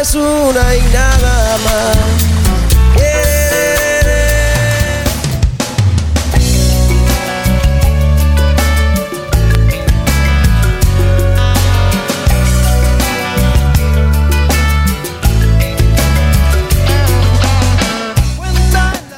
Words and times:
Es 0.00 0.14
una 0.14 0.74
y 0.74 0.82
nada 0.92 1.56
más. 1.64 2.15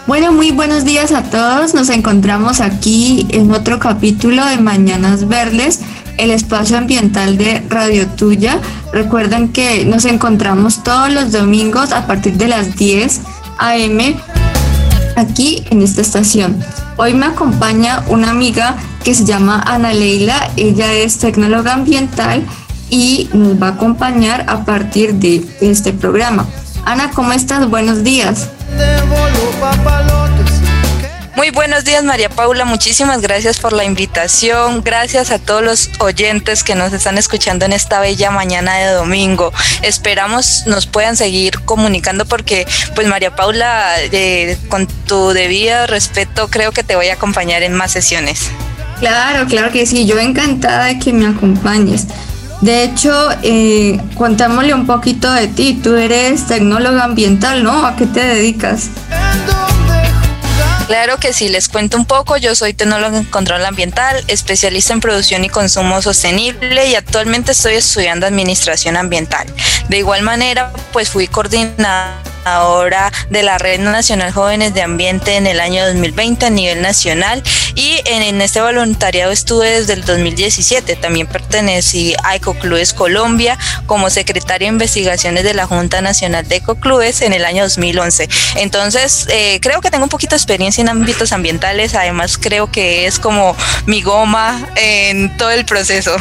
Bueno, 0.09 0.33
muy 0.33 0.53
buenos 0.53 0.87
días 0.87 1.13
a 1.13 1.23
todos. 1.25 1.75
Nos 1.75 1.91
encontramos 1.91 2.63
aquí 2.63 3.27
en 3.29 3.53
otro 3.53 3.79
capítulo 3.79 4.43
de 4.47 4.57
Mañanas 4.57 5.29
Verdes, 5.29 5.81
el 6.17 6.31
espacio 6.31 6.79
ambiental 6.79 7.37
de 7.37 7.63
Radio 7.69 8.07
Tuya. 8.07 8.59
Recuerden 8.91 9.51
que 9.51 9.85
nos 9.85 10.07
encontramos 10.07 10.83
todos 10.83 11.13
los 11.13 11.31
domingos 11.31 11.93
a 11.93 12.07
partir 12.07 12.39
de 12.39 12.49
las 12.49 12.75
10 12.77 13.21
a.m. 13.59 14.17
aquí 15.17 15.63
en 15.69 15.83
esta 15.83 16.01
estación. 16.01 16.59
Hoy 16.97 17.13
me 17.13 17.27
acompaña 17.27 18.03
una 18.09 18.31
amiga 18.31 18.77
que 19.05 19.15
se 19.15 19.27
llama 19.27 19.63
Ana 19.67 19.93
Leila. 19.93 20.53
Ella 20.57 20.91
es 20.91 21.19
tecnóloga 21.19 21.75
ambiental 21.75 22.43
y 22.89 23.29
nos 23.35 23.63
va 23.63 23.67
a 23.67 23.71
acompañar 23.73 24.47
a 24.49 24.65
partir 24.65 25.17
de 25.17 25.45
este 25.61 25.93
programa. 25.93 26.47
Ana, 26.87 27.11
¿cómo 27.11 27.35
estás? 27.35 27.69
Buenos 27.69 28.03
días. 28.03 28.49
Muy 31.39 31.51
buenos 31.51 31.85
días 31.85 32.03
María 32.03 32.29
Paula, 32.29 32.65
muchísimas 32.65 33.21
gracias 33.23 33.61
por 33.61 33.73
la 33.73 33.85
invitación, 33.85 34.83
gracias 34.83 35.31
a 35.31 35.39
todos 35.39 35.63
los 35.63 35.89
oyentes 36.01 36.65
que 36.65 36.75
nos 36.75 36.93
están 36.93 37.17
escuchando 37.17 37.65
en 37.65 37.73
esta 37.73 38.01
bella 38.01 38.33
mañana 38.33 38.75
de 38.75 38.91
domingo. 38.91 39.53
Esperamos 39.83 40.65
nos 40.67 40.89
puedan 40.89 41.17
seguir 41.17 41.61
comunicando 41.61 42.27
porque 42.27 42.67
pues 42.97 43.07
María 43.07 43.37
Paula, 43.37 43.95
eh, 44.01 44.59
con 44.69 44.89
tu 45.07 45.29
debido 45.29 45.87
respeto, 45.87 46.49
creo 46.49 46.73
que 46.73 46.83
te 46.83 46.97
voy 46.97 47.07
a 47.07 47.15
acompañar 47.15 47.63
en 47.63 47.73
más 47.73 47.93
sesiones. 47.93 48.51
Claro, 48.99 49.47
claro 49.47 49.71
que 49.71 49.87
sí, 49.87 50.07
yo 50.07 50.19
encantada 50.19 50.87
de 50.87 50.99
que 50.99 51.13
me 51.13 51.29
acompañes. 51.29 52.09
De 52.63 52.83
hecho, 52.83 53.29
eh, 53.45 54.01
contámosle 54.17 54.75
un 54.75 54.87
poquito 54.87 55.33
de 55.33 55.47
ti. 55.47 55.79
Tú 55.81 55.95
eres 55.95 56.49
tecnóloga 56.49 57.05
ambiental, 57.05 57.63
¿no? 57.63 57.87
¿A 57.87 57.95
qué 57.95 58.07
te 58.07 58.19
dedicas? 58.19 58.91
Claro 60.89 61.19
que 61.19 61.35
sí, 61.35 61.51
les 61.51 61.69
cuento 61.69 61.99
un 61.99 62.07
poco. 62.07 62.39
Yo 62.39 62.55
soy 62.55 62.73
tecnóloga 62.73 63.19
en 63.19 63.25
control 63.25 63.63
ambiental, 63.67 64.25
especialista 64.27 64.95
en 64.95 65.01
producción 65.01 65.45
y 65.45 65.51
consumo 65.51 66.01
sostenible 66.01 66.89
y 66.89 66.95
actualmente 66.95 67.53
estoy 67.53 67.75
estudiando 67.75 68.27
administración 68.27 68.97
ambiental. 68.97 69.47
De 69.91 69.99
igual 69.99 70.23
manera, 70.23 70.73
pues 70.91 71.11
fui 71.11 71.29
coordinada 71.29 72.23
ahora 72.55 73.13
de 73.31 73.43
la 73.43 73.59
Red 73.59 73.81
Nacional 73.81 74.33
Jóvenes 74.33 74.75
de 74.75 74.83
Ambiente 74.83 75.37
en 75.37 75.47
el 75.47 75.61
año 75.61 75.87
2020 75.87 76.47
a 76.47 76.51
nivel 76.51 76.83
nacional 76.83 77.43
y 77.75 78.01
en, 78.07 78.41
este 78.41 78.61
voluntariado 78.61 79.33
estuve 79.33 79.71
desde 79.71 79.93
el 79.95 80.05
2017. 80.05 80.97
También 80.97 81.27
pertenecí 81.27 82.15
a 82.25 82.37
Ecoclubes 82.37 82.93
Colombia 82.93 83.59
como 83.87 84.11
secretaria 84.11 84.67
de 84.69 84.75
investigaciones 84.75 85.45
de 85.45 85.55
la 85.55 85.67
Junta 85.67 86.01
Nacional 86.01 86.47
de 86.49 86.57
Ecoclubes 86.57 87.23
en 87.23 87.33
el 87.33 87.45
año 87.45 87.63
2011. 87.65 88.29
Entonces, 88.57 89.27
eh, 89.31 89.59
creo 89.61 89.81
que 89.81 89.91
tengo 89.91 90.05
un 90.05 90.11
poquito 90.11 90.31
de 90.31 90.39
experiencia 90.39 90.83
en 90.83 90.89
ámbitos 90.89 91.33
ambientales, 91.33 91.95
además 91.95 92.39
creo 92.39 92.71
que 92.71 93.07
es 93.07 93.19
como 93.19 93.57
mi 93.87 94.03
goma 94.03 94.69
en 94.77 95.37
todo 95.37 95.51
el 95.51 95.65
proceso. 95.65 96.17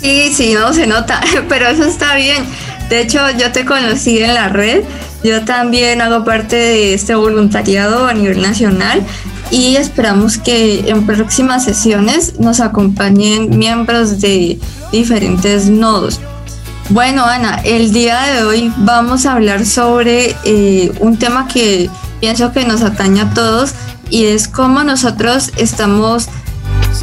Sí, 0.00 0.32
sí, 0.34 0.52
no 0.52 0.72
se 0.72 0.86
nota, 0.86 1.20
pero 1.48 1.68
eso 1.68 1.84
está 1.84 2.14
bien. 2.16 2.46
De 2.88 3.00
hecho, 3.00 3.30
yo 3.30 3.50
te 3.52 3.64
conocí 3.64 4.22
en 4.22 4.34
la 4.34 4.48
red 4.48 4.82
yo 5.24 5.42
también 5.44 6.02
hago 6.02 6.22
parte 6.22 6.54
de 6.54 6.94
este 6.94 7.14
voluntariado 7.14 8.06
a 8.06 8.12
nivel 8.12 8.42
nacional 8.42 9.02
y 9.50 9.76
esperamos 9.76 10.36
que 10.36 10.90
en 10.90 11.06
próximas 11.06 11.64
sesiones 11.64 12.38
nos 12.38 12.60
acompañen 12.60 13.58
miembros 13.58 14.20
de 14.20 14.58
diferentes 14.92 15.70
nodos. 15.70 16.20
Bueno, 16.90 17.24
Ana, 17.24 17.62
el 17.64 17.92
día 17.94 18.20
de 18.24 18.44
hoy 18.44 18.72
vamos 18.76 19.24
a 19.24 19.32
hablar 19.32 19.64
sobre 19.64 20.36
eh, 20.44 20.92
un 21.00 21.18
tema 21.18 21.48
que 21.48 21.88
pienso 22.20 22.52
que 22.52 22.66
nos 22.66 22.82
atañe 22.82 23.22
a 23.22 23.30
todos 23.30 23.72
y 24.10 24.26
es 24.26 24.46
cómo 24.46 24.84
nosotros 24.84 25.52
estamos 25.56 26.28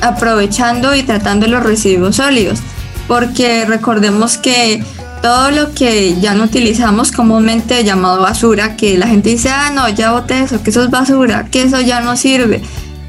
aprovechando 0.03 0.93
y 0.93 1.01
tratando 1.01 1.47
los 1.47 1.63
residuos 1.63 2.17
sólidos. 2.17 2.59
Porque 3.07 3.65
recordemos 3.65 4.37
que 4.37 4.83
todo 5.21 5.51
lo 5.51 5.73
que 5.73 6.19
ya 6.19 6.33
no 6.33 6.45
utilizamos 6.45 7.11
comúnmente 7.11 7.83
llamado 7.83 8.21
basura, 8.21 8.75
que 8.75 8.97
la 8.97 9.07
gente 9.07 9.29
dice, 9.29 9.49
ah, 9.49 9.71
no, 9.73 9.87
ya 9.89 10.11
boté 10.11 10.41
eso, 10.41 10.61
que 10.63 10.71
eso 10.71 10.83
es 10.83 10.89
basura, 10.89 11.47
que 11.51 11.63
eso 11.63 11.79
ya 11.79 12.01
no 12.01 12.17
sirve, 12.17 12.61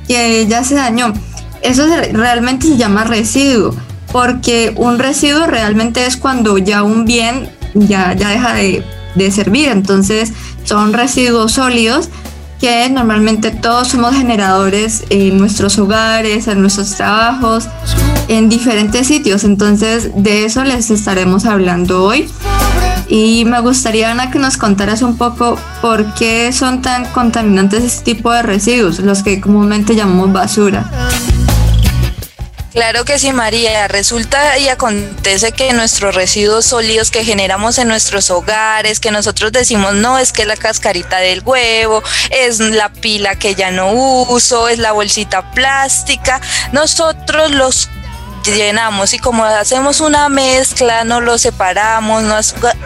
que 0.07 0.47
ya 0.47 0.63
se 0.65 0.75
dañó. 0.75 1.13
Eso 1.63 1.87
realmente 2.13 2.67
se 2.67 2.77
llama 2.77 3.05
residuo, 3.05 3.75
porque 4.13 4.75
un 4.77 4.99
residuo 4.99 5.47
realmente 5.47 6.07
es 6.07 6.17
cuando 6.17 6.59
ya 6.59 6.83
un 6.83 7.05
bien 7.05 7.49
ya, 7.75 8.13
ya 8.15 8.29
deja 8.29 8.55
de, 8.55 8.85
de 9.15 9.31
servir, 9.31 9.69
entonces 9.69 10.33
son 10.65 10.93
residuos 10.93 11.53
sólidos 11.53 12.11
que 12.63 12.89
normalmente 12.91 13.51
todos 13.51 13.89
somos 13.89 14.15
generadores 14.15 15.03
en 15.11 15.37
nuestros 15.37 15.81
hogares, 15.81 16.47
en 16.47 16.61
nuestros 16.61 16.95
trabajos, 16.95 17.69
en 18.29 18.49
diferentes 18.49 19.09
sitios. 19.09 19.43
Entonces 19.43 20.11
de 20.15 20.45
eso 20.45 20.63
les 20.63 20.93
estaremos 20.93 21.45
hablando 21.45 22.05
hoy. 22.05 22.31
Y 23.09 23.45
me 23.47 23.59
gustaría, 23.59 24.13
Ana, 24.13 24.31
que 24.31 24.39
nos 24.39 24.59
contaras 24.59 25.03
un 25.03 25.17
poco 25.17 25.59
por 25.81 26.15
qué 26.15 26.53
son 26.53 26.83
tan 26.83 27.05
contaminantes 27.07 27.83
este 27.83 28.15
tipo 28.15 28.31
de 28.31 28.43
residuos, 28.43 29.01
los 29.01 29.25
que 29.25 29.41
comúnmente 29.41 29.97
llamamos 29.97 30.33
basura. 30.33 30.89
Claro 32.73 33.05
que 33.05 33.19
sí, 33.19 33.33
María. 33.33 33.87
Resulta 33.87 34.59
y 34.59 34.69
acontece 34.69 35.53
que 35.53 35.75
nuestros 35.75 36.15
residuos 36.15 36.65
sólidos 36.65 37.11
que 37.11 37.23
generamos 37.23 37.77
en 37.77 37.89
nuestros 37.89 38.31
hogares, 38.31 38.99
que 38.99 39.11
nosotros 39.11 39.53
decimos, 39.53 39.95
no, 39.95 40.19
es 40.19 40.33
que 40.33 40.47
la 40.47 40.57
cascarita 40.57 41.19
del 41.19 41.43
huevo, 41.45 42.03
es 42.31 42.61
la 42.61 42.91
pila 42.91 43.37
que 43.37 43.55
ya 43.55 43.71
no 43.71 43.93
uso, 43.93 44.69
es 44.69 44.79
la 44.79 44.93
bolsita 44.93 45.53
plástica, 45.53 46.41
nosotros 46.73 47.51
los 47.51 47.91
llenamos 48.45 49.15
y 49.15 49.19
como 49.19 49.45
hacemos 49.45 50.01
una 50.01 50.29
mezcla, 50.29 51.05
no 51.05 51.21
lo 51.21 51.39
separamos, 51.39 52.23
no, 52.23 52.39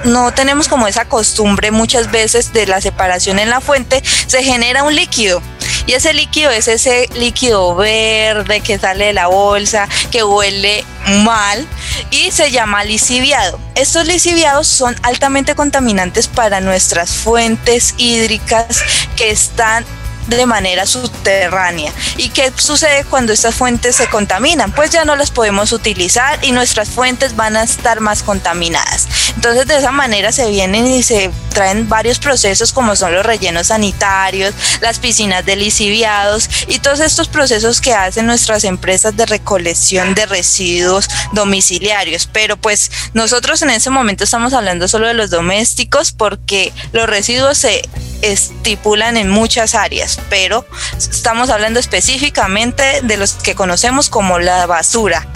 no 0.04 0.32
tenemos 0.32 0.68
como 0.68 0.86
esa 0.86 1.06
costumbre 1.06 1.70
muchas 1.70 2.10
veces 2.10 2.52
de 2.52 2.66
la 2.66 2.80
separación 2.80 3.38
en 3.38 3.50
la 3.50 3.60
fuente, 3.60 4.02
se 4.26 4.42
genera 4.42 4.82
un 4.82 4.94
líquido 4.94 5.42
y 5.86 5.92
ese 5.92 6.12
líquido 6.12 6.50
es 6.50 6.66
ese 6.66 7.08
líquido 7.14 7.74
verde 7.76 8.60
que 8.60 8.78
sale 8.78 9.06
de 9.06 9.12
la 9.12 9.28
bolsa, 9.28 9.88
que 10.10 10.24
huele 10.24 10.84
mal 11.22 11.66
y 12.10 12.32
se 12.32 12.50
llama 12.50 12.82
lisiviado. 12.82 13.58
Estos 13.76 14.06
lisiviados 14.06 14.66
son 14.66 14.96
altamente 15.02 15.54
contaminantes 15.54 16.26
para 16.26 16.60
nuestras 16.60 17.10
fuentes 17.10 17.94
hídricas 17.98 18.82
que 19.16 19.30
están 19.30 19.84
de 20.26 20.46
manera 20.46 20.86
subterránea. 20.86 21.92
¿Y 22.16 22.30
qué 22.30 22.52
sucede 22.56 23.04
cuando 23.04 23.32
estas 23.32 23.54
fuentes 23.54 23.96
se 23.96 24.08
contaminan? 24.08 24.72
Pues 24.72 24.90
ya 24.90 25.04
no 25.04 25.16
las 25.16 25.30
podemos 25.30 25.72
utilizar 25.72 26.38
y 26.44 26.52
nuestras 26.52 26.88
fuentes 26.88 27.36
van 27.36 27.56
a 27.56 27.62
estar 27.62 28.00
más 28.00 28.22
contaminadas. 28.22 29.06
Entonces 29.34 29.66
de 29.66 29.76
esa 29.76 29.92
manera 29.92 30.32
se 30.32 30.48
vienen 30.48 30.86
y 30.86 31.02
se 31.02 31.30
traen 31.50 31.88
varios 31.88 32.18
procesos 32.18 32.72
como 32.72 32.96
son 32.96 33.14
los 33.14 33.24
rellenos 33.24 33.68
sanitarios, 33.68 34.54
las 34.80 34.98
piscinas 34.98 35.44
de 35.44 35.56
lisiviados 35.56 36.48
y 36.68 36.78
todos 36.78 37.00
estos 37.00 37.28
procesos 37.28 37.80
que 37.80 37.94
hacen 37.94 38.26
nuestras 38.26 38.64
empresas 38.64 39.16
de 39.16 39.26
recolección 39.26 40.14
de 40.14 40.26
residuos 40.26 41.08
domiciliarios. 41.32 42.28
Pero 42.32 42.56
pues 42.56 42.90
nosotros 43.14 43.62
en 43.62 43.70
ese 43.70 43.90
momento 43.90 44.24
estamos 44.24 44.52
hablando 44.52 44.88
solo 44.88 45.06
de 45.06 45.14
los 45.14 45.30
domésticos 45.30 46.12
porque 46.12 46.72
los 46.92 47.08
residuos 47.08 47.58
se 47.58 47.82
estipulan 48.22 49.16
en 49.16 49.30
muchas 49.30 49.74
áreas, 49.74 50.20
pero 50.28 50.64
estamos 50.98 51.50
hablando 51.50 51.80
específicamente 51.80 52.82
de 53.02 53.16
los 53.16 53.34
que 53.34 53.54
conocemos 53.54 54.08
como 54.08 54.38
la 54.38 54.66
basura. 54.66 55.26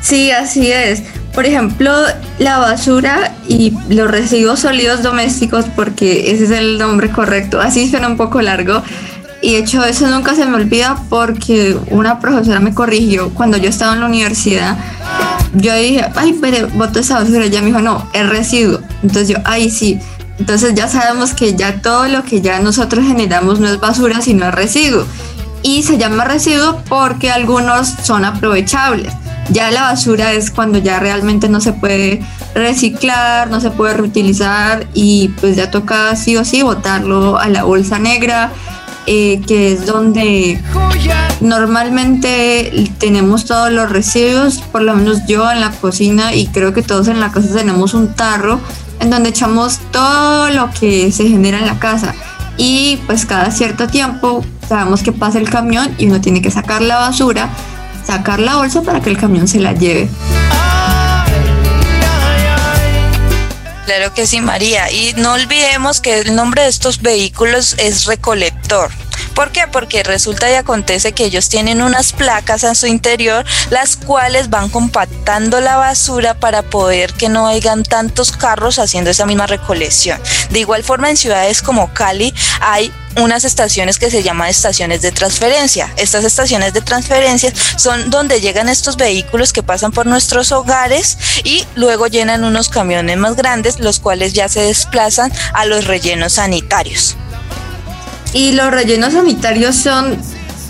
Sí, 0.00 0.30
así 0.30 0.70
es. 0.70 1.02
Por 1.34 1.46
ejemplo, 1.46 1.92
la 2.38 2.58
basura 2.58 3.34
y 3.48 3.72
los 3.88 4.10
residuos 4.10 4.60
sólidos 4.60 5.02
domésticos, 5.02 5.64
porque 5.74 6.32
ese 6.32 6.44
es 6.44 6.50
el 6.50 6.76
nombre 6.78 7.10
correcto, 7.10 7.60
así 7.60 7.88
suena 7.88 8.08
un 8.08 8.16
poco 8.16 8.42
largo. 8.42 8.82
Y 9.40 9.54
de 9.54 9.58
hecho 9.58 9.84
eso 9.84 10.06
nunca 10.08 10.36
se 10.36 10.44
me 10.44 10.56
olvida 10.56 10.96
porque 11.08 11.76
una 11.90 12.20
profesora 12.20 12.60
me 12.60 12.74
corrigió 12.74 13.30
cuando 13.30 13.56
yo 13.56 13.70
estaba 13.70 13.94
en 13.94 14.00
la 14.00 14.06
universidad. 14.06 14.76
Yo 15.54 15.74
dije, 15.74 16.06
ay, 16.14 16.38
pero 16.40 16.68
boto 16.68 17.00
esa 17.00 17.18
basura. 17.18 17.44
Ella 17.44 17.60
me 17.60 17.66
dijo, 17.66 17.80
no, 17.80 18.08
es 18.12 18.28
residuo. 18.28 18.80
Entonces 19.02 19.28
yo, 19.28 19.36
ay, 19.44 19.68
sí. 19.68 19.98
Entonces 20.38 20.74
ya 20.74 20.88
sabemos 20.88 21.34
que 21.34 21.54
ya 21.54 21.80
todo 21.80 22.08
lo 22.08 22.24
que 22.24 22.40
ya 22.40 22.60
nosotros 22.60 23.04
generamos 23.06 23.60
no 23.60 23.68
es 23.68 23.80
basura, 23.80 24.20
sino 24.20 24.46
es 24.48 24.54
residuo. 24.54 25.06
Y 25.62 25.82
se 25.84 25.98
llama 25.98 26.24
residuo 26.24 26.82
porque 26.88 27.30
algunos 27.30 27.88
son 28.02 28.24
aprovechables. 28.24 29.12
Ya 29.50 29.70
la 29.70 29.82
basura 29.82 30.32
es 30.32 30.50
cuando 30.50 30.78
ya 30.78 30.98
realmente 30.98 31.48
no 31.48 31.60
se 31.60 31.72
puede 31.72 32.24
reciclar, 32.54 33.50
no 33.50 33.60
se 33.60 33.70
puede 33.70 33.94
reutilizar 33.94 34.86
y 34.94 35.28
pues 35.40 35.56
ya 35.56 35.70
toca 35.70 36.14
sí 36.16 36.36
o 36.36 36.44
sí 36.44 36.62
botarlo 36.62 37.38
a 37.38 37.48
la 37.48 37.64
bolsa 37.64 37.98
negra, 37.98 38.50
eh, 39.06 39.40
que 39.46 39.72
es 39.72 39.86
donde 39.86 40.60
normalmente 41.40 42.90
tenemos 42.98 43.44
todos 43.44 43.72
los 43.72 43.90
residuos, 43.90 44.58
por 44.58 44.82
lo 44.82 44.94
menos 44.94 45.26
yo 45.26 45.50
en 45.50 45.60
la 45.60 45.70
cocina 45.72 46.34
y 46.34 46.46
creo 46.46 46.72
que 46.72 46.82
todos 46.82 47.08
en 47.08 47.18
la 47.18 47.32
casa 47.32 47.54
tenemos 47.54 47.94
un 47.94 48.14
tarro 48.14 48.60
en 49.02 49.10
donde 49.10 49.28
echamos 49.28 49.78
todo 49.90 50.48
lo 50.50 50.70
que 50.70 51.12
se 51.12 51.28
genera 51.28 51.58
en 51.58 51.66
la 51.66 51.78
casa 51.78 52.14
y 52.56 52.98
pues 53.06 53.26
cada 53.26 53.50
cierto 53.50 53.88
tiempo 53.88 54.44
sabemos 54.66 55.02
que 55.02 55.12
pasa 55.12 55.38
el 55.38 55.50
camión 55.50 55.94
y 55.98 56.06
uno 56.06 56.20
tiene 56.20 56.40
que 56.40 56.50
sacar 56.50 56.80
la 56.80 56.96
basura 56.96 57.50
sacar 58.04 58.40
la 58.40 58.56
bolsa 58.56 58.82
para 58.82 59.00
que 59.00 59.10
el 59.10 59.18
camión 59.18 59.48
se 59.48 59.60
la 59.60 59.72
lleve. 59.72 60.08
Claro 63.86 64.14
que 64.14 64.26
sí, 64.26 64.40
María. 64.40 64.90
Y 64.90 65.14
no 65.16 65.32
olvidemos 65.32 66.00
que 66.00 66.20
el 66.20 66.34
nombre 66.34 66.62
de 66.62 66.68
estos 66.68 67.02
vehículos 67.02 67.74
es 67.78 68.06
recolector. 68.06 68.90
¿Por 69.34 69.50
qué? 69.50 69.66
Porque 69.70 70.02
resulta 70.02 70.50
y 70.50 70.54
acontece 70.54 71.12
que 71.12 71.24
ellos 71.24 71.48
tienen 71.48 71.82
unas 71.82 72.12
placas 72.12 72.64
en 72.64 72.74
su 72.74 72.86
interior, 72.86 73.44
las 73.70 73.96
cuales 73.96 74.50
van 74.50 74.68
compactando 74.68 75.60
la 75.60 75.76
basura 75.76 76.34
para 76.34 76.62
poder 76.62 77.12
que 77.14 77.28
no 77.28 77.46
hayan 77.46 77.82
tantos 77.82 78.32
carros 78.32 78.78
haciendo 78.78 79.10
esa 79.10 79.26
misma 79.26 79.46
recolección. 79.46 80.20
De 80.50 80.60
igual 80.60 80.84
forma, 80.84 81.10
en 81.10 81.16
ciudades 81.16 81.62
como 81.62 81.92
Cali 81.94 82.34
hay 82.60 82.92
unas 83.16 83.44
estaciones 83.44 83.98
que 83.98 84.10
se 84.10 84.22
llaman 84.22 84.48
estaciones 84.48 85.02
de 85.02 85.12
transferencia. 85.12 85.92
Estas 85.96 86.24
estaciones 86.24 86.72
de 86.72 86.80
transferencia 86.80 87.52
son 87.76 88.10
donde 88.10 88.40
llegan 88.40 88.68
estos 88.68 88.96
vehículos 88.96 89.52
que 89.52 89.62
pasan 89.62 89.92
por 89.92 90.06
nuestros 90.06 90.52
hogares 90.52 91.18
y 91.44 91.66
luego 91.74 92.06
llenan 92.06 92.44
unos 92.44 92.68
camiones 92.68 93.16
más 93.16 93.36
grandes, 93.36 93.80
los 93.80 94.00
cuales 94.00 94.32
ya 94.32 94.48
se 94.48 94.60
desplazan 94.60 95.32
a 95.54 95.64
los 95.66 95.86
rellenos 95.86 96.34
sanitarios. 96.34 97.16
Y 98.32 98.52
los 98.52 98.70
rellenos 98.70 99.12
sanitarios 99.12 99.76
son 99.76 100.16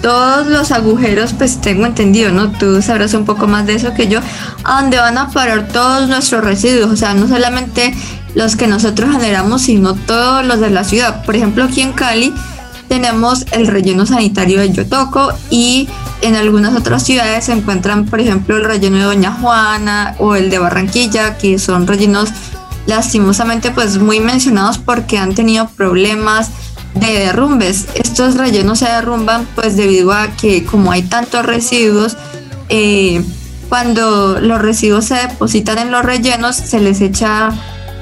todos 0.02 0.48
los 0.48 0.72
agujeros, 0.72 1.32
pues 1.32 1.60
tengo 1.60 1.86
entendido, 1.86 2.32
¿no? 2.32 2.50
Tú 2.50 2.82
sabrás 2.82 3.14
un 3.14 3.24
poco 3.24 3.46
más 3.46 3.66
de 3.66 3.74
eso 3.74 3.94
que 3.94 4.08
yo, 4.08 4.20
a 4.64 4.82
donde 4.82 4.98
van 4.98 5.16
a 5.16 5.30
parar 5.30 5.68
todos 5.68 6.08
nuestros 6.08 6.44
residuos, 6.44 6.90
o 6.90 6.96
sea, 6.96 7.14
no 7.14 7.28
solamente 7.28 7.94
los 8.34 8.56
que 8.56 8.66
nosotros 8.66 9.12
generamos, 9.12 9.62
sino 9.62 9.94
todos 9.94 10.44
los 10.44 10.60
de 10.60 10.70
la 10.70 10.82
ciudad. 10.84 11.24
Por 11.24 11.36
ejemplo, 11.36 11.64
aquí 11.64 11.82
en 11.82 11.92
Cali 11.92 12.34
tenemos 12.88 13.46
el 13.52 13.68
relleno 13.68 14.04
sanitario 14.04 14.60
de 14.60 14.72
Yotoco 14.72 15.32
y 15.50 15.88
en 16.20 16.34
algunas 16.34 16.76
otras 16.76 17.04
ciudades 17.04 17.44
se 17.44 17.52
encuentran, 17.52 18.06
por 18.06 18.20
ejemplo, 18.20 18.56
el 18.56 18.64
relleno 18.64 18.98
de 18.98 19.04
Doña 19.04 19.32
Juana 19.32 20.16
o 20.18 20.34
el 20.34 20.50
de 20.50 20.58
Barranquilla, 20.58 21.38
que 21.38 21.58
son 21.58 21.86
rellenos 21.86 22.30
lastimosamente 22.86 23.70
pues 23.70 23.98
muy 23.98 24.18
mencionados 24.18 24.78
porque 24.78 25.16
han 25.16 25.34
tenido 25.34 25.68
problemas 25.68 26.50
de 26.94 27.20
derrumbes. 27.20 27.86
Estos 27.94 28.36
rellenos 28.36 28.80
se 28.80 28.86
derrumban 28.86 29.46
pues 29.54 29.76
debido 29.76 30.12
a 30.12 30.28
que 30.36 30.64
como 30.64 30.92
hay 30.92 31.02
tantos 31.02 31.44
residuos, 31.44 32.16
eh, 32.68 33.22
cuando 33.68 34.38
los 34.40 34.60
residuos 34.60 35.06
se 35.06 35.14
depositan 35.14 35.78
en 35.78 35.90
los 35.90 36.04
rellenos 36.04 36.56
se 36.56 36.80
les 36.80 37.00
echa 37.00 37.50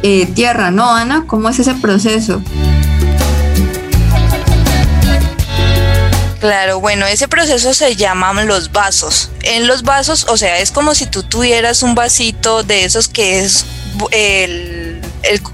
eh, 0.02 0.26
tierra, 0.34 0.70
¿no, 0.70 0.90
Ana? 0.90 1.24
¿Cómo 1.26 1.48
es 1.48 1.58
ese 1.58 1.74
proceso? 1.74 2.42
Claro, 6.40 6.80
bueno, 6.80 7.06
ese 7.06 7.28
proceso 7.28 7.74
se 7.74 7.96
llaman 7.96 8.48
los 8.48 8.72
vasos. 8.72 9.30
En 9.42 9.66
los 9.66 9.82
vasos, 9.82 10.26
o 10.30 10.38
sea, 10.38 10.58
es 10.58 10.70
como 10.70 10.94
si 10.94 11.04
tú 11.04 11.22
tuvieras 11.22 11.82
un 11.82 11.94
vasito 11.94 12.62
de 12.62 12.84
esos 12.84 13.08
que 13.08 13.40
es 13.40 13.66
el, 14.10 15.02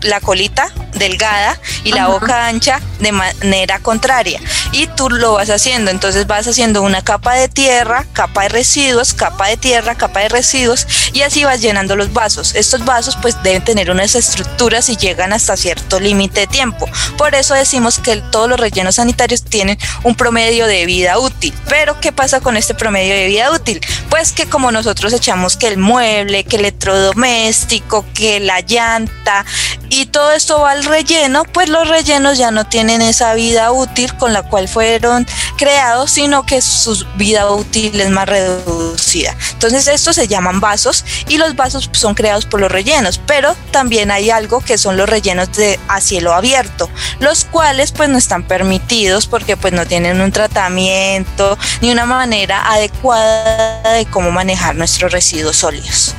la 0.03 0.21
colita 0.21 0.73
delgada 0.99 1.59
y 1.85 1.93
la 1.93 2.09
boca 2.09 2.47
ancha 2.47 2.81
de 3.01 3.13
manera 3.13 3.79
contraria. 3.81 4.41
Y 4.73 4.87
tú 4.89 5.09
lo 5.11 5.35
vas 5.35 5.51
haciendo, 5.51 5.91
entonces 5.91 6.27
vas 6.27 6.47
haciendo 6.47 6.83
una 6.83 7.03
capa 7.03 7.35
de 7.35 7.49
tierra, 7.49 8.05
capa 8.13 8.43
de 8.43 8.49
residuos, 8.51 9.15
capa 9.15 9.49
de 9.49 9.57
tierra, 9.57 9.95
capa 9.95 10.21
de 10.21 10.29
residuos 10.29 10.87
y 11.13 11.23
así 11.23 11.45
vas 11.45 11.61
llenando 11.61 11.97
los 11.97 12.13
vasos. 12.13 12.55
Estos 12.55 12.85
vasos 12.85 13.17
pues 13.21 13.43
deben 13.43 13.65
tener 13.65 13.91
unas 13.91 14.15
estructuras 14.15 14.89
y 14.89 14.97
llegan 14.97 15.33
hasta 15.33 15.57
cierto 15.57 16.01
límite 16.01 16.41
de 16.41 16.47
tiempo. 16.47 16.89
Por 17.17 17.35
eso 17.35 17.55
decimos 17.55 17.99
que 17.99 18.17
todos 18.31 18.49
los 18.49 18.61
rellenos 18.61 18.97
sanitarios 18.97 19.43
tienen 19.43 19.79
un 20.03 20.15
promedio 20.15 20.67
de 20.67 20.87
vida 20.87 21.19
útil. 21.19 21.55
Pero 21.69 22.01
¿qué 22.01 22.13
pasa 22.13 22.41
con 22.41 22.57
este 22.57 22.75
promedio 22.75 23.15
de 23.15 23.27
vida 23.27 23.51
útil? 23.51 23.81
Pues 24.11 24.33
que 24.33 24.47
como 24.47 24.71
nosotros 24.73 25.13
echamos 25.13 25.57
que 25.57 25.69
el 25.69 25.79
mueble, 25.79 26.45
que 26.45 26.57
el 26.57 26.67
electrodoméstico, 26.67 28.05
que 28.15 28.41
la 28.41 28.61
llanta 28.61 29.45
y 29.89 30.07
todo 30.07 30.33
esto 30.33 30.61
va 30.61 30.73
al 30.73 30.85
relleno, 30.87 31.45
pues 31.45 31.69
los 31.69 31.89
rellenos 31.89 32.39
ya 32.39 32.51
no 32.51 32.65
tienen 32.65 33.03
esa 33.03 33.35
vida 33.35 33.73
útil 33.73 34.15
con 34.17 34.33
la 34.33 34.43
cual 34.43 34.69
fueron 34.69 35.27
creados, 35.57 36.13
sino 36.13 36.47
que 36.47 36.63
su 36.63 37.05
vida 37.17 37.51
útil 37.51 38.01
es 38.01 38.11
más 38.11 38.29
reducida. 38.29 39.37
Entonces 39.53 39.87
estos 39.89 40.17
se 40.17 40.29
llaman 40.29 40.61
vasos 40.61 41.05
y 41.29 41.39
los 41.39 41.57
vasos 41.57 41.91
son 41.93 42.15
creados 42.15 42.47
por 42.47 42.61
los 42.61 42.71
rellenos, 42.71 43.21
pero 43.27 43.55
también 43.71 44.11
hay 44.11 44.31
algo 44.31 44.61
que 44.61 44.79
son 44.79 44.97
los 44.97 45.09
rellenos 45.09 45.53
de 45.53 45.79
a 45.89 46.01
cielo 46.01 46.33
abierto, 46.33 46.89
los 47.21 47.45
cuales 47.45 47.93
pues 47.93 48.09
no 48.09 48.19
están 48.19 48.43
permitidos 48.45 49.27
porque 49.27 49.57
pues 49.57 49.73
no 49.73 49.87
tienen 49.87 50.21
un 50.21 50.33
tratamiento 50.33 51.59
ni 51.81 51.91
una 51.91 52.07
manera 52.07 52.71
adecuada 52.73 53.93
de 53.93 54.07
cómo 54.07 54.31
manejar 54.31 54.77
nuestros 54.77 55.13
residuos 55.13 55.57
sólidos. 55.57 56.15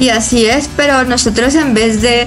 Y 0.00 0.08
así 0.08 0.46
es, 0.46 0.68
pero 0.76 1.04
nosotros 1.04 1.54
en 1.54 1.72
vez 1.72 2.02
de 2.02 2.26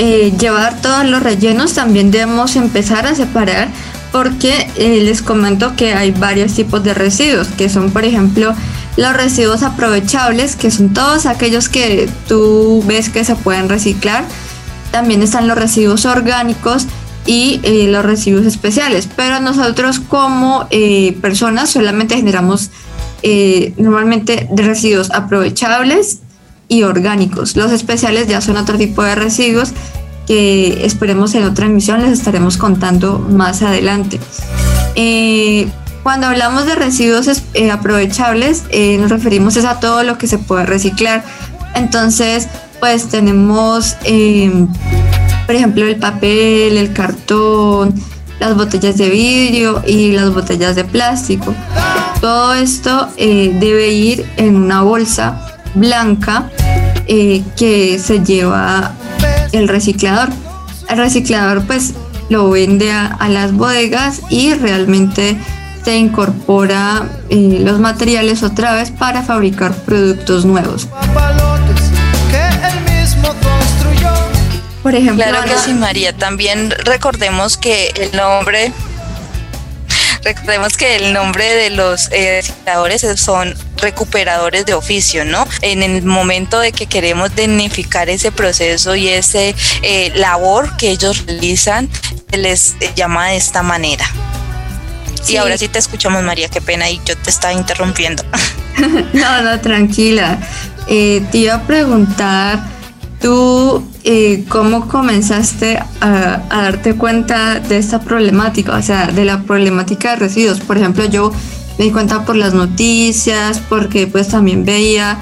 eh, 0.00 0.32
llevar 0.38 0.80
todos 0.80 1.04
los 1.04 1.20
rellenos 1.20 1.74
también 1.74 2.12
debemos 2.12 2.54
empezar 2.54 3.08
a 3.08 3.16
separar 3.16 3.68
porque 4.12 4.70
eh, 4.76 5.00
les 5.02 5.22
comento 5.22 5.74
que 5.74 5.92
hay 5.92 6.12
varios 6.12 6.54
tipos 6.54 6.84
de 6.84 6.94
residuos, 6.94 7.48
que 7.48 7.68
son 7.68 7.90
por 7.90 8.04
ejemplo 8.04 8.54
los 8.96 9.12
residuos 9.12 9.64
aprovechables, 9.64 10.54
que 10.54 10.70
son 10.70 10.94
todos 10.94 11.26
aquellos 11.26 11.68
que 11.68 12.08
tú 12.28 12.82
ves 12.86 13.08
que 13.08 13.24
se 13.24 13.34
pueden 13.34 13.68
reciclar. 13.68 14.24
También 14.92 15.20
están 15.20 15.48
los 15.48 15.58
residuos 15.58 16.06
orgánicos 16.06 16.86
y 17.26 17.58
eh, 17.64 17.88
los 17.88 18.04
residuos 18.04 18.46
especiales. 18.46 19.08
Pero 19.16 19.40
nosotros 19.40 19.98
como 19.98 20.68
personas 21.20 21.70
solamente 21.70 22.14
generamos 22.16 22.70
normalmente 23.76 24.48
residuos 24.54 25.10
aprovechables 25.10 26.20
y 26.68 26.82
orgánicos. 26.82 27.56
Los 27.56 27.72
especiales 27.72 28.28
ya 28.28 28.40
son 28.40 28.56
otro 28.56 28.78
tipo 28.78 29.02
de 29.02 29.14
residuos 29.14 29.72
que 30.26 30.84
esperemos 30.84 31.34
en 31.34 31.44
otra 31.44 31.66
emisión 31.66 32.02
les 32.02 32.12
estaremos 32.12 32.58
contando 32.58 33.18
más 33.18 33.62
adelante. 33.62 34.20
Eh, 34.94 35.68
cuando 36.02 36.26
hablamos 36.26 36.66
de 36.66 36.74
residuos 36.74 37.28
eh, 37.54 37.70
aprovechables, 37.70 38.64
eh, 38.70 38.98
nos 38.98 39.10
referimos 39.10 39.56
a 39.64 39.80
todo 39.80 40.02
lo 40.02 40.18
que 40.18 40.26
se 40.26 40.38
puede 40.38 40.66
reciclar. 40.66 41.24
Entonces, 41.74 42.48
pues 42.80 43.08
tenemos, 43.08 43.96
por 45.46 45.54
ejemplo, 45.54 45.86
el 45.86 45.96
papel, 45.96 46.76
el 46.76 46.92
cartón, 46.92 47.94
las 48.40 48.54
botellas 48.54 48.96
de 48.96 49.10
vidrio 49.10 49.82
y 49.86 50.12
las 50.12 50.32
botellas 50.32 50.76
de 50.76 50.84
plástico. 50.84 51.54
Todo 52.20 52.54
esto 52.54 53.08
eh, 53.16 53.56
debe 53.60 53.88
ir 53.88 54.26
en 54.36 54.56
una 54.56 54.82
bolsa 54.82 55.57
blanca 55.74 56.50
eh, 57.06 57.42
que 57.56 57.98
se 57.98 58.20
lleva 58.20 58.92
el 59.52 59.68
reciclador. 59.68 60.28
El 60.88 60.98
reciclador 60.98 61.62
pues 61.64 61.94
lo 62.28 62.50
vende 62.50 62.92
a, 62.92 63.28
las 63.28 63.52
bodegas 63.52 64.22
y 64.30 64.54
realmente 64.54 65.38
se 65.84 65.96
incorpora 65.96 67.08
eh, 67.30 67.60
los 67.62 67.80
materiales 67.80 68.42
otra 68.42 68.74
vez 68.74 68.90
para 68.90 69.22
fabricar 69.22 69.72
productos 69.74 70.44
nuevos. 70.44 70.88
Por 74.82 74.94
ejemplo, 74.94 75.24
claro 75.24 75.44
que 75.44 75.58
sí, 75.58 75.74
María. 75.74 76.14
También 76.14 76.70
recordemos 76.84 77.58
que 77.58 77.88
el 77.96 78.16
nombre 78.16 78.72
Recordemos 80.24 80.76
que 80.76 80.96
el 80.96 81.12
nombre 81.12 81.54
de 81.54 81.70
los 81.70 82.08
eh, 82.12 82.42
son 83.16 83.54
recuperadores 83.76 84.66
de 84.66 84.74
oficio, 84.74 85.24
¿no? 85.24 85.46
En 85.62 85.82
el 85.82 86.02
momento 86.02 86.58
de 86.60 86.72
que 86.72 86.86
queremos 86.86 87.34
dignificar 87.34 88.08
ese 88.08 88.32
proceso 88.32 88.96
y 88.96 89.08
ese 89.08 89.54
eh, 89.82 90.12
labor 90.16 90.76
que 90.76 90.90
ellos 90.90 91.24
realizan, 91.26 91.88
se 92.30 92.36
les 92.36 92.76
llama 92.94 93.28
de 93.28 93.36
esta 93.36 93.62
manera. 93.62 94.04
Y 95.28 95.36
ahora 95.36 95.58
sí 95.58 95.68
te 95.68 95.78
escuchamos, 95.78 96.22
María, 96.22 96.48
qué 96.48 96.60
pena, 96.60 96.88
y 96.90 97.00
yo 97.04 97.16
te 97.16 97.30
estaba 97.30 97.52
interrumpiendo. 97.52 98.24
no, 99.12 99.42
no, 99.42 99.60
tranquila. 99.60 100.38
Eh, 100.86 101.22
te 101.30 101.38
iba 101.38 101.54
a 101.54 101.62
preguntar, 101.62 102.60
tú 103.20 103.82
eh, 104.04 104.44
cómo 104.48 104.88
comenzaste 104.88 105.78
a, 106.00 106.42
darte 106.50 106.94
cuenta 106.94 107.60
de 107.60 107.78
esta 107.78 108.00
problemática, 108.00 108.76
o 108.76 108.82
sea, 108.82 109.08
de 109.08 109.24
la 109.24 109.42
problemática 109.42 110.10
de 110.10 110.16
residuos. 110.16 110.60
Por 110.60 110.78
ejemplo, 110.78 111.04
yo 111.04 111.32
me 111.78 111.86
di 111.86 111.90
cuenta 111.90 112.24
por 112.24 112.36
las 112.36 112.54
noticias, 112.54 113.60
porque 113.68 114.06
pues 114.06 114.28
también 114.28 114.64
veía 114.64 115.20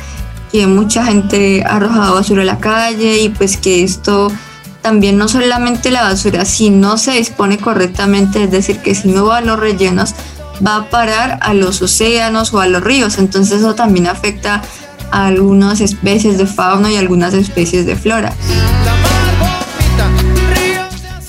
que 0.53 0.67
mucha 0.67 1.05
gente 1.05 1.65
arrojaba 1.67 2.13
basura 2.13 2.43
a 2.43 2.47
la 2.47 2.59
calle 2.59 3.21
y 3.21 3.29
pues 3.29 3.57
que 3.57 3.83
esto 3.83 4.31
también 4.83 5.19
no 5.19 5.27
solamente 5.27 5.91
la 5.91 6.03
basura, 6.03 6.45
si 6.45 6.71
no 6.71 6.97
se 6.97 7.13
dispone 7.13 7.59
correctamente, 7.59 8.45
es 8.45 8.53
decir, 8.53 8.79
que 8.79 8.95
si 8.95 9.09
no 9.09 9.25
va 9.25 9.39
a 9.39 9.41
los 9.41 9.59
rellenos, 9.59 10.15
va 10.65 10.77
a 10.77 10.91
parar 10.91 11.39
a 11.43 11.55
los 11.55 11.83
océanos 11.83 12.55
o 12.55 12.61
a 12.61 12.69
los 12.69 12.83
ríos. 12.83 13.19
Entonces 13.19 13.59
eso 13.59 13.75
también 13.75 14.07
afecta 14.07 14.63
a 15.11 15.27
algunas 15.27 15.81
especies 15.81 16.39
de 16.39 16.47
fauna 16.47 16.91
y 16.91 16.97
algunas 16.97 17.35
especies 17.35 17.87
de 17.87 17.97
flora. 17.97 18.33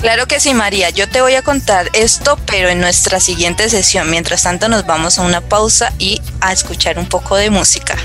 Claro 0.02 0.28
que 0.28 0.40
sí, 0.40 0.54
María. 0.54 0.90
Yo 0.92 1.10
te 1.10 1.22
voy 1.22 1.34
a 1.36 1.42
contar 1.42 1.90
esto, 1.94 2.38
pero 2.46 2.70
en 2.70 2.80
nuestra 2.80 3.20
siguiente 3.20 3.68
sesión. 3.70 4.10
Mientras 4.10 4.44
tanto, 4.44 4.70
nos 4.70 4.86
vamos 4.86 5.18
a 5.18 5.24
una 5.24 5.42
pausa 5.42 5.92
y 5.98 6.22
a 6.40 6.54
escuchar 6.54 7.00
un 7.00 7.08
poco 7.08 7.36
de 7.36 7.50
música. 7.50 7.96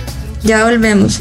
Ya 0.43 0.65
volvemos. 0.65 1.21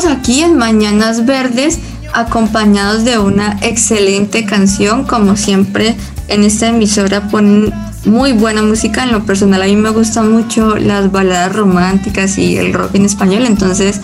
Seguimos 0.00 0.18
aquí 0.18 0.40
en 0.40 0.56
Mañanas 0.56 1.26
Verdes 1.26 1.78
acompañados 2.14 3.04
de 3.04 3.18
una 3.18 3.58
excelente 3.60 4.46
canción. 4.46 5.04
Como 5.04 5.36
siempre, 5.36 5.94
en 6.28 6.44
esta 6.44 6.68
emisora 6.68 7.28
ponen 7.28 7.72
muy 8.06 8.32
buena 8.32 8.62
música. 8.62 9.02
En 9.02 9.12
lo 9.12 9.24
personal, 9.24 9.60
a 9.60 9.66
mí 9.66 9.76
me 9.76 9.90
gustan 9.90 10.32
mucho 10.32 10.76
las 10.76 11.12
baladas 11.12 11.54
románticas 11.54 12.38
y 12.38 12.56
el 12.56 12.72
rock 12.72 12.94
en 12.94 13.04
español, 13.04 13.44
entonces 13.44 14.00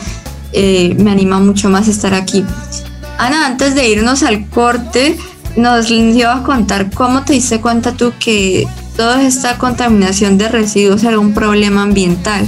eh, 0.52 0.94
me 0.98 1.10
anima 1.10 1.38
mucho 1.38 1.70
más 1.70 1.88
estar 1.88 2.12
aquí. 2.12 2.44
Ana, 3.16 3.46
antes 3.46 3.74
de 3.74 3.88
irnos 3.88 4.22
al 4.22 4.46
corte, 4.48 5.16
nos 5.56 5.90
iba 5.90 6.36
a 6.36 6.42
contar 6.42 6.90
cómo 6.90 7.22
te 7.22 7.32
diste 7.32 7.60
cuenta 7.62 7.92
tú 7.92 8.12
que 8.20 8.68
toda 8.96 9.22
esta 9.22 9.56
contaminación 9.56 10.36
de 10.36 10.48
residuos 10.48 11.02
era 11.04 11.18
un 11.18 11.32
problema 11.32 11.82
ambiental. 11.82 12.46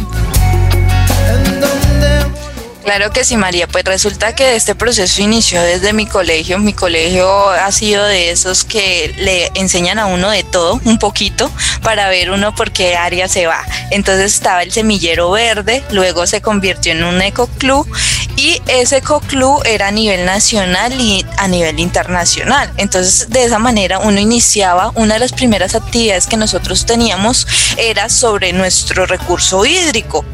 Claro 2.90 3.12
que 3.12 3.24
sí, 3.24 3.36
María. 3.36 3.68
Pues 3.68 3.84
resulta 3.84 4.34
que 4.34 4.56
este 4.56 4.74
proceso 4.74 5.22
inició 5.22 5.62
desde 5.62 5.92
mi 5.92 6.06
colegio. 6.06 6.58
Mi 6.58 6.72
colegio 6.72 7.48
ha 7.48 7.70
sido 7.70 8.04
de 8.04 8.30
esos 8.30 8.64
que 8.64 9.14
le 9.16 9.48
enseñan 9.54 10.00
a 10.00 10.06
uno 10.06 10.28
de 10.28 10.42
todo, 10.42 10.80
un 10.84 10.98
poquito, 10.98 11.52
para 11.84 12.08
ver 12.08 12.32
uno 12.32 12.52
por 12.52 12.72
qué 12.72 12.96
área 12.96 13.28
se 13.28 13.46
va. 13.46 13.64
Entonces 13.92 14.34
estaba 14.34 14.64
el 14.64 14.72
semillero 14.72 15.30
verde, 15.30 15.84
luego 15.92 16.26
se 16.26 16.42
convirtió 16.42 16.90
en 16.90 17.04
un 17.04 17.22
ecoclub 17.22 17.86
y 18.34 18.60
ese 18.66 18.96
ecoclub 18.96 19.62
era 19.66 19.86
a 19.86 19.90
nivel 19.92 20.24
nacional 20.24 21.00
y 21.00 21.24
a 21.36 21.46
nivel 21.46 21.78
internacional. 21.78 22.72
Entonces 22.76 23.30
de 23.30 23.44
esa 23.44 23.60
manera 23.60 24.00
uno 24.00 24.18
iniciaba, 24.18 24.90
una 24.96 25.14
de 25.14 25.20
las 25.20 25.32
primeras 25.32 25.76
actividades 25.76 26.26
que 26.26 26.36
nosotros 26.36 26.86
teníamos 26.86 27.46
era 27.76 28.08
sobre 28.08 28.52
nuestro 28.52 29.06
recurso 29.06 29.64
hídrico 29.64 30.24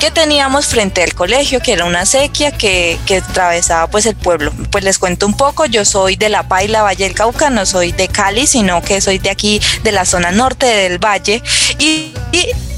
que 0.00 0.10
teníamos 0.10 0.66
frente 0.66 1.02
al 1.02 1.14
colegio, 1.14 1.60
que 1.60 1.72
era 1.72 1.84
una 1.84 2.05
sequía 2.06 2.52
que, 2.52 2.98
que, 3.06 3.18
atravesaba 3.18 3.88
pues 3.88 4.06
el 4.06 4.16
pueblo. 4.16 4.52
Pues 4.70 4.84
les 4.84 4.98
cuento 4.98 5.26
un 5.26 5.36
poco, 5.36 5.66
yo 5.66 5.84
soy 5.84 6.16
de 6.16 6.28
La 6.28 6.48
Paila, 6.48 6.82
Valle 6.82 7.04
del 7.04 7.14
Cauca, 7.14 7.50
no 7.50 7.66
soy 7.66 7.92
de 7.92 8.08
Cali, 8.08 8.46
sino 8.46 8.82
que 8.82 9.00
soy 9.00 9.18
de 9.18 9.30
aquí, 9.30 9.60
de 9.82 9.92
la 9.92 10.04
zona 10.04 10.30
norte 10.30 10.66
del 10.66 10.98
valle. 10.98 11.42
Y, 11.78 12.12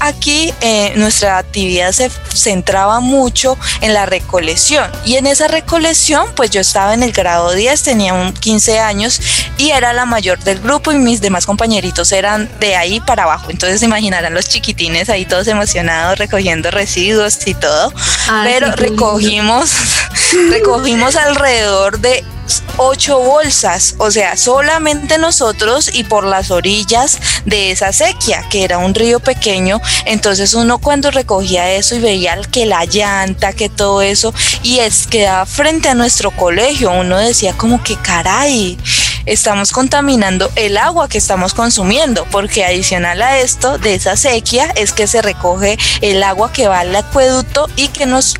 aquí 0.01 0.53
eh, 0.61 0.93
nuestra 0.95 1.37
actividad 1.37 1.91
se 1.91 2.09
centraba 2.33 2.99
mucho 3.01 3.57
en 3.81 3.93
la 3.93 4.05
recolección. 4.05 4.89
Y 5.05 5.15
en 5.15 5.27
esa 5.27 5.47
recolección, 5.47 6.27
pues 6.35 6.51
yo 6.51 6.61
estaba 6.61 6.93
en 6.93 7.03
el 7.03 7.11
grado 7.11 7.51
10, 7.51 7.83
tenía 7.83 8.13
un 8.13 8.33
15 8.33 8.79
años 8.79 9.19
y 9.57 9.71
era 9.71 9.91
la 9.93 10.05
mayor 10.05 10.39
del 10.39 10.59
grupo 10.59 10.91
y 10.91 10.95
mis 10.95 11.21
demás 11.21 11.45
compañeritos 11.45 12.11
eran 12.11 12.49
de 12.59 12.75
ahí 12.75 12.99
para 13.01 13.23
abajo. 13.23 13.51
Entonces 13.51 13.83
imaginarán 13.83 14.33
los 14.33 14.47
chiquitines 14.47 15.09
ahí 15.09 15.25
todos 15.25 15.47
emocionados 15.47 16.17
recogiendo 16.17 16.71
residuos 16.71 17.45
y 17.45 17.53
todo. 17.53 17.93
Pero 18.43 18.71
recogimos, 19.19 19.71
recogimos 20.49 21.15
alrededor 21.15 21.99
de 21.99 22.23
ocho 22.77 23.19
bolsas, 23.19 23.95
o 23.99 24.09
sea, 24.09 24.37
solamente 24.37 25.17
nosotros 25.17 25.89
y 25.93 26.03
por 26.03 26.23
las 26.23 26.49
orillas 26.49 27.19
de 27.45 27.71
esa 27.71 27.93
sequía, 27.93 28.43
que 28.49 28.63
era 28.63 28.77
un 28.77 28.95
río 28.95 29.19
pequeño, 29.19 29.81
entonces 30.05 30.53
uno 30.53 30.79
cuando 30.79 31.11
recogía 31.11 31.71
eso 31.71 31.95
y 31.95 31.99
veía 31.99 32.39
que 32.49 32.65
la 32.65 32.85
llanta, 32.85 33.53
que 33.53 33.69
todo 33.69 34.01
eso, 34.01 34.33
y 34.63 34.79
es 34.79 35.07
que 35.07 35.29
frente 35.45 35.89
a 35.89 35.93
nuestro 35.93 36.31
colegio, 36.31 36.91
uno 36.91 37.17
decía 37.17 37.53
como 37.53 37.83
que 37.83 37.95
caray, 37.97 38.77
estamos 39.25 39.71
contaminando 39.71 40.49
el 40.55 40.77
agua 40.77 41.07
que 41.07 41.17
estamos 41.17 41.53
consumiendo, 41.53 42.25
porque 42.31 42.65
adicional 42.65 43.21
a 43.21 43.39
esto, 43.39 43.77
de 43.77 43.95
esa 43.95 44.15
sequía, 44.15 44.71
es 44.75 44.91
que 44.91 45.07
se 45.07 45.21
recoge 45.21 45.77
el 46.01 46.23
agua 46.23 46.51
que 46.51 46.67
va 46.67 46.79
al 46.79 46.95
acueducto 46.95 47.69
y 47.75 47.89
que 47.89 48.05
nos 48.05 48.35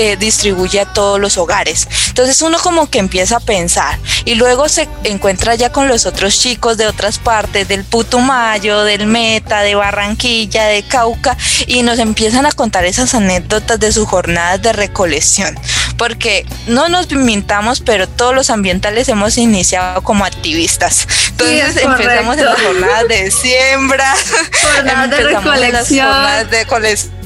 eh, 0.00 0.16
distribuye 0.16 0.78
a 0.78 0.86
todos 0.86 1.18
los 1.18 1.38
hogares. 1.38 1.88
Entonces 2.06 2.40
uno 2.40 2.58
como 2.58 2.88
que 2.88 3.00
empieza 3.00 3.38
a 3.38 3.40
pensar 3.40 3.98
y 4.24 4.36
luego 4.36 4.68
se 4.68 4.88
encuentra 5.02 5.56
ya 5.56 5.72
con 5.72 5.88
los 5.88 6.06
otros 6.06 6.38
chicos 6.38 6.76
de 6.76 6.86
otras 6.86 7.18
partes, 7.18 7.66
del 7.66 7.82
Putumayo, 7.82 8.84
del 8.84 9.08
Meta, 9.08 9.62
de 9.62 9.74
Barranquilla, 9.74 10.66
de 10.66 10.84
Cauca, 10.84 11.36
y 11.66 11.82
nos 11.82 11.98
empiezan 11.98 12.46
a 12.46 12.52
contar 12.52 12.84
esas 12.84 13.12
anécdotas 13.12 13.80
de 13.80 13.90
sus 13.90 14.06
jornadas 14.06 14.62
de 14.62 14.72
recolección. 14.72 15.58
Porque 15.96 16.46
no 16.68 16.88
nos 16.88 17.10
mintamos, 17.10 17.80
pero 17.80 18.08
todos 18.08 18.32
los 18.32 18.50
ambientales 18.50 19.08
hemos 19.08 19.36
iniciado 19.36 20.02
como 20.02 20.24
activistas. 20.24 21.08
Entonces 21.30 21.76
empezamos 21.76 22.38
en 22.38 22.44
las 22.44 22.60
jornadas 22.60 23.08
de 23.08 23.32
siembra, 23.32 24.14
jornadas 24.76 25.10
de 25.10 25.24
recolección. 25.24 26.50
de 26.50 26.66
colección 26.66 27.18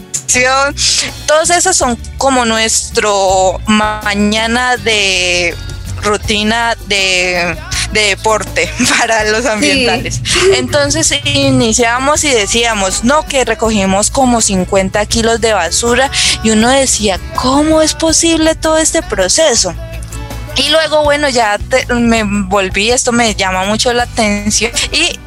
Todos 1.26 1.50
esos 1.50 1.76
son 1.76 1.96
como 2.18 2.44
nuestro 2.44 3.60
mañana 3.66 4.76
de 4.76 5.54
rutina 6.02 6.76
de, 6.86 7.56
deporte 7.92 8.70
para 8.98 9.24
los 9.24 9.44
ambientales. 9.46 10.20
Entonces 10.54 11.12
iniciamos 11.24 12.24
y 12.24 12.30
decíamos, 12.30 13.04
no, 13.04 13.24
que 13.26 13.44
recogimos 13.44 14.10
como 14.10 14.40
50 14.40 15.04
kilos 15.06 15.40
de 15.40 15.52
basura 15.52 16.10
y 16.42 16.50
uno 16.50 16.68
decía, 16.68 17.20
¿cómo 17.34 17.82
es 17.82 17.94
posible 17.94 18.54
todo 18.54 18.78
este 18.78 19.02
proceso? 19.02 19.74
Y 20.56 20.68
luego, 20.68 21.02
bueno, 21.04 21.28
ya 21.28 21.58
me 21.94 22.24
volví, 22.24 22.90
esto 22.90 23.12
me 23.12 23.34
llama 23.34 23.64
mucho 23.64 23.92
la 23.92 24.02
atención 24.02 24.70
y 24.92 25.18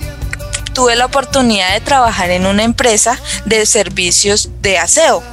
tuve 0.76 0.96
la 0.96 1.06
oportunidad 1.06 1.74
de 1.74 1.82
trabajar 1.82 2.30
en 2.30 2.46
una 2.46 2.64
empresa 2.64 3.20
de 3.46 3.66
servicios 3.66 4.50
de 4.62 4.78
aseo 4.78 5.24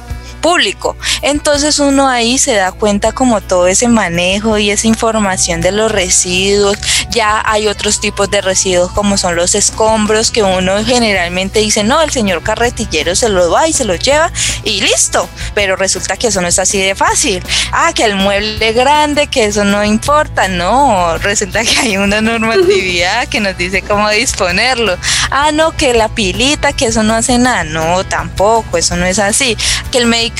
público. 0.43 0.97
Entonces 1.21 1.79
uno 1.79 2.09
ahí 2.09 2.37
se 2.37 2.53
da 2.53 2.73
cuenta 2.73 3.13
como 3.13 3.39
todo 3.39 3.67
ese 3.67 3.87
manejo 3.87 4.57
y 4.57 4.69
esa 4.69 4.87
información 4.87 5.61
de 5.61 5.71
los 5.71 5.89
residuos. 5.89 6.77
Ya 7.09 7.41
hay 7.45 7.67
otros 7.67 8.01
tipos 8.01 8.29
de 8.29 8.41
residuos 8.41 8.91
como 8.91 9.17
son 9.17 9.37
los 9.37 9.55
escombros 9.55 10.31
que 10.31 10.43
uno 10.43 10.83
generalmente 10.83 11.59
dice, 11.59 11.85
no, 11.85 12.01
el 12.01 12.11
señor 12.11 12.43
carretillero 12.43 13.15
se 13.15 13.29
los 13.29 13.51
va 13.51 13.69
y 13.69 13.73
se 13.73 13.85
los 13.85 13.99
lleva 13.99 14.31
y 14.65 14.81
listo. 14.81 15.29
Pero 15.55 15.77
resulta 15.77 16.17
que 16.17 16.27
eso 16.27 16.41
no 16.41 16.49
es 16.49 16.59
así 16.59 16.79
de 16.79 16.93
fácil. 16.93 17.41
Ah, 17.71 17.93
que 17.95 18.03
el 18.03 18.17
mueble 18.17 18.73
grande, 18.73 19.27
que 19.27 19.45
eso 19.45 19.63
no 19.63 19.83
importa. 19.85 20.49
No, 20.49 21.17
resulta 21.19 21.63
que 21.63 21.79
hay 21.79 21.97
una 21.97 22.19
normatividad 22.19 23.29
que 23.29 23.39
nos 23.39 23.57
dice 23.57 23.81
cómo 23.81 24.09
disponerlo. 24.09 24.97
Ah, 25.31 25.51
no, 25.53 25.71
que 25.71 25.93
la 25.93 26.09
pilita, 26.09 26.73
que 26.73 26.87
eso 26.87 27.01
no 27.01 27.13
hace 27.13 27.37
nada. 27.37 27.63
No, 27.63 28.03
tampoco, 28.03 28.77
eso 28.77 28.97
no 28.97 29.05
es 29.05 29.19
así. 29.19 29.55
Que 29.89 29.99
el 29.99 30.07
médico 30.07 30.32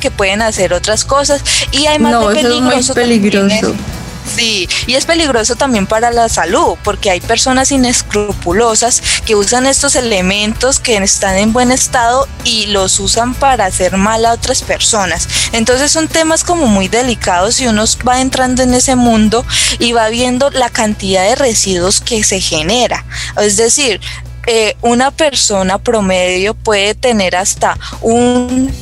que 0.00 0.10
pueden 0.10 0.42
hacer 0.42 0.72
otras 0.72 1.04
cosas 1.04 1.42
y 1.72 1.86
hay 1.86 1.98
más 1.98 2.12
no, 2.12 2.28
peligroso. 2.28 2.94
peligroso. 2.94 3.74
Sí, 4.36 4.68
y 4.86 4.94
es 4.94 5.06
peligroso 5.06 5.56
también 5.56 5.86
para 5.86 6.10
la 6.10 6.28
salud, 6.28 6.76
porque 6.84 7.10
hay 7.10 7.20
personas 7.20 7.72
inescrupulosas 7.72 9.02
que 9.24 9.34
usan 9.34 9.66
estos 9.66 9.96
elementos 9.96 10.80
que 10.80 10.96
están 10.98 11.36
en 11.38 11.52
buen 11.52 11.72
estado 11.72 12.28
y 12.44 12.66
los 12.66 13.00
usan 13.00 13.34
para 13.34 13.64
hacer 13.64 13.96
mal 13.96 14.26
a 14.26 14.32
otras 14.32 14.62
personas. 14.62 15.28
Entonces 15.52 15.90
son 15.90 16.08
temas 16.08 16.44
como 16.44 16.66
muy 16.66 16.88
delicados 16.88 17.60
y 17.60 17.68
uno 17.68 17.84
va 18.06 18.20
entrando 18.20 18.62
en 18.62 18.74
ese 18.74 18.96
mundo 18.96 19.46
y 19.78 19.92
va 19.92 20.08
viendo 20.10 20.50
la 20.50 20.68
cantidad 20.68 21.24
de 21.24 21.34
residuos 21.34 22.00
que 22.00 22.22
se 22.22 22.40
genera. 22.40 23.06
Es 23.40 23.56
decir, 23.56 24.00
eh, 24.46 24.76
una 24.82 25.10
persona 25.10 25.78
promedio 25.78 26.54
puede 26.54 26.94
tener 26.94 27.36
hasta 27.36 27.78
un 28.00 28.72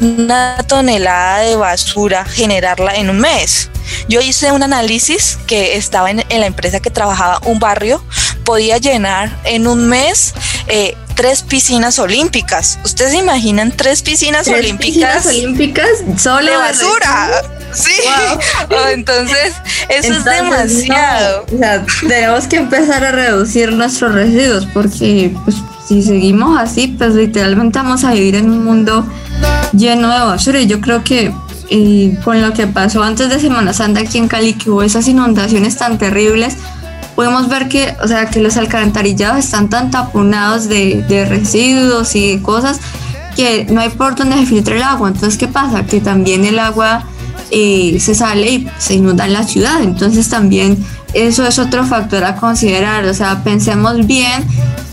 una 0.00 0.56
tonelada 0.66 1.40
de 1.40 1.56
basura, 1.56 2.24
generarla 2.24 2.94
en 2.94 3.10
un 3.10 3.18
mes. 3.18 3.70
Yo 4.08 4.20
hice 4.20 4.52
un 4.52 4.62
análisis 4.62 5.38
que 5.46 5.76
estaba 5.76 6.10
en, 6.10 6.24
la 6.28 6.46
empresa 6.46 6.80
que 6.80 6.90
trabajaba 6.90 7.40
un 7.44 7.58
barrio, 7.58 8.02
podía 8.48 8.78
llenar 8.78 9.30
en 9.44 9.66
un 9.66 9.90
mes 9.90 10.32
eh, 10.68 10.96
tres 11.14 11.42
piscinas 11.42 11.98
olímpicas. 11.98 12.78
¿Ustedes 12.82 13.10
se 13.10 13.18
imaginan 13.18 13.72
tres 13.72 14.00
piscinas 14.00 14.48
olímpicas? 14.48 15.26
Piscinas 15.26 15.26
olímpicas 15.26 15.88
solo 16.16 16.50
de 16.50 16.56
basura. 16.56 17.30
Sí, 17.70 17.92
oh, 18.70 18.88
entonces 18.88 19.52
eso 19.90 20.14
es 20.14 20.24
demasiado. 20.24 21.44
o 21.54 21.58
sea, 21.58 21.84
tenemos 22.08 22.46
que 22.46 22.56
empezar 22.56 23.04
a 23.04 23.12
reducir 23.12 23.70
nuestros 23.72 24.14
residuos 24.14 24.66
porque 24.72 25.36
pues, 25.44 25.56
si 25.86 26.02
seguimos 26.02 26.58
así, 26.58 26.88
pues 26.88 27.14
literalmente 27.14 27.78
vamos 27.78 28.04
a 28.04 28.12
vivir 28.12 28.36
en 28.36 28.50
un 28.50 28.64
mundo 28.64 29.06
lleno 29.74 30.10
de 30.10 30.24
basura. 30.24 30.60
Y 30.60 30.66
yo 30.66 30.80
creo 30.80 31.04
que 31.04 31.30
eh, 31.68 32.18
con 32.24 32.40
lo 32.40 32.54
que 32.54 32.66
pasó 32.66 33.02
antes 33.02 33.28
de 33.28 33.38
Semana 33.38 33.74
Santa 33.74 34.00
aquí 34.00 34.16
en 34.16 34.28
Cali, 34.28 34.54
que 34.54 34.70
hubo 34.70 34.82
esas 34.82 35.06
inundaciones 35.06 35.76
tan 35.76 35.98
terribles, 35.98 36.56
podemos 37.18 37.48
ver 37.48 37.68
que, 37.68 37.96
o 38.00 38.06
sea, 38.06 38.26
que 38.26 38.38
los 38.38 38.56
alcantarillados 38.56 39.40
están 39.40 39.68
tan 39.68 39.90
taponados 39.90 40.68
de, 40.68 41.02
de 41.08 41.24
residuos 41.24 42.14
y 42.14 42.36
de 42.36 42.42
cosas 42.42 42.78
que 43.34 43.66
no 43.68 43.80
hay 43.80 43.88
por 43.88 44.14
donde 44.14 44.36
se 44.36 44.46
filtre 44.46 44.76
el 44.76 44.84
agua. 44.84 45.08
Entonces, 45.08 45.36
¿qué 45.36 45.48
pasa? 45.48 45.84
Que 45.84 46.00
también 46.00 46.44
el 46.44 46.60
agua 46.60 47.02
eh, 47.50 47.98
se 47.98 48.14
sale 48.14 48.48
y 48.48 48.70
se 48.78 48.94
inunda 48.94 49.26
en 49.26 49.32
la 49.32 49.42
ciudad. 49.42 49.82
Entonces, 49.82 50.28
también 50.28 50.78
eso 51.12 51.44
es 51.44 51.58
otro 51.58 51.84
factor 51.84 52.22
a 52.22 52.36
considerar. 52.36 53.04
O 53.06 53.14
sea, 53.14 53.42
pensemos 53.42 54.06
bien 54.06 54.46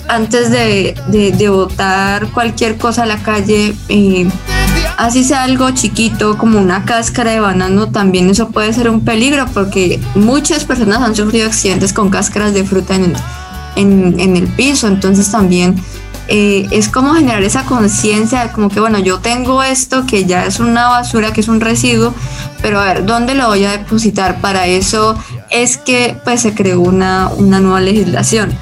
antes 0.07 0.49
de, 0.49 0.95
de, 1.09 1.49
botar 1.49 2.29
cualquier 2.29 2.79
cosa 2.79 3.03
a 3.03 3.05
la 3.05 3.21
calle, 3.21 3.75
eh, 3.87 4.27
así 4.97 5.23
sea 5.23 5.43
algo 5.43 5.69
chiquito 5.71 6.37
como 6.37 6.59
una 6.59 6.85
cáscara 6.85 7.31
de 7.31 7.39
banano, 7.39 7.89
también 7.89 8.29
eso 8.29 8.49
puede 8.49 8.73
ser 8.73 8.89
un 8.89 9.01
peligro 9.01 9.45
porque 9.53 9.99
muchas 10.15 10.63
personas 10.63 11.01
han 11.01 11.15
sufrido 11.15 11.47
accidentes 11.47 11.93
con 11.93 12.09
cáscaras 12.09 12.53
de 12.53 12.63
fruta 12.63 12.95
en, 12.95 13.15
en, 13.75 14.37
el 14.37 14.47
piso, 14.47 14.87
entonces 14.87 15.29
también 15.31 15.75
eh, 16.27 16.67
es 16.71 16.89
como 16.89 17.13
generar 17.13 17.43
esa 17.43 17.65
conciencia 17.65 18.45
de 18.45 18.51
como 18.51 18.69
que 18.69 18.79
bueno, 18.79 18.99
yo 18.99 19.19
tengo 19.19 19.61
esto 19.61 20.05
que 20.05 20.25
ya 20.25 20.45
es 20.45 20.59
una 20.59 20.87
basura, 20.87 21.33
que 21.33 21.41
es 21.41 21.47
un 21.47 21.61
residuo, 21.61 22.13
pero 22.61 22.79
a 22.79 22.85
ver, 22.85 23.05
¿dónde 23.05 23.35
lo 23.35 23.47
voy 23.47 23.65
a 23.65 23.71
depositar? 23.71 24.41
Para 24.41 24.67
eso 24.67 25.17
es 25.49 25.77
que 25.77 26.17
pues 26.23 26.41
se 26.41 26.53
creó 26.53 26.81
una, 26.81 27.29
una 27.37 27.59
nueva 27.59 27.81
legislación. 27.81 28.57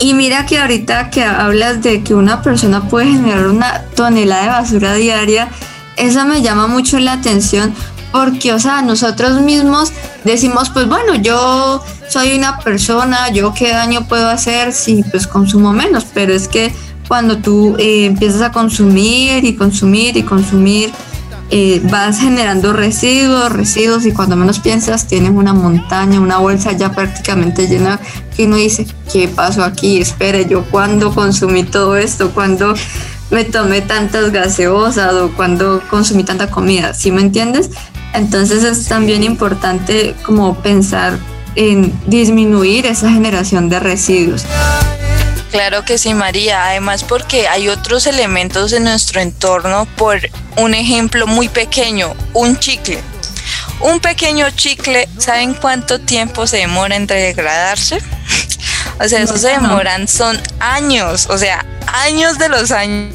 Y 0.00 0.14
mira 0.14 0.46
que 0.46 0.58
ahorita 0.58 1.10
que 1.10 1.24
hablas 1.24 1.82
de 1.82 2.02
que 2.02 2.14
una 2.14 2.40
persona 2.42 2.88
puede 2.88 3.06
generar 3.06 3.48
una 3.48 3.82
tonelada 3.96 4.42
de 4.42 4.48
basura 4.48 4.94
diaria, 4.94 5.48
eso 5.96 6.24
me 6.24 6.40
llama 6.40 6.68
mucho 6.68 6.98
la 7.00 7.14
atención 7.14 7.74
porque, 8.12 8.52
o 8.52 8.58
sea, 8.58 8.80
nosotros 8.82 9.40
mismos 9.40 9.92
decimos, 10.24 10.70
pues 10.70 10.88
bueno, 10.88 11.16
yo 11.16 11.82
soy 12.08 12.36
una 12.36 12.58
persona, 12.58 13.30
yo 13.30 13.52
qué 13.52 13.70
daño 13.70 14.06
puedo 14.06 14.28
hacer 14.28 14.72
si 14.72 15.02
pues 15.02 15.26
consumo 15.26 15.72
menos, 15.72 16.06
pero 16.14 16.32
es 16.32 16.48
que 16.48 16.72
cuando 17.06 17.38
tú 17.38 17.76
eh, 17.78 18.06
empiezas 18.06 18.42
a 18.42 18.52
consumir 18.52 19.44
y 19.44 19.56
consumir 19.56 20.16
y 20.16 20.22
consumir, 20.22 20.90
eh, 21.50 21.80
vas 21.90 22.20
generando 22.20 22.74
residuos, 22.74 23.50
residuos 23.50 24.04
y 24.04 24.12
cuando 24.12 24.36
menos 24.36 24.58
piensas 24.58 25.06
tienes 25.06 25.30
una 25.30 25.54
montaña, 25.54 26.20
una 26.20 26.38
bolsa 26.38 26.72
ya 26.72 26.92
prácticamente 26.92 27.66
llena 27.66 27.98
que 28.38 28.44
uno 28.44 28.54
dice, 28.54 28.86
¿qué 29.12 29.26
pasó 29.26 29.64
aquí? 29.64 30.00
Espere, 30.00 30.46
yo 30.48 30.64
cuando 30.70 31.12
consumí 31.12 31.64
todo 31.64 31.96
esto, 31.96 32.30
cuando 32.30 32.72
me 33.30 33.42
tomé 33.42 33.80
tantas 33.80 34.30
gaseosas 34.30 35.12
o 35.14 35.32
cuando 35.32 35.82
consumí 35.90 36.22
tanta 36.22 36.48
comida, 36.48 36.94
¿sí 36.94 37.10
me 37.10 37.20
entiendes? 37.20 37.70
Entonces 38.14 38.62
es 38.62 38.86
también 38.86 39.24
importante 39.24 40.14
como 40.22 40.54
pensar 40.62 41.18
en 41.56 41.92
disminuir 42.06 42.86
esa 42.86 43.10
generación 43.10 43.68
de 43.68 43.80
residuos. 43.80 44.44
Claro 45.50 45.84
que 45.84 45.98
sí, 45.98 46.14
María. 46.14 46.66
Además, 46.66 47.02
porque 47.02 47.48
hay 47.48 47.68
otros 47.68 48.06
elementos 48.06 48.72
en 48.72 48.84
nuestro 48.84 49.20
entorno. 49.20 49.88
Por 49.96 50.20
un 50.58 50.74
ejemplo 50.74 51.26
muy 51.26 51.48
pequeño, 51.48 52.14
un 52.34 52.56
chicle. 52.56 53.00
Un 53.80 54.00
pequeño 54.00 54.50
chicle, 54.50 55.08
¿saben 55.18 55.54
cuánto 55.54 56.00
tiempo 56.00 56.46
se 56.46 56.58
demora 56.58 56.96
en 56.96 57.06
degradarse? 57.06 57.98
O 59.00 59.08
sea, 59.08 59.20
eso 59.20 59.38
se 59.38 59.48
demoran, 59.48 60.08
son 60.08 60.40
años, 60.58 61.28
o 61.30 61.38
sea, 61.38 61.64
años 61.86 62.38
de 62.38 62.48
los 62.48 62.72
años 62.72 63.12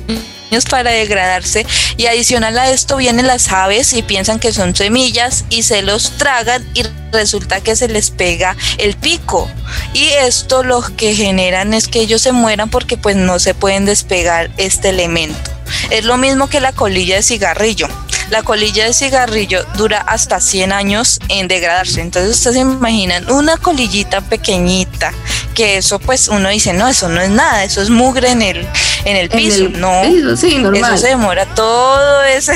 para 0.69 0.91
degradarse 0.91 1.65
y 1.97 2.05
adicional 2.05 2.57
a 2.59 2.69
esto 2.69 2.97
vienen 2.97 3.25
las 3.25 3.51
aves 3.51 3.91
y 3.93 4.03
piensan 4.03 4.39
que 4.39 4.53
son 4.53 4.75
semillas 4.75 5.45
y 5.49 5.63
se 5.63 5.81
los 5.81 6.11
tragan 6.17 6.63
y 6.75 6.83
resulta 7.11 7.61
que 7.61 7.75
se 7.75 7.87
les 7.87 8.11
pega 8.11 8.55
el 8.77 8.95
pico 8.95 9.49
y 9.93 10.09
esto 10.09 10.63
lo 10.63 10.83
que 10.95 11.15
generan 11.15 11.73
es 11.73 11.87
que 11.87 12.01
ellos 12.01 12.21
se 12.21 12.33
mueran 12.33 12.69
porque 12.69 12.97
pues 12.97 13.15
no 13.15 13.39
se 13.39 13.55
pueden 13.55 13.85
despegar 13.85 14.51
este 14.57 14.89
elemento. 14.89 15.51
Es 15.89 16.05
lo 16.05 16.17
mismo 16.17 16.47
que 16.47 16.59
la 16.59 16.71
colilla 16.71 17.15
de 17.15 17.23
cigarrillo. 17.23 17.87
La 18.29 18.43
colilla 18.43 18.85
de 18.85 18.93
cigarrillo 18.93 19.63
dura 19.75 19.99
hasta 19.99 20.39
100 20.39 20.71
años 20.71 21.19
en 21.29 21.47
degradarse. 21.47 22.01
Entonces 22.01 22.35
ustedes 22.35 22.55
se 22.55 22.61
imaginan 22.61 23.29
una 23.31 23.57
colillita 23.57 24.21
pequeñita, 24.21 25.13
que 25.53 25.77
eso 25.77 25.99
pues 25.99 26.27
uno 26.27 26.49
dice, 26.49 26.73
no, 26.73 26.87
eso 26.87 27.09
no 27.09 27.21
es 27.21 27.29
nada, 27.29 27.63
eso 27.63 27.81
es 27.81 27.89
mugre 27.89 28.31
en 28.31 28.41
el, 28.41 28.67
en 29.05 29.17
el 29.17 29.29
piso. 29.29 29.69
no, 29.69 30.03
eso 30.03 30.37
se 30.37 31.07
demora 31.07 31.45
todo 31.53 32.23
ese, 32.23 32.53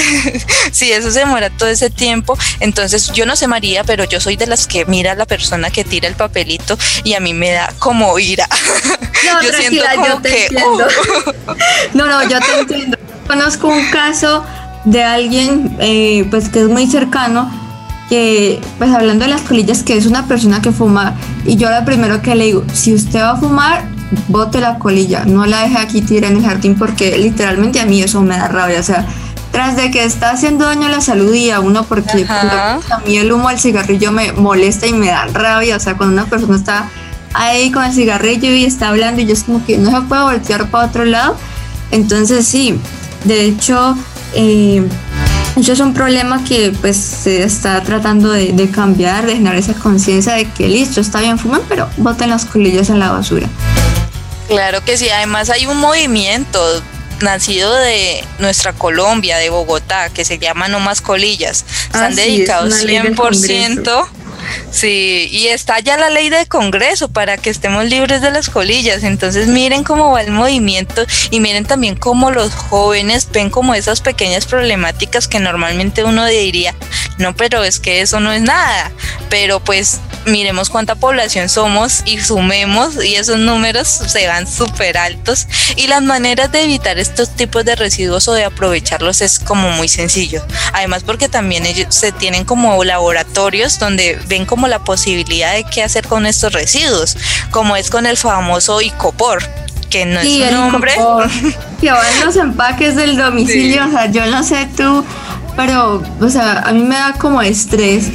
sí, 0.71 0.91
eso 0.91 1.11
se 1.11 1.19
demora 1.19 1.49
todo 1.49 1.69
ese 1.69 1.89
tiempo. 1.89 2.37
Entonces 2.59 3.11
yo 3.11 3.25
no 3.25 3.35
sé 3.35 3.47
María, 3.47 3.83
pero 3.83 4.03
yo 4.03 4.19
soy 4.19 4.35
de 4.35 4.47
las 4.47 4.67
que 4.67 4.85
mira 4.85 5.11
a 5.11 5.15
la 5.15 5.25
persona 5.25 5.69
que 5.69 5.83
tira 5.83 6.07
el 6.07 6.15
papelito 6.15 6.77
y 7.03 7.13
a 7.13 7.19
mí 7.19 7.33
me 7.33 7.51
da 7.51 7.73
como 7.79 8.17
ira. 8.19 8.47
No, 9.25 9.41
yo 9.41 9.51
siento 9.51 9.83
yo 9.95 10.21
te 10.21 10.45
entiendo. 10.45 10.87
Oh. 11.47 11.55
No, 11.93 12.07
no, 12.07 12.29
yo 12.29 12.39
te 12.39 12.59
entiendo. 12.59 12.97
Conozco 13.27 13.67
un 13.67 13.83
caso 13.89 14.45
de 14.87 15.03
alguien 15.03 15.75
eh, 15.79 16.25
pues 16.29 16.47
que 16.47 16.61
es 16.61 16.69
muy 16.69 16.87
cercano 16.87 17.51
que 18.07 18.61
pues 18.77 18.89
hablando 18.89 19.25
de 19.25 19.31
las 19.31 19.41
colillas 19.41 19.83
que 19.83 19.97
es 19.97 20.05
una 20.05 20.27
persona 20.27 20.61
que 20.61 20.71
fuma 20.71 21.15
y 21.45 21.57
yo 21.57 21.69
lo 21.69 21.83
primero 21.83 22.21
que 22.21 22.35
le 22.35 22.45
digo 22.45 22.63
si 22.73 22.93
usted 22.93 23.19
va 23.19 23.31
a 23.31 23.35
fumar 23.35 23.83
bote 24.29 24.61
la 24.61 24.79
colilla 24.79 25.25
no 25.25 25.45
la 25.45 25.63
deje 25.63 25.77
aquí 25.77 26.01
tirada 26.01 26.31
en 26.31 26.39
el 26.39 26.45
jardín 26.45 26.75
porque 26.75 27.17
literalmente 27.17 27.81
a 27.81 27.85
mí 27.85 28.01
eso 28.01 28.21
me 28.21 28.37
da 28.37 28.47
rabia 28.47 28.79
o 28.79 28.83
sea 28.83 29.05
tras 29.51 29.75
de 29.75 29.91
que 29.91 30.05
está 30.05 30.31
haciendo 30.31 30.65
daño 30.65 30.87
a 30.87 30.89
la 30.89 31.01
salud 31.01 31.33
y 31.33 31.51
a 31.51 31.59
uno 31.59 31.83
porque 31.83 32.25
a 32.29 32.79
mí 33.05 33.17
el 33.17 33.29
humo 33.29 33.49
del 33.49 33.59
cigarrillo 33.59 34.13
me 34.13 34.31
molesta 34.31 34.87
y 34.87 34.93
me 34.93 35.07
da 35.07 35.25
rabia 35.25 35.75
o 35.75 35.79
sea 35.81 35.97
cuando 35.97 36.13
una 36.13 36.29
persona 36.29 36.55
está 36.55 36.89
ahí 37.33 37.71
con 37.71 37.83
el 37.83 37.91
cigarrillo 37.91 38.51
y 38.51 38.63
está 38.63 38.87
hablando 38.87 39.21
y 39.21 39.25
yo 39.25 39.33
es 39.33 39.43
como 39.43 39.65
que 39.65 39.77
no 39.77 39.91
se 39.91 40.07
puede 40.07 40.21
voltear 40.23 40.69
para 40.69 40.87
otro 40.87 41.03
lado 41.03 41.35
entonces 41.91 42.47
sí 42.47 42.79
de 43.25 43.43
hecho 43.47 43.97
eh, 44.33 44.83
eso 45.59 45.73
es 45.73 45.79
un 45.79 45.93
problema 45.93 46.43
que 46.43 46.71
pues 46.81 46.97
se 46.97 47.43
está 47.43 47.81
tratando 47.81 48.31
de, 48.31 48.69
cambiar, 48.69 49.25
de 49.25 49.33
generar 49.33 49.57
esa 49.57 49.73
conciencia 49.73 50.33
de 50.33 50.45
que 50.45 50.67
listo, 50.67 51.01
está 51.01 51.19
bien 51.19 51.39
fumar, 51.39 51.61
pero 51.67 51.89
boten 51.97 52.29
las 52.29 52.45
colillas 52.45 52.89
en 52.89 52.99
la 52.99 53.11
basura. 53.11 53.47
Claro 54.47 54.83
que 54.85 54.97
sí, 54.97 55.09
además 55.09 55.49
hay 55.49 55.65
un 55.65 55.77
movimiento 55.77 56.59
nacido 57.21 57.73
de 57.73 58.23
nuestra 58.37 58.73
Colombia, 58.73 59.37
de 59.37 59.49
Bogotá, 59.49 60.09
que 60.09 60.23
se 60.25 60.37
llama 60.37 60.67
No 60.67 60.79
Más 60.79 61.01
Colillas. 61.01 61.65
Se 61.91 61.97
han 61.97 62.15
dedicado 62.15 62.67
100% 62.67 64.07
Sí, 64.71 65.27
y 65.31 65.47
está 65.47 65.79
ya 65.79 65.97
la 65.97 66.09
ley 66.09 66.29
de 66.29 66.45
Congreso 66.45 67.09
para 67.09 67.37
que 67.37 67.49
estemos 67.49 67.85
libres 67.85 68.21
de 68.21 68.31
las 68.31 68.49
colillas. 68.49 69.03
Entonces 69.03 69.47
miren 69.47 69.83
cómo 69.83 70.11
va 70.11 70.21
el 70.21 70.31
movimiento 70.31 71.05
y 71.29 71.39
miren 71.39 71.65
también 71.65 71.95
cómo 71.95 72.31
los 72.31 72.53
jóvenes 72.53 73.27
ven 73.31 73.49
como 73.49 73.73
esas 73.73 74.01
pequeñas 74.01 74.45
problemáticas 74.45 75.27
que 75.27 75.39
normalmente 75.39 76.03
uno 76.03 76.25
diría, 76.25 76.75
no, 77.17 77.35
pero 77.35 77.63
es 77.63 77.79
que 77.79 78.01
eso 78.01 78.19
no 78.19 78.31
es 78.31 78.41
nada. 78.41 78.91
Pero 79.29 79.59
pues 79.59 79.99
miremos 80.27 80.69
cuánta 80.69 80.95
población 80.95 81.49
somos 81.49 82.01
y 82.05 82.19
sumemos 82.19 83.03
y 83.03 83.15
esos 83.15 83.39
números 83.39 83.87
se 83.87 84.27
van 84.27 84.47
súper 84.47 84.97
altos. 84.97 85.47
Y 85.75 85.87
las 85.87 86.01
maneras 86.01 86.51
de 86.51 86.63
evitar 86.63 86.99
estos 86.99 87.35
tipos 87.35 87.65
de 87.65 87.75
residuos 87.75 88.27
o 88.27 88.33
de 88.33 88.45
aprovecharlos 88.45 89.21
es 89.21 89.39
como 89.39 89.69
muy 89.71 89.87
sencillo. 89.87 90.41
Además 90.73 91.03
porque 91.03 91.29
también 91.29 91.65
ellos 91.65 91.93
se 91.93 92.11
tienen 92.11 92.45
como 92.45 92.83
laboratorios 92.83 93.79
donde 93.79 94.19
ven 94.27 94.45
como 94.45 94.67
la 94.67 94.79
posibilidad 94.79 95.53
de 95.53 95.63
qué 95.63 95.83
hacer 95.83 96.07
con 96.07 96.25
estos 96.25 96.53
residuos, 96.53 97.17
como 97.51 97.75
es 97.75 97.89
con 97.89 98.05
el 98.05 98.17
famoso 98.17 98.81
icopor 98.81 99.43
que 99.89 100.05
no 100.05 100.19
es 100.19 100.51
un 100.51 100.71
nombre. 100.71 100.91
Que 101.79 101.91
van 101.91 102.25
los 102.25 102.35
empaques 102.35 102.95
del 102.95 103.15
domicilio, 103.15 103.85
o 103.85 103.91
sea, 103.91 104.07
yo 104.07 104.25
no 104.25 104.43
sé 104.43 104.67
tú, 104.75 105.05
pero, 105.55 106.03
o 106.19 106.29
sea, 106.29 106.61
a 106.65 106.71
mí 106.71 106.81
me 106.81 106.95
da 106.95 107.13
como 107.13 107.39
estrés 107.41 108.09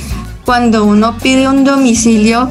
cuando 0.45 0.85
uno 0.85 1.17
pide 1.19 1.49
un 1.49 1.65
domicilio 1.65 2.49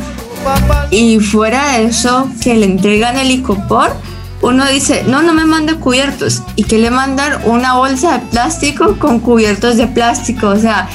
y 0.89 1.19
fuera 1.19 1.73
de 1.73 1.85
eso, 1.85 2.29
que 2.41 2.55
le 2.55 2.65
entregan 2.65 3.17
el 3.17 3.31
icopor, 3.31 3.95
uno 4.41 4.65
dice, 4.67 5.03
no, 5.07 5.21
no 5.21 5.33
me 5.33 5.45
mande 5.45 5.75
cubiertos. 5.75 6.41
Y 6.55 6.63
que 6.63 6.79
le 6.79 6.89
mandan 6.89 7.41
una 7.45 7.75
bolsa 7.75 8.13
de 8.13 8.19
plástico 8.27 8.97
con 8.97 9.19
cubiertos 9.19 9.77
de 9.77 9.87
plástico. 9.87 10.47
O 10.47 10.57
sea, 10.57 10.89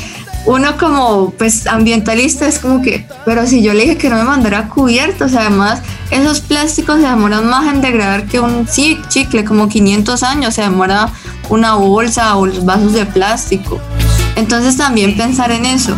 uno 0.46 0.76
como 0.78 1.30
pues 1.30 1.66
ambientalista 1.66 2.46
es 2.46 2.58
como 2.58 2.82
que, 2.82 3.06
pero 3.24 3.46
si 3.46 3.62
yo 3.62 3.72
le 3.72 3.82
dije 3.82 3.98
que 3.98 4.08
no 4.08 4.16
me 4.16 4.24
mandara 4.24 4.68
cubiertos, 4.68 5.34
además 5.34 5.80
esos 6.10 6.40
plásticos 6.40 7.00
se 7.00 7.06
demoran 7.06 7.48
más 7.48 7.72
en 7.72 7.80
degradar 7.80 8.26
que 8.26 8.40
un 8.40 8.66
chicle, 8.66 9.44
como 9.44 9.68
500 9.68 10.22
años 10.22 10.54
se 10.54 10.62
demora 10.62 11.08
una 11.48 11.74
bolsa 11.74 12.36
o 12.36 12.46
los 12.46 12.64
vasos 12.64 12.92
de 12.92 13.06
plástico. 13.06 13.80
Entonces 14.36 14.76
también 14.76 15.16
pensar 15.16 15.50
en 15.50 15.66
eso. 15.66 15.96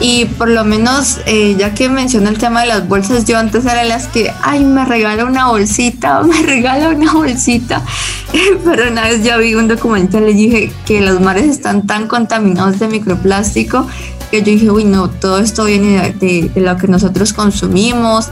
Y 0.00 0.24
por 0.24 0.48
lo 0.48 0.64
menos, 0.64 1.18
eh, 1.26 1.54
ya 1.58 1.74
que 1.74 1.90
menciona 1.90 2.30
el 2.30 2.38
tema 2.38 2.62
de 2.62 2.68
las 2.68 2.88
bolsas, 2.88 3.26
yo 3.26 3.38
antes 3.38 3.66
era 3.66 3.84
las 3.84 4.06
que, 4.06 4.32
ay, 4.42 4.64
me 4.64 4.84
regala 4.86 5.26
una 5.26 5.48
bolsita, 5.48 6.22
me 6.24 6.42
regala 6.42 6.88
una 6.88 7.12
bolsita. 7.12 7.84
Pero 8.64 8.90
una 8.90 9.02
vez 9.02 9.22
ya 9.22 9.36
vi 9.36 9.54
un 9.54 9.68
documental 9.68 10.28
y 10.28 10.34
dije 10.34 10.72
que 10.86 11.00
los 11.00 11.20
mares 11.20 11.44
están 11.44 11.86
tan 11.86 12.06
contaminados 12.08 12.78
de 12.78 12.88
microplástico 12.88 13.86
que 14.30 14.38
yo 14.38 14.44
dije, 14.44 14.70
uy, 14.70 14.84
no, 14.84 15.10
todo 15.10 15.40
esto 15.40 15.64
viene 15.64 16.12
de 16.12 16.50
lo 16.54 16.76
que 16.76 16.86
nosotros 16.86 17.32
consumimos 17.32 18.30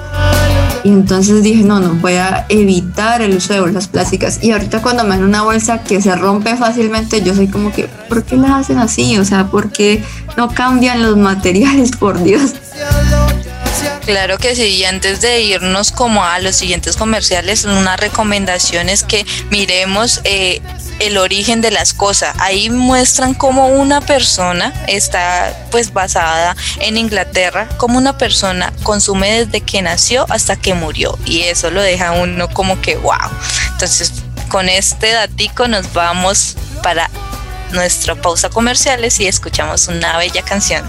y 0.84 0.88
entonces 0.88 1.42
dije, 1.42 1.62
no, 1.62 1.80
no, 1.80 1.94
voy 1.94 2.14
a 2.14 2.46
evitar 2.48 3.22
el 3.22 3.36
uso 3.36 3.54
de 3.54 3.60
bolsas 3.60 3.88
plásticas. 3.88 4.38
Y 4.42 4.52
ahorita 4.52 4.82
cuando 4.82 5.04
me 5.04 5.10
dan 5.10 5.24
una 5.24 5.42
bolsa 5.42 5.82
que 5.82 6.00
se 6.00 6.14
rompe 6.14 6.56
fácilmente, 6.56 7.22
yo 7.22 7.34
soy 7.34 7.48
como 7.48 7.72
que, 7.72 7.88
¿por 8.08 8.24
qué 8.24 8.36
las 8.36 8.50
hacen 8.52 8.78
así? 8.78 9.18
O 9.18 9.24
sea, 9.24 9.46
¿por 9.46 9.70
qué 9.70 10.02
no 10.36 10.48
cambian 10.48 11.02
los 11.02 11.16
materiales, 11.16 11.90
por 11.98 12.22
Dios? 12.22 12.54
Claro 14.08 14.38
que 14.38 14.56
sí, 14.56 14.62
y 14.62 14.84
antes 14.84 15.20
de 15.20 15.42
irnos 15.42 15.92
como 15.92 16.24
a 16.24 16.38
los 16.38 16.56
siguientes 16.56 16.96
comerciales, 16.96 17.66
una 17.66 17.98
recomendación 17.98 18.88
es 18.88 19.02
que 19.02 19.26
miremos 19.50 20.22
eh, 20.24 20.62
el 20.98 21.18
origen 21.18 21.60
de 21.60 21.70
las 21.70 21.92
cosas. 21.92 22.34
Ahí 22.38 22.70
muestran 22.70 23.34
cómo 23.34 23.68
una 23.68 24.00
persona 24.00 24.72
está 24.86 25.66
pues 25.70 25.92
basada 25.92 26.56
en 26.80 26.96
Inglaterra, 26.96 27.68
cómo 27.76 27.98
una 27.98 28.18
persona 28.18 28.72
consume 28.82 29.44
desde 29.44 29.60
que 29.60 29.82
nació 29.82 30.26
hasta 30.28 30.56
que 30.56 30.74
murió 30.74 31.18
y 31.24 31.42
eso 31.42 31.70
lo 31.70 31.82
deja 31.82 32.12
uno 32.12 32.48
como 32.48 32.80
que 32.80 32.96
wow. 32.96 33.14
Entonces 33.72 34.12
con 34.48 34.68
este 34.68 35.12
datico 35.12 35.68
nos 35.68 35.92
vamos 35.92 36.56
para 36.82 37.10
nuestra 37.72 38.14
pausa 38.14 38.48
comerciales 38.48 39.20
y 39.20 39.26
escuchamos 39.26 39.88
una 39.88 40.16
bella 40.16 40.42
canción. 40.42 40.88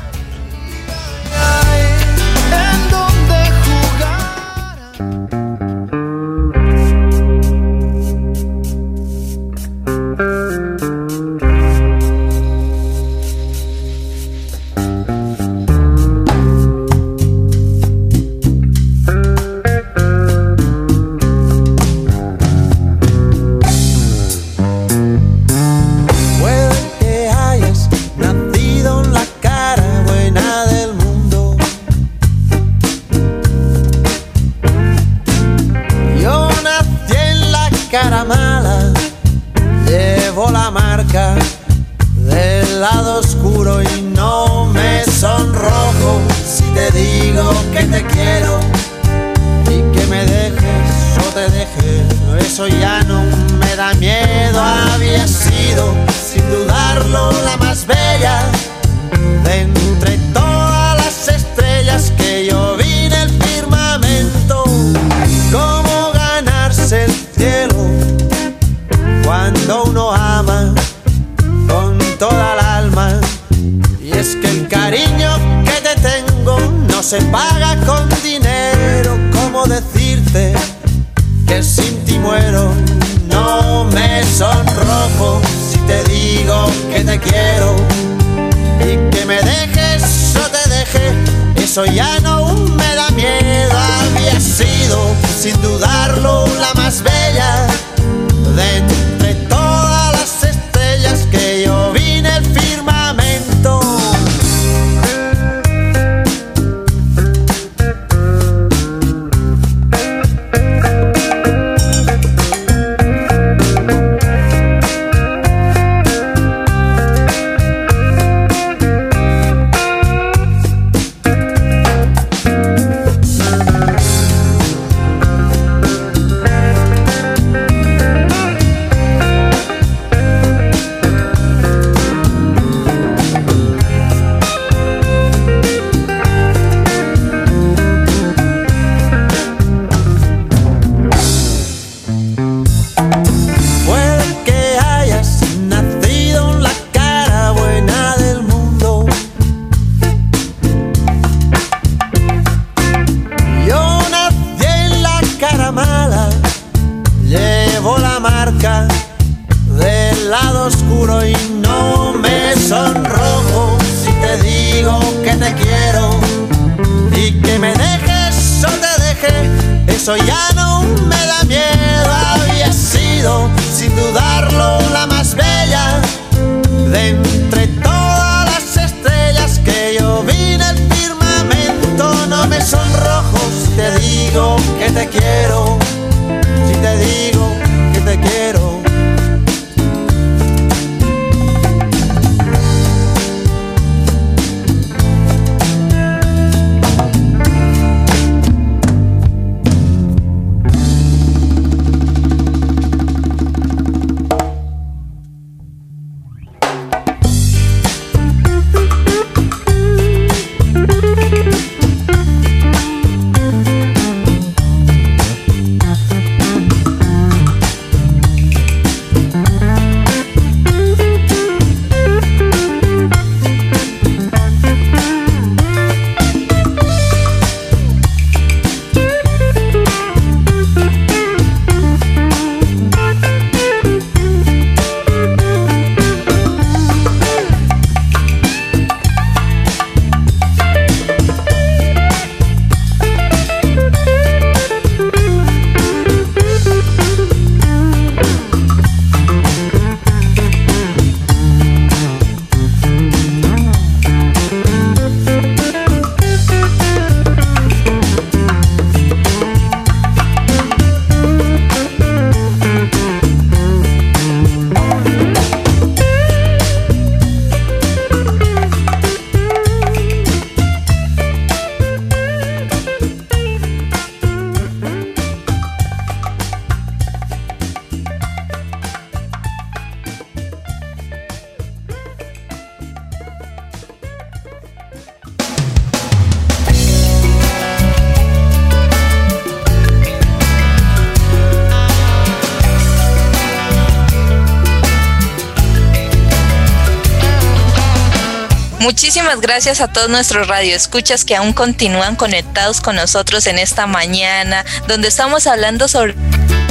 Muchísimas 299.01 299.39
gracias 299.39 299.79
a 299.79 299.88
todos 299.88 300.09
nuestros 300.09 300.49
radioescuchas 300.49 301.23
que 301.23 301.33
aún 301.33 301.53
continúan 301.53 302.17
conectados 302.17 302.81
con 302.81 302.97
nosotros 302.97 303.47
en 303.47 303.57
esta 303.57 303.88
mañana, 303.88 304.65
donde 304.89 305.07
estamos 305.07 305.47
hablando 305.47 305.88
sobre 305.88 306.15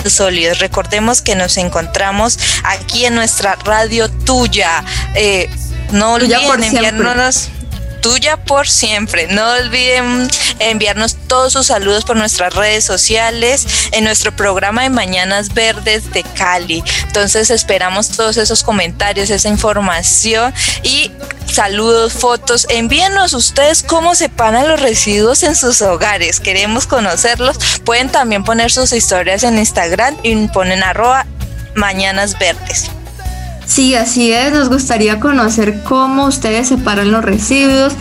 sólidos. 0.05 0.59
Recordemos 0.59 1.23
que 1.23 1.35
nos 1.35 1.57
encontramos 1.57 2.39
aquí 2.65 3.07
en 3.07 3.15
nuestra 3.15 3.57
radio 3.65 4.11
tuya. 4.11 4.85
Eh, 5.15 5.49
no 5.93 6.13
olviden 6.13 6.65
enviarnos 6.65 7.49
tuya 8.03 8.37
por 8.37 8.69
siempre. 8.69 9.27
No 9.29 9.51
olviden 9.53 10.29
enviarnos 10.59 11.17
todos 11.29 11.55
sus 11.55 11.69
saludos 11.69 12.05
por 12.05 12.17
nuestras 12.17 12.55
redes 12.55 12.85
sociales 12.85 13.67
en 13.93 14.05
nuestro 14.05 14.37
programa 14.37 14.83
de 14.83 14.91
Mañanas 14.91 15.55
Verdes 15.55 16.13
de 16.13 16.23
Cali. 16.23 16.85
Entonces 17.05 17.51
esperamos 17.51 18.09
todos 18.11 18.37
esos 18.37 18.63
comentarios, 18.63 19.31
esa 19.31 19.49
información 19.49 20.53
y 20.83 21.11
saludos, 21.51 22.13
fotos. 22.13 22.67
Envíenos 22.71 23.33
ustedes 23.33 23.83
cómo 23.83 24.15
separan 24.15 24.69
los 24.69 24.81
residuos 24.81 25.43
en 25.43 25.57
sus 25.57 25.83
hogares. 25.83 26.41
Queremos 26.41 26.87
conocerlos. 26.87 27.59
Pueden 27.85 28.09
también 28.09 28.45
poner 28.45 28.71
sus 28.71 28.93
historias 28.93 29.43
en 29.43 29.59
Instagram 29.59 30.17
y 30.23 30.49
ponen 30.49 30.83
arroba 30.83 31.27
Mañanas 31.75 32.39
Verdes. 32.39 32.91
Sí, 33.67 33.95
así 33.95 34.33
es. 34.33 34.53
Nos 34.53 34.69
gustaría 34.69 35.21
conocer 35.21 35.83
cómo 35.83 36.27
ustedes 36.27 36.69
separan 36.69 37.11
los 37.11 37.25
residuos, 37.25 37.93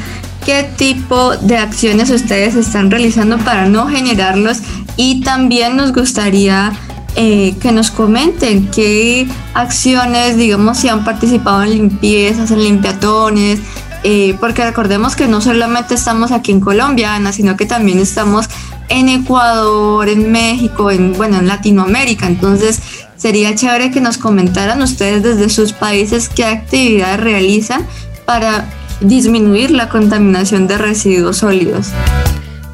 qué 0.46 0.64
tipo 0.64 1.36
de 1.36 1.58
acciones 1.58 2.10
ustedes 2.10 2.56
están 2.56 2.90
realizando 2.90 3.38
para 3.38 3.66
no 3.68 3.88
generarlos 3.88 4.60
y 4.96 5.22
también 5.22 5.76
nos 5.76 5.94
gustaría 5.94 6.72
eh, 7.20 7.56
que 7.60 7.72
nos 7.72 7.90
comenten 7.90 8.70
qué 8.70 9.28
acciones, 9.56 10.38
digamos, 10.38 10.78
si 10.78 10.88
han 10.88 11.04
participado 11.04 11.64
en 11.64 11.72
limpiezas, 11.72 12.52
en 12.52 12.64
limpiatones, 12.64 13.60
eh, 14.04 14.38
porque 14.40 14.64
recordemos 14.64 15.16
que 15.16 15.28
no 15.28 15.42
solamente 15.42 15.96
estamos 15.96 16.32
aquí 16.32 16.52
en 16.52 16.60
Colombia, 16.60 17.16
Ana, 17.16 17.34
sino 17.34 17.58
que 17.58 17.66
también 17.66 17.98
estamos 17.98 18.48
en 18.90 19.10
Ecuador, 19.10 20.08
en 20.08 20.32
México, 20.32 20.92
en, 20.92 21.14
bueno, 21.14 21.40
en 21.40 21.48
Latinoamérica. 21.48 22.28
Entonces, 22.28 22.80
sería 23.16 23.56
chévere 23.56 23.90
que 23.90 24.00
nos 24.00 24.20
comentaran 24.20 24.80
ustedes 24.84 25.24
desde 25.24 25.50
sus 25.50 25.74
países 25.74 26.30
qué 26.30 26.46
actividades 26.46 27.20
realizan 27.20 27.84
para 28.26 28.70
disminuir 29.02 29.72
la 29.72 29.90
contaminación 29.90 30.68
de 30.68 30.78
residuos 30.78 31.38
sólidos. 31.38 31.88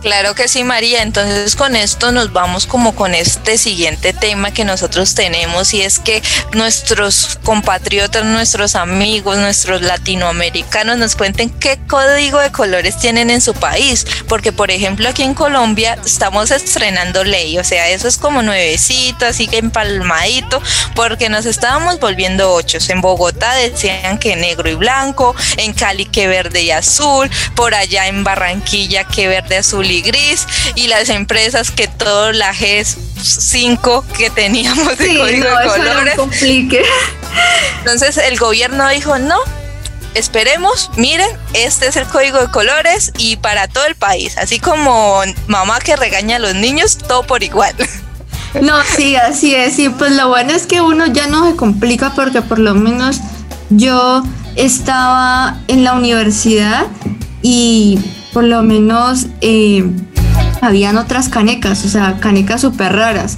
Claro 0.03 0.35
que 0.35 0.49
sí, 0.49 0.65
María. 0.65 1.01
Entonces 1.01 1.55
con 1.55 1.77
esto 1.77 2.11
nos 2.11 2.33
vamos 2.33 2.67
como 2.67 2.93
con 2.93 3.15
este 3.15 3.57
siguiente 3.57 4.11
tema 4.11 4.51
que 4.51 4.65
nosotros 4.65 5.15
tenemos 5.15 5.73
y 5.73 5.81
es 5.81 5.97
que 5.97 6.21
nuestros 6.51 7.39
compatriotas, 7.43 8.25
nuestros 8.25 8.75
amigos, 8.75 9.37
nuestros 9.37 9.81
latinoamericanos 9.81 10.97
nos 10.97 11.15
cuenten 11.15 11.49
qué 11.49 11.79
código 11.87 12.39
de 12.39 12.51
colores 12.51 12.99
tienen 12.99 13.29
en 13.29 13.39
su 13.39 13.53
país. 13.53 14.05
Porque 14.27 14.51
por 14.51 14.71
ejemplo 14.71 15.07
aquí 15.07 15.23
en 15.23 15.33
Colombia 15.33 15.97
estamos 16.05 16.51
estrenando 16.51 17.23
ley, 17.23 17.57
o 17.57 17.63
sea, 17.63 17.87
eso 17.87 18.09
es 18.09 18.17
como 18.17 18.41
nuevecito, 18.41 19.25
así 19.25 19.47
que 19.47 19.59
empalmadito, 19.59 20.61
porque 20.95 21.29
nos 21.29 21.45
estábamos 21.45 22.01
volviendo 22.01 22.51
ochos. 22.51 22.89
En 22.89 22.99
Bogotá 22.99 23.55
decían 23.55 24.17
que 24.17 24.35
negro 24.35 24.69
y 24.69 24.75
blanco, 24.75 25.33
en 25.55 25.71
Cali 25.71 26.05
que 26.05 26.27
verde 26.27 26.61
y 26.63 26.71
azul, 26.71 27.31
por 27.55 27.73
allá 27.73 28.07
en 28.07 28.25
Barranquilla 28.25 29.05
que 29.05 29.29
verde, 29.29 29.55
azul 29.55 29.89
y 29.92 29.92
gris 30.01 30.47
y 30.75 30.87
las 30.87 31.09
empresas 31.09 31.71
que 31.71 31.87
todo 31.87 32.31
la 32.31 32.53
G5 32.53 34.03
que 34.17 34.29
teníamos 34.29 34.97
de 34.97 35.17
código 35.17 35.49
de 35.49 35.67
colores. 35.67 36.15
Entonces 37.79 38.17
el 38.17 38.37
gobierno 38.37 38.87
dijo, 38.89 39.17
no, 39.19 39.37
esperemos, 40.13 40.91
miren, 40.95 41.29
este 41.53 41.87
es 41.87 41.95
el 41.95 42.05
código 42.05 42.39
de 42.39 42.47
colores 42.47 43.11
y 43.17 43.37
para 43.37 43.67
todo 43.67 43.85
el 43.85 43.95
país, 43.95 44.37
así 44.37 44.59
como 44.59 45.21
mamá 45.47 45.79
que 45.79 45.95
regaña 45.95 46.37
a 46.37 46.39
los 46.39 46.55
niños, 46.55 46.97
todo 46.97 47.23
por 47.23 47.43
igual. 47.43 47.75
No, 48.61 48.75
sí, 48.83 49.15
así 49.15 49.55
es, 49.55 49.79
y 49.79 49.89
pues 49.89 50.11
lo 50.11 50.27
bueno 50.27 50.53
es 50.53 50.67
que 50.67 50.79
uno 50.79 51.07
ya 51.07 51.25
no 51.25 51.49
se 51.49 51.55
complica 51.55 52.11
porque 52.13 52.43
por 52.43 52.59
lo 52.59 52.75
menos 52.75 53.19
yo 53.71 54.21
estaba 54.55 55.57
en 55.67 55.83
la 55.83 55.93
universidad 55.93 56.85
y 57.41 57.99
por 58.33 58.43
lo 58.43 58.63
menos 58.63 59.27
eh, 59.41 59.85
habían 60.61 60.97
otras 60.97 61.29
canecas, 61.29 61.85
o 61.85 61.89
sea, 61.89 62.19
canecas 62.19 62.61
súper 62.61 62.93
raras. 62.93 63.37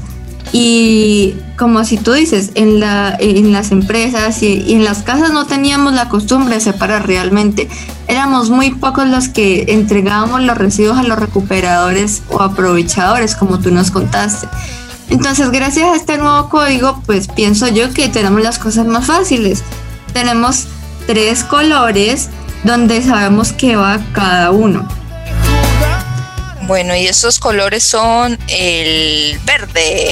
Y 0.51 1.36
como 1.58 1.84
si 1.84 1.97
tú 1.97 2.13
dices, 2.13 2.51
en, 2.55 2.79
la, 2.79 3.15
en 3.19 3.51
las 3.51 3.71
empresas 3.71 4.41
y, 4.41 4.73
en 4.73 4.86
las 4.86 5.03
casas 5.03 5.31
no 5.31 5.45
teníamos 5.45 5.93
la 5.93 6.08
costumbre 6.08 6.55
de 6.55 6.62
separar 6.62 7.08
realmente. 7.08 7.67
Éramos 8.08 8.49
muy 8.49 8.71
pocos 8.71 9.08
los 9.08 9.27
que 9.27 9.65
entregábamos 9.69 10.41
los 10.41 10.58
residuos 10.58 10.97
a 10.97 11.03
los 11.03 11.19
recuperadores 11.19 12.23
o 12.29 12.41
aprovechadores, 12.41 13.36
como 13.36 13.60
tú 13.60 13.71
nos 13.71 13.91
contaste. 13.91 14.47
Entonces, 15.10 15.51
gracias 15.51 15.88
a 15.88 15.95
este 15.95 16.17
nuevo 16.17 16.49
código, 16.49 17.01
pues 17.05 17.27
pienso 17.27 17.67
yo 17.67 17.93
que 17.93 18.08
tenemos 18.08 18.41
las 18.41 18.58
cosas 18.58 18.88
más 18.88 19.05
fáciles. 19.05 19.62
Tenemos 20.13 20.67
tres 21.05 21.43
colores 21.43 22.29
donde 22.63 23.02
sabemos 23.02 23.54
que 23.54 23.76
va 23.76 24.00
cada 24.13 24.52
uno. 24.52 24.88
Bueno, 26.68 26.96
y 26.96 27.06
esos 27.06 27.39
colores 27.39 27.84
son 27.84 28.38
el 28.48 29.38
verde. 29.46 30.12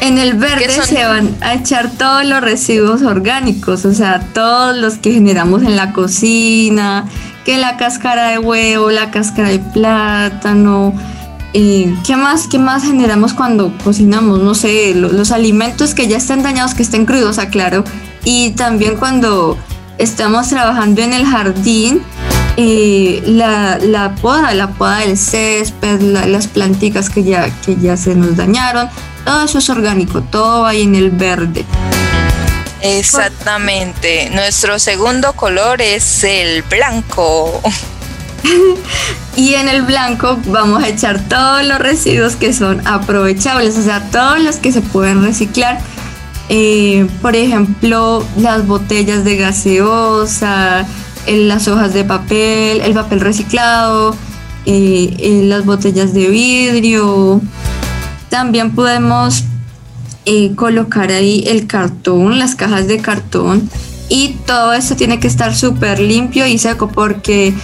En 0.00 0.18
el 0.18 0.34
verde 0.34 0.68
se 0.68 1.04
van 1.06 1.34
a 1.40 1.54
echar 1.54 1.90
todos 1.90 2.26
los 2.26 2.42
residuos 2.42 3.02
orgánicos, 3.02 3.86
o 3.86 3.94
sea, 3.94 4.20
todos 4.34 4.76
los 4.76 4.94
que 4.94 5.12
generamos 5.12 5.62
en 5.62 5.76
la 5.76 5.92
cocina, 5.92 7.08
que 7.46 7.56
la 7.56 7.78
cáscara 7.78 8.28
de 8.28 8.38
huevo, 8.38 8.90
la 8.90 9.10
cáscara 9.10 9.48
de 9.48 9.60
plátano, 9.60 10.94
eh, 11.54 11.94
¿qué 12.04 12.16
más? 12.16 12.48
¿Qué 12.48 12.58
más 12.58 12.82
generamos 12.82 13.32
cuando 13.32 13.72
cocinamos? 13.82 14.40
No 14.40 14.54
sé, 14.54 14.92
los 14.94 15.30
alimentos 15.30 15.94
que 15.94 16.08
ya 16.08 16.16
están 16.16 16.42
dañados, 16.42 16.74
que 16.74 16.82
estén 16.82 17.06
crudos, 17.06 17.38
aclaro. 17.38 17.84
Y 18.24 18.50
también 18.50 18.96
cuando 18.96 19.56
estamos 19.98 20.48
trabajando 20.48 21.02
en 21.02 21.12
el 21.12 21.26
jardín, 21.26 22.02
eh, 22.56 23.22
la, 23.26 23.78
la, 23.78 24.14
poda, 24.14 24.54
la 24.54 24.68
poda 24.68 24.98
del 24.98 25.16
césped, 25.18 26.00
las 26.00 26.46
plantitas 26.46 27.10
que 27.10 27.24
ya, 27.24 27.50
que 27.64 27.76
ya 27.76 27.96
se 27.96 28.14
nos 28.14 28.36
dañaron, 28.36 28.88
todo 29.24 29.44
eso 29.44 29.58
es 29.58 29.70
orgánico, 29.70 30.22
todo 30.22 30.66
ahí 30.66 30.82
en 30.82 30.94
el 30.94 31.10
verde. 31.10 31.64
Exactamente. 32.80 34.28
Nuestro 34.30 34.78
segundo 34.78 35.32
color 35.32 35.80
es 35.80 36.22
el 36.22 36.62
blanco. 36.62 37.62
y 39.36 39.54
en 39.54 39.68
el 39.68 39.82
blanco 39.82 40.38
vamos 40.46 40.84
a 40.84 40.88
echar 40.88 41.18
todos 41.28 41.64
los 41.64 41.78
residuos 41.78 42.36
que 42.36 42.52
son 42.52 42.86
aprovechables, 42.86 43.78
o 43.78 43.82
sea, 43.82 44.00
todos 44.10 44.38
los 44.40 44.56
que 44.56 44.70
se 44.70 44.82
pueden 44.82 45.24
reciclar 45.24 45.80
eh, 46.48 47.08
por 47.22 47.36
ejemplo, 47.36 48.24
las 48.36 48.66
botellas 48.66 49.24
de 49.24 49.36
gaseosa, 49.36 50.86
las 51.26 51.68
hojas 51.68 51.94
de 51.94 52.04
papel, 52.04 52.82
el 52.82 52.92
papel 52.92 53.20
reciclado, 53.20 54.14
eh, 54.66 55.42
las 55.44 55.64
botellas 55.64 56.12
de 56.12 56.28
vidrio. 56.28 57.40
También 58.28 58.74
podemos 58.74 59.44
eh, 60.26 60.54
colocar 60.54 61.10
ahí 61.10 61.44
el 61.46 61.66
cartón, 61.66 62.38
las 62.38 62.54
cajas 62.54 62.88
de 62.88 62.98
cartón. 62.98 63.70
Y 64.10 64.36
todo 64.46 64.74
esto 64.74 64.96
tiene 64.96 65.18
que 65.18 65.28
estar 65.28 65.54
súper 65.56 65.98
limpio 65.98 66.46
y 66.46 66.58
seco 66.58 66.88
porque, 66.88 67.54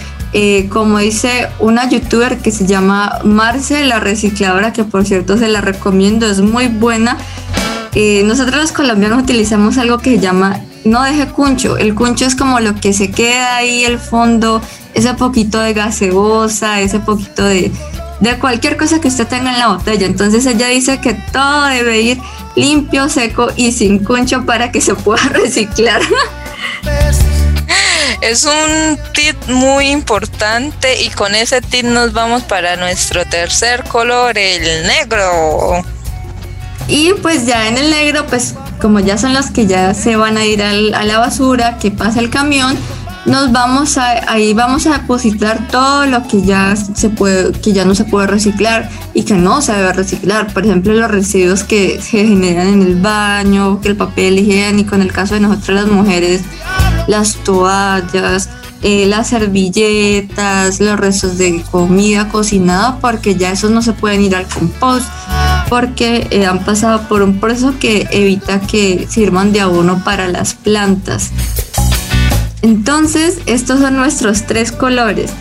como 0.69 0.97
dice 0.97 1.49
una 1.59 1.87
youtuber 1.87 2.39
que 2.39 2.49
se 2.49 2.65
llama 2.65 3.19
Marce, 3.23 3.85
la 3.85 3.99
recicladora, 3.99 4.73
que 4.73 4.83
por 4.83 5.05
cierto 5.05 5.37
se 5.37 5.47
la 5.49 5.61
recomiendo, 5.61 6.25
es 6.25 6.41
muy 6.41 6.67
buena 6.67 7.15
eh, 7.93 8.23
nosotros 8.25 8.55
los 8.55 8.71
colombianos 8.71 9.23
utilizamos 9.23 9.77
algo 9.77 9.97
que 9.97 10.11
se 10.11 10.19
llama 10.19 10.61
no 10.83 11.03
deje 11.03 11.27
cuncho. 11.27 11.77
El 11.77 11.93
cuncho 11.95 12.25
es 12.25 12.35
como 12.35 12.59
lo 12.59 12.75
que 12.75 12.93
se 12.93 13.11
queda 13.11 13.57
ahí, 13.57 13.83
el 13.83 13.99
fondo, 13.99 14.61
ese 14.93 15.13
poquito 15.13 15.59
de 15.59 15.73
gaseosa, 15.73 16.81
ese 16.81 16.99
poquito 16.99 17.43
de, 17.43 17.71
de 18.19 18.39
cualquier 18.39 18.77
cosa 18.77 18.99
que 18.99 19.07
usted 19.07 19.27
tenga 19.27 19.51
en 19.53 19.59
la 19.59 19.67
botella. 19.67 20.05
Entonces 20.05 20.45
ella 20.45 20.67
dice 20.67 20.99
que 20.99 21.13
todo 21.13 21.65
debe 21.65 22.01
ir 22.01 22.19
limpio, 22.55 23.09
seco 23.09 23.49
y 23.55 23.71
sin 23.71 24.03
cuncho 24.03 24.45
para 24.45 24.71
que 24.71 24.81
se 24.81 24.95
pueda 24.95 25.21
reciclar. 25.29 26.01
Es 28.21 28.45
un 28.45 28.99
tip 29.13 29.35
muy 29.47 29.87
importante 29.87 31.01
y 31.01 31.09
con 31.09 31.33
ese 31.33 31.61
tip 31.61 31.85
nos 31.85 32.13
vamos 32.13 32.43
para 32.43 32.75
nuestro 32.75 33.25
tercer 33.25 33.83
color, 33.85 34.37
el 34.37 34.85
negro. 34.85 35.83
Y 36.87 37.13
pues 37.21 37.45
ya 37.45 37.67
en 37.67 37.77
el 37.77 37.89
negro, 37.89 38.25
pues 38.27 38.55
como 38.81 38.99
ya 38.99 39.17
son 39.17 39.33
los 39.33 39.51
que 39.51 39.67
ya 39.67 39.93
se 39.93 40.15
van 40.15 40.37
a 40.37 40.45
ir 40.45 40.61
a 40.61 40.73
la 40.73 41.19
basura, 41.19 41.77
que 41.77 41.91
pasa 41.91 42.19
el 42.19 42.29
camión, 42.29 42.77
nos 43.25 43.51
vamos 43.51 43.97
a, 43.97 44.31
ahí 44.31 44.53
vamos 44.53 44.87
a 44.87 44.97
depositar 44.97 45.67
todo 45.67 46.05
lo 46.07 46.27
que 46.27 46.41
ya 46.41 46.75
se 46.75 47.09
puede, 47.09 47.51
que 47.51 47.71
ya 47.71 47.85
no 47.85 47.93
se 47.93 48.03
puede 48.03 48.27
reciclar 48.27 48.89
y 49.13 49.23
que 49.23 49.35
no 49.35 49.61
se 49.61 49.73
debe 49.73 49.93
reciclar. 49.93 50.51
Por 50.51 50.65
ejemplo, 50.65 50.93
los 50.93 51.09
residuos 51.09 51.63
que 51.63 52.01
se 52.01 52.25
generan 52.25 52.67
en 52.67 52.81
el 52.81 52.95
baño, 52.95 53.79
que 53.79 53.89
el 53.89 53.95
papel 53.95 54.39
higiénico, 54.39 54.95
en 54.95 55.03
el 55.03 55.11
caso 55.11 55.35
de 55.35 55.41
nosotros 55.41 55.83
las 55.83 55.87
mujeres, 55.87 56.41
las 57.07 57.35
toallas, 57.43 58.49
eh, 58.81 59.05
las 59.05 59.27
servilletas, 59.27 60.79
los 60.79 60.99
restos 60.99 61.37
de 61.37 61.61
comida 61.69 62.29
cocinada, 62.29 62.97
porque 62.99 63.35
ya 63.35 63.51
esos 63.51 63.69
no 63.69 63.83
se 63.83 63.93
pueden 63.93 64.21
ir 64.21 64.35
al 64.35 64.47
compost, 64.47 65.05
porque 65.71 66.27
eh, 66.31 66.45
han 66.45 66.65
pasado 66.65 67.07
por 67.07 67.21
un 67.21 67.39
proceso 67.39 67.75
que 67.79 68.05
evita 68.11 68.59
que 68.59 69.07
sirvan 69.09 69.53
de 69.53 69.61
abono 69.61 70.03
para 70.03 70.27
las 70.27 70.53
plantas. 70.53 71.31
Entonces, 72.61 73.39
estos 73.45 73.79
son 73.79 73.95
nuestros 73.95 74.45
tres 74.45 74.73
colores. 74.73 75.31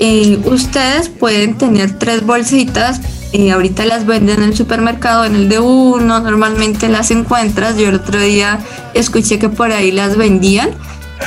Eh, 0.00 0.40
ustedes 0.46 1.08
pueden 1.08 1.56
tener 1.56 1.96
tres 1.96 2.26
bolsitas. 2.26 3.00
Eh, 3.32 3.52
ahorita 3.52 3.86
las 3.86 4.04
venden 4.04 4.42
en 4.42 4.48
el 4.48 4.56
supermercado 4.56 5.24
en 5.24 5.36
el 5.36 5.48
de 5.48 5.60
uno, 5.60 6.18
normalmente 6.18 6.88
las 6.88 7.12
encuentras. 7.12 7.76
Yo 7.76 7.90
el 7.90 7.94
otro 7.94 8.18
día 8.18 8.58
escuché 8.94 9.38
que 9.38 9.48
por 9.48 9.70
ahí 9.70 9.92
las 9.92 10.16
vendían 10.16 10.70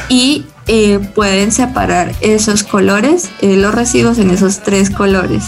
y 0.10 0.46
eh, 0.68 1.00
pueden 1.16 1.54
separar 1.54 2.14
esos 2.20 2.64
colores, 2.64 3.30
los 3.42 3.74
residuos 3.74 4.18
en 4.18 4.30
esos 4.30 4.60
tres 4.60 4.90
colores. 4.90 5.46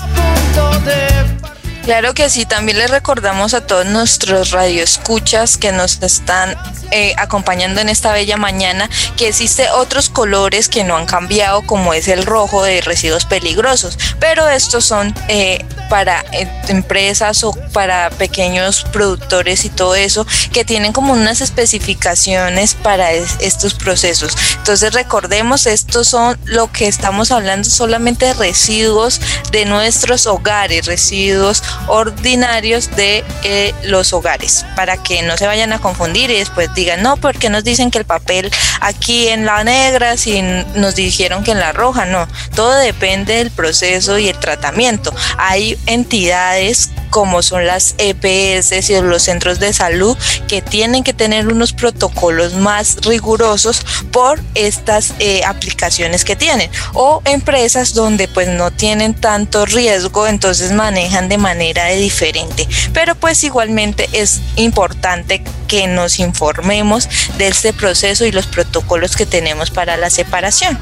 Claro 1.83 2.13
que 2.13 2.29
sí, 2.29 2.45
también 2.45 2.77
les 2.77 2.89
recordamos 2.89 3.53
a 3.53 3.67
todos 3.67 3.85
nuestros 3.85 4.51
radioescuchas 4.51 5.57
que 5.57 5.73
nos 5.73 6.01
están 6.01 6.55
eh, 6.91 7.13
acompañando 7.17 7.81
en 7.81 7.89
esta 7.89 8.13
bella 8.13 8.37
mañana 8.37 8.89
que 9.17 9.27
existe 9.27 9.69
otros 9.69 10.09
colores 10.09 10.69
que 10.69 10.85
no 10.85 10.95
han 10.95 11.05
cambiado 11.05 11.61
como 11.63 11.93
es 11.93 12.07
el 12.07 12.25
rojo 12.25 12.63
de 12.63 12.79
residuos 12.79 13.25
peligrosos, 13.25 13.97
pero 14.19 14.47
estos 14.47 14.85
son 14.85 15.13
eh, 15.27 15.65
para 15.89 16.23
eh, 16.31 16.47
empresas 16.69 17.43
o 17.43 17.53
para 17.73 18.09
pequeños 18.11 18.85
productores 18.93 19.65
y 19.65 19.69
todo 19.69 19.95
eso 19.95 20.25
que 20.53 20.63
tienen 20.63 20.93
como 20.93 21.13
unas 21.13 21.41
especificaciones 21.41 22.75
para 22.75 23.11
estos 23.11 23.73
procesos. 23.73 24.37
Entonces 24.57 24.93
recordemos, 24.93 25.65
estos 25.65 26.07
son 26.07 26.37
lo 26.45 26.71
que 26.71 26.87
estamos 26.87 27.31
hablando 27.31 27.69
solamente 27.69 28.27
de 28.27 28.33
residuos 28.33 29.19
de 29.51 29.65
nuestros 29.65 30.27
hogares, 30.27 30.85
residuos 30.85 31.61
ordinarios 31.87 32.95
de 32.95 33.23
eh, 33.43 33.73
los 33.83 34.13
hogares, 34.13 34.65
para 34.75 34.97
que 34.97 35.21
no 35.23 35.37
se 35.37 35.47
vayan 35.47 35.73
a 35.73 35.79
confundir 35.79 36.29
y 36.29 36.37
después 36.37 36.73
digan, 36.73 37.01
no, 37.03 37.17
porque 37.17 37.49
nos 37.49 37.63
dicen 37.63 37.91
que 37.91 37.99
el 37.99 38.05
papel 38.05 38.51
aquí 38.81 39.27
en 39.27 39.45
la 39.45 39.63
negra, 39.63 40.17
si 40.17 40.41
nos 40.41 40.95
dijeron 40.95 41.43
que 41.43 41.51
en 41.51 41.59
la 41.59 41.71
roja, 41.71 42.05
no, 42.05 42.27
todo 42.55 42.73
depende 42.75 43.35
del 43.35 43.51
proceso 43.51 44.17
y 44.17 44.29
el 44.29 44.39
tratamiento. 44.39 45.13
Hay 45.37 45.77
entidades 45.85 46.89
como 47.13 47.43
son 47.43 47.67
las 47.67 47.93
EPS 47.99 48.89
y 48.89 48.99
los 49.01 49.21
centros 49.21 49.59
de 49.59 49.71
salud 49.71 50.17
que 50.47 50.63
tienen 50.63 51.03
que 51.03 51.13
tener 51.13 51.47
unos 51.47 51.71
protocolos 51.71 52.55
más 52.55 52.97
rigurosos 53.05 53.85
por 54.11 54.41
estas 54.55 55.13
eh, 55.19 55.43
aplicaciones 55.45 56.25
que 56.25 56.35
tienen 56.35 56.71
o 56.93 57.21
empresas 57.25 57.93
donde 57.93 58.27
pues 58.27 58.47
no 58.47 58.71
tienen 58.71 59.13
tanto 59.13 59.67
riesgo 59.67 60.25
entonces 60.25 60.71
manejan 60.71 61.29
de 61.29 61.37
manera 61.37 61.85
diferente 61.89 62.67
pero 62.93 63.13
pues 63.13 63.43
igualmente 63.43 64.09
es 64.11 64.41
importante 64.55 65.43
que 65.67 65.85
nos 65.85 66.19
informemos 66.19 67.07
de 67.37 67.47
este 67.47 67.73
proceso 67.73 68.25
y 68.25 68.31
los 68.31 68.47
protocolos 68.47 69.15
que 69.15 69.27
tenemos 69.27 69.69
para 69.69 69.97
la 69.97 70.09
separación. 70.09 70.79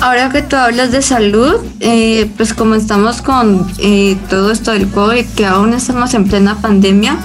Ahora 0.00 0.30
que 0.30 0.42
tú 0.42 0.54
hablas 0.54 0.92
de 0.92 1.02
salud, 1.02 1.56
eh, 1.80 2.30
pues 2.36 2.54
como 2.54 2.76
estamos 2.76 3.20
con 3.20 3.66
eh, 3.78 4.16
todo 4.30 4.52
esto 4.52 4.70
del 4.70 4.88
COVID, 4.88 5.26
que 5.34 5.44
aún 5.44 5.74
estamos 5.74 6.14
en 6.14 6.28
plena 6.28 6.60
pandemia, 6.60 7.16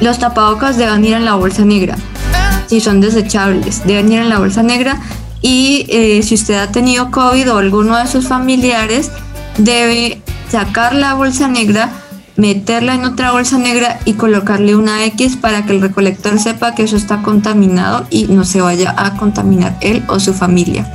los 0.00 0.20
tapabocas 0.20 0.76
deben 0.76 1.04
ir 1.04 1.14
en 1.14 1.24
la 1.24 1.34
bolsa 1.34 1.64
negra. 1.64 1.96
Si 2.68 2.80
son 2.80 3.00
desechables, 3.00 3.84
deben 3.84 4.12
ir 4.12 4.20
en 4.20 4.28
la 4.28 4.38
bolsa 4.38 4.62
negra. 4.62 5.00
Y 5.42 5.86
eh, 5.88 6.22
si 6.22 6.36
usted 6.36 6.54
ha 6.54 6.70
tenido 6.70 7.10
COVID 7.10 7.52
o 7.52 7.58
alguno 7.58 7.96
de 7.96 8.06
sus 8.06 8.28
familiares, 8.28 9.10
debe 9.58 10.22
sacar 10.48 10.94
la 10.94 11.14
bolsa 11.14 11.48
negra, 11.48 11.90
meterla 12.36 12.94
en 12.94 13.04
otra 13.04 13.32
bolsa 13.32 13.58
negra 13.58 13.98
y 14.04 14.12
colocarle 14.12 14.76
una 14.76 15.04
X 15.06 15.36
para 15.36 15.66
que 15.66 15.72
el 15.72 15.80
recolector 15.80 16.38
sepa 16.38 16.76
que 16.76 16.84
eso 16.84 16.96
está 16.96 17.22
contaminado 17.22 18.06
y 18.08 18.26
no 18.26 18.44
se 18.44 18.60
vaya 18.60 18.94
a 18.96 19.16
contaminar 19.16 19.76
él 19.80 20.04
o 20.06 20.20
su 20.20 20.32
familia. 20.32 20.86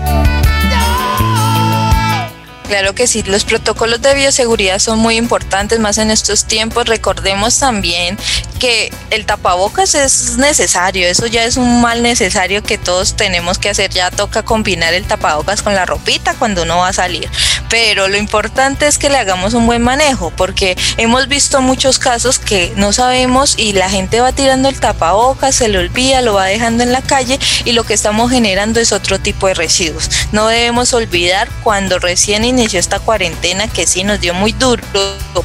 Claro 2.70 2.94
que 2.94 3.08
sí, 3.08 3.24
los 3.24 3.46
protocolos 3.46 4.00
de 4.00 4.14
bioseguridad 4.14 4.78
son 4.78 5.00
muy 5.00 5.18
importantes, 5.18 5.80
más 5.80 5.98
en 5.98 6.12
estos 6.12 6.46
tiempos. 6.46 6.86
Recordemos 6.86 7.58
también 7.58 8.16
que 8.60 8.94
el 9.10 9.26
tapabocas 9.26 9.96
es 9.96 10.38
necesario, 10.38 11.08
eso 11.08 11.26
ya 11.26 11.46
es 11.46 11.58
un 11.58 11.82
mal 11.82 12.04
necesario 12.04 12.62
que 12.62 12.78
todos 12.78 13.16
tenemos 13.16 13.58
que 13.58 13.70
hacer. 13.70 13.90
Ya 13.90 14.12
toca 14.12 14.44
combinar 14.44 14.94
el 14.94 15.06
tapabocas 15.06 15.64
con 15.64 15.74
la 15.74 15.88
ropita 15.88 16.36
cuando 16.36 16.62
uno 16.62 16.78
va 16.78 16.90
a 16.90 16.94
salir. 16.94 17.28
Pero 17.70 18.08
lo 18.08 18.18
importante 18.18 18.86
es 18.86 19.00
que 19.00 19.10
le 19.10 19.18
hagamos 19.18 19.56
un 19.56 19.66
buen 19.66 19.82
manejo, 19.82 20.32
porque 20.36 20.78
hemos 20.98 21.28
visto 21.28 21.62
muchos 21.62 21.98
casos 21.98 22.38
que 22.38 22.72
no 22.76 22.94
sabemos 22.94 23.56
y 23.58 23.74
la 23.74 23.90
gente 23.90 24.22
va 24.22 24.32
tirando 24.32 24.70
el 24.70 24.80
tapabocas, 24.80 25.56
se 25.56 25.70
le 25.70 25.80
olvida, 25.80 26.22
lo 26.22 26.36
va 26.36 26.46
dejando 26.46 26.84
en 26.84 26.92
la 26.92 27.02
calle 27.02 27.40
y 27.66 27.72
lo 27.72 27.84
que 27.84 27.96
estamos 27.96 28.30
generando 28.30 28.80
es 28.80 28.92
otro 28.92 29.20
tipo 29.20 29.48
de 29.48 29.56
residuos. 29.56 30.12
No 30.32 30.48
debemos 30.48 30.94
olvidar 30.94 31.50
cuando 31.64 31.98
recién 31.98 32.44
inició 32.60 32.80
esta 32.80 33.00
cuarentena 33.00 33.68
que 33.68 33.88
sí 33.88 34.04
nos 34.04 34.20
dio 34.20 34.34
muy 34.34 34.52
duro, 34.52 34.84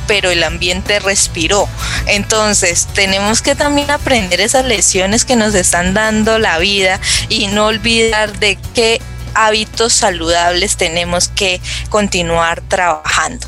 pero 0.06 0.30
el 0.30 0.42
ambiente 0.42 0.98
respiró. 0.98 1.68
Entonces 2.06 2.88
tenemos 2.92 3.40
que 3.40 3.54
también 3.54 3.90
aprender 3.90 4.40
esas 4.40 4.64
lecciones 4.64 5.24
que 5.24 5.36
nos 5.36 5.54
están 5.54 5.94
dando 5.94 6.38
la 6.38 6.58
vida 6.58 7.00
y 7.28 7.46
no 7.46 7.66
olvidar 7.66 8.38
de 8.38 8.58
qué 8.74 9.00
hábitos 9.34 9.92
saludables 9.92 10.76
tenemos 10.76 11.28
que 11.28 11.60
continuar 11.88 12.60
trabajando. 12.62 13.46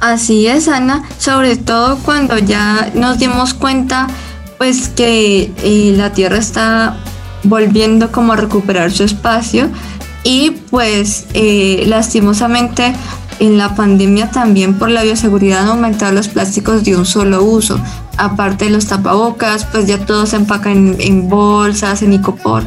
Así 0.00 0.46
es, 0.46 0.68
Ana, 0.68 1.08
sobre 1.18 1.56
todo 1.56 1.98
cuando 1.98 2.38
ya 2.38 2.90
nos 2.94 3.18
dimos 3.18 3.54
cuenta 3.54 4.06
pues 4.58 4.88
que 4.88 5.52
eh, 5.62 5.92
la 5.94 6.12
Tierra 6.12 6.38
está 6.38 6.96
volviendo 7.42 8.10
como 8.10 8.32
a 8.32 8.36
recuperar 8.36 8.90
su 8.90 9.04
espacio 9.04 9.68
y 10.26 10.50
pues 10.50 11.24
eh, 11.34 11.84
lastimosamente 11.86 12.92
en 13.38 13.58
la 13.58 13.76
pandemia 13.76 14.28
también 14.32 14.74
por 14.74 14.90
la 14.90 15.04
bioseguridad 15.04 15.60
han 15.60 15.68
aumentado 15.68 16.10
los 16.10 16.26
plásticos 16.26 16.82
de 16.82 16.96
un 16.96 17.06
solo 17.06 17.44
uso. 17.44 17.78
Aparte 18.16 18.64
de 18.64 18.72
los 18.72 18.86
tapabocas, 18.86 19.66
pues 19.66 19.86
ya 19.86 20.04
todo 20.04 20.26
se 20.26 20.34
empaca 20.34 20.72
en, 20.72 21.28
bolsas, 21.28 22.02
en 22.02 22.12
icopor. 22.14 22.66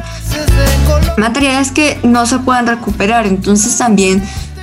Materiales 1.18 1.70
que 1.70 2.00
no 2.02 2.24
se 2.24 2.38
pueden 2.38 2.66
recuperar. 2.66 3.26
Entonces 3.26 3.76
también 3.76 4.22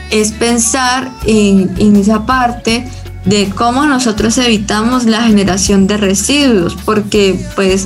es 0.10 0.32
pensar 0.32 1.12
en, 1.28 1.70
en 1.78 1.98
esa 1.98 2.26
parte 2.26 2.90
de 3.26 3.48
cómo 3.50 3.86
nosotros 3.86 4.36
evitamos 4.40 5.06
la 5.06 5.22
generación 5.22 5.86
de 5.86 5.98
residuos. 5.98 6.76
Porque 6.84 7.46
pues 7.56 7.86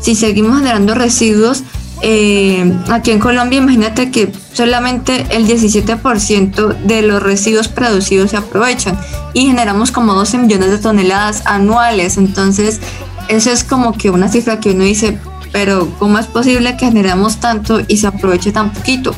si 0.00 0.14
seguimos 0.14 0.58
generando 0.58 0.94
residuos, 0.94 1.64
eh, 2.04 2.80
aquí 2.90 3.12
en 3.12 3.20
Colombia, 3.20 3.60
imagínate 3.60 4.10
que 4.10 4.32
solamente 4.52 5.24
el 5.30 5.46
17% 5.46 6.80
de 6.80 7.02
los 7.02 7.22
residuos 7.22 7.68
producidos 7.68 8.32
se 8.32 8.36
aprovechan 8.36 8.98
y 9.34 9.46
generamos 9.46 9.92
como 9.92 10.12
12 10.14 10.38
millones 10.38 10.70
de 10.70 10.78
toneladas 10.78 11.46
anuales. 11.46 12.18
Entonces, 12.18 12.80
eso 13.28 13.50
es 13.50 13.62
como 13.62 13.92
que 13.92 14.10
una 14.10 14.28
cifra 14.28 14.58
que 14.58 14.70
uno 14.72 14.82
dice, 14.82 15.16
pero 15.52 15.88
¿cómo 16.00 16.18
es 16.18 16.26
posible 16.26 16.76
que 16.76 16.86
generamos 16.86 17.36
tanto 17.36 17.80
y 17.86 17.98
se 17.98 18.08
aproveche 18.08 18.50
tan 18.50 18.72
poquito? 18.72 19.14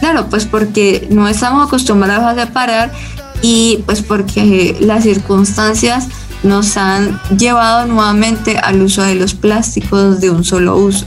Claro, 0.00 0.26
pues 0.28 0.44
porque 0.44 1.08
no 1.10 1.26
estamos 1.28 1.66
acostumbrados 1.66 2.24
a 2.24 2.34
separar 2.34 2.92
y 3.40 3.82
pues 3.86 4.02
porque 4.02 4.76
las 4.80 5.04
circunstancias 5.04 6.08
nos 6.42 6.76
han 6.76 7.18
llevado 7.36 7.86
nuevamente 7.86 8.58
al 8.58 8.82
uso 8.82 9.02
de 9.02 9.14
los 9.14 9.34
plásticos 9.34 10.20
de 10.20 10.28
un 10.28 10.44
solo 10.44 10.76
uso. 10.76 11.06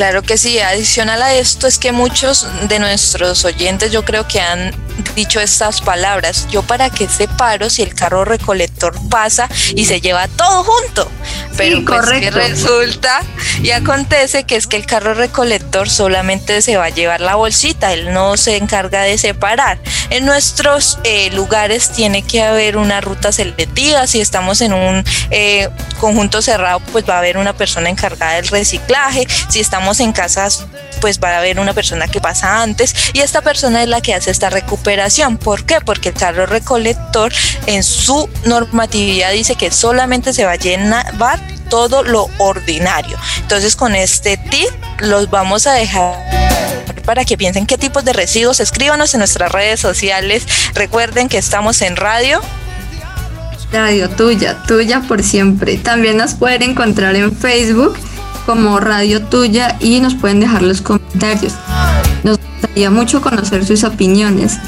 Claro 0.00 0.22
que 0.22 0.38
sí, 0.38 0.58
adicional 0.58 1.20
a 1.20 1.34
esto 1.34 1.66
es 1.66 1.78
que 1.78 1.92
muchos 1.92 2.46
de 2.68 2.78
nuestros 2.78 3.44
oyentes 3.44 3.92
yo 3.92 4.02
creo 4.02 4.26
que 4.26 4.40
han 4.40 4.74
dicho 5.14 5.40
estas 5.40 5.82
palabras, 5.82 6.46
yo 6.50 6.62
para 6.62 6.88
qué 6.88 7.06
separo 7.06 7.68
si 7.68 7.82
el 7.82 7.94
carro 7.94 8.24
recolector 8.24 8.94
pasa 9.10 9.46
y 9.74 9.84
se 9.84 10.00
lleva 10.00 10.26
todo 10.26 10.64
junto, 10.64 11.06
pero 11.60 11.84
pues 11.84 12.08
que 12.20 12.30
resulta 12.30 13.20
y 13.62 13.72
acontece 13.72 14.44
que 14.44 14.56
es 14.56 14.66
que 14.66 14.78
el 14.78 14.86
carro 14.86 15.12
recolector 15.12 15.90
solamente 15.90 16.62
se 16.62 16.78
va 16.78 16.86
a 16.86 16.88
llevar 16.88 17.20
la 17.20 17.34
bolsita, 17.34 17.92
él 17.92 18.14
no 18.14 18.38
se 18.38 18.56
encarga 18.56 19.02
de 19.02 19.18
separar. 19.18 19.78
En 20.08 20.24
nuestros 20.24 20.98
eh, 21.04 21.30
lugares 21.32 21.90
tiene 21.90 22.22
que 22.22 22.42
haber 22.42 22.78
una 22.78 23.02
ruta 23.02 23.30
selectiva, 23.30 24.06
si 24.06 24.22
estamos 24.22 24.62
en 24.62 24.72
un 24.72 25.04
eh, 25.30 25.68
conjunto 25.98 26.40
cerrado 26.40 26.80
pues 26.92 27.06
va 27.06 27.16
a 27.16 27.18
haber 27.18 27.36
una 27.36 27.52
persona 27.52 27.90
encargada 27.90 28.36
del 28.36 28.48
reciclaje, 28.48 29.26
si 29.50 29.60
estamos 29.60 30.00
en 30.00 30.12
casas, 30.12 30.64
pues 31.00 31.20
va 31.20 31.30
a 31.30 31.38
haber 31.38 31.58
una 31.58 31.72
persona 31.72 32.08
que 32.08 32.20
pasa 32.20 32.62
antes 32.62 32.94
y 33.12 33.20
esta 33.20 33.40
persona 33.40 33.82
es 33.82 33.88
la 33.88 34.00
que 34.00 34.14
hace 34.14 34.30
esta 34.30 34.50
recuperación. 34.50 35.38
¿Por 35.38 35.64
qué? 35.64 35.80
Porque 35.80 36.10
el 36.10 36.14
carro 36.14 36.46
recolector 36.46 37.32
en 37.66 37.82
su 37.82 38.28
normatividad 38.46 39.32
dice 39.32 39.54
que 39.54 39.70
solamente 39.70 40.32
se 40.32 40.44
va 40.44 40.52
a 40.52 40.56
llevar 40.56 41.40
todo 41.68 42.02
lo 42.02 42.28
ordinario. 42.38 43.16
Entonces 43.38 43.76
con 43.76 43.94
este 43.94 44.36
tip 44.36 44.68
los 44.98 45.30
vamos 45.30 45.66
a 45.66 45.72
dejar 45.72 46.40
para 47.04 47.24
que 47.24 47.36
piensen 47.36 47.66
qué 47.66 47.78
tipos 47.78 48.04
de 48.04 48.12
residuos, 48.12 48.60
escríbanos 48.60 49.14
en 49.14 49.18
nuestras 49.18 49.50
redes 49.50 49.80
sociales. 49.80 50.46
Recuerden 50.74 51.28
que 51.28 51.38
estamos 51.38 51.82
en 51.82 51.96
radio. 51.96 52.40
Radio 53.72 54.10
tuya, 54.10 54.62
tuya 54.66 55.00
por 55.00 55.22
siempre. 55.22 55.76
También 55.76 56.16
nos 56.16 56.34
pueden 56.34 56.62
encontrar 56.62 57.16
en 57.16 57.34
Facebook 57.36 57.98
como 58.50 58.80
Radio 58.80 59.22
Tuya 59.22 59.76
y 59.78 60.00
nos 60.00 60.16
pueden 60.16 60.40
dejar 60.40 60.62
los 60.62 60.80
comentarios. 60.80 61.52
Nos 62.24 62.36
gustaría 62.36 62.90
mucho 62.90 63.20
conocer 63.22 63.64
sus 63.64 63.84
opiniones. 63.84 64.58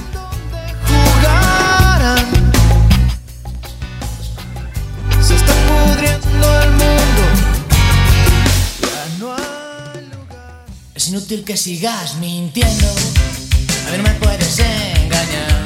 Es 10.94 11.08
inútil 11.08 11.42
que 11.42 11.56
sigas 11.56 12.14
mintiendo, 12.20 12.86
a 12.86 13.90
ver, 13.90 14.00
no 14.00 14.04
me 14.04 14.14
puedes 14.20 14.60
engañar. 14.60 15.64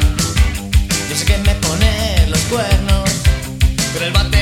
Yo 1.11 1.17
sé 1.17 1.27
que 1.27 1.37
me 1.37 1.55
pones 1.57 2.31
los 2.31 2.41
cuernos, 2.45 3.11
pero 3.93 4.07
el 4.07 4.13
batería 4.15 4.36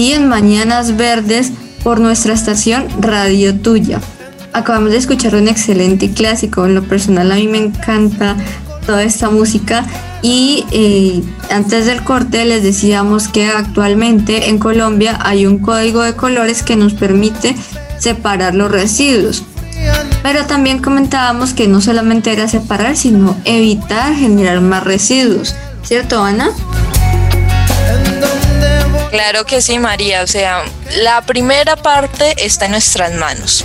aquí 0.00 0.14
en 0.14 0.28
Mañanas 0.28 0.96
Verdes 0.96 1.52
por 1.84 2.00
nuestra 2.00 2.32
estación 2.32 2.86
Radio 3.02 3.54
Tuya. 3.54 4.00
Acabamos 4.54 4.92
de 4.92 4.96
escuchar 4.96 5.34
un 5.34 5.46
excelente 5.46 6.10
clásico. 6.10 6.64
En 6.64 6.74
lo 6.74 6.82
personal 6.84 7.30
a 7.30 7.34
mí 7.34 7.46
me 7.46 7.58
encanta 7.58 8.34
toda 8.86 9.02
esta 9.02 9.28
música 9.28 9.84
y 10.22 10.64
eh, 10.70 11.22
antes 11.50 11.84
del 11.84 12.02
corte 12.02 12.46
les 12.46 12.62
decíamos 12.62 13.28
que 13.28 13.48
actualmente 13.48 14.48
en 14.48 14.58
Colombia 14.58 15.18
hay 15.20 15.44
un 15.44 15.58
código 15.58 16.00
de 16.00 16.16
colores 16.16 16.62
que 16.62 16.76
nos 16.76 16.94
permite 16.94 17.54
separar 17.98 18.54
los 18.54 18.70
residuos. 18.70 19.44
Pero 20.22 20.46
también 20.46 20.80
comentábamos 20.80 21.52
que 21.52 21.68
no 21.68 21.82
solamente 21.82 22.32
era 22.32 22.48
separar, 22.48 22.96
sino 22.96 23.36
evitar 23.44 24.14
generar 24.14 24.62
más 24.62 24.82
residuos. 24.82 25.54
¿Cierto, 25.82 26.22
Ana? 26.24 26.52
Claro 29.10 29.44
que 29.44 29.60
sí, 29.60 29.78
María. 29.78 30.22
O 30.22 30.26
sea, 30.26 30.62
la 30.98 31.22
primera 31.22 31.76
parte 31.76 32.34
está 32.44 32.66
en 32.66 32.72
nuestras 32.72 33.12
manos. 33.12 33.64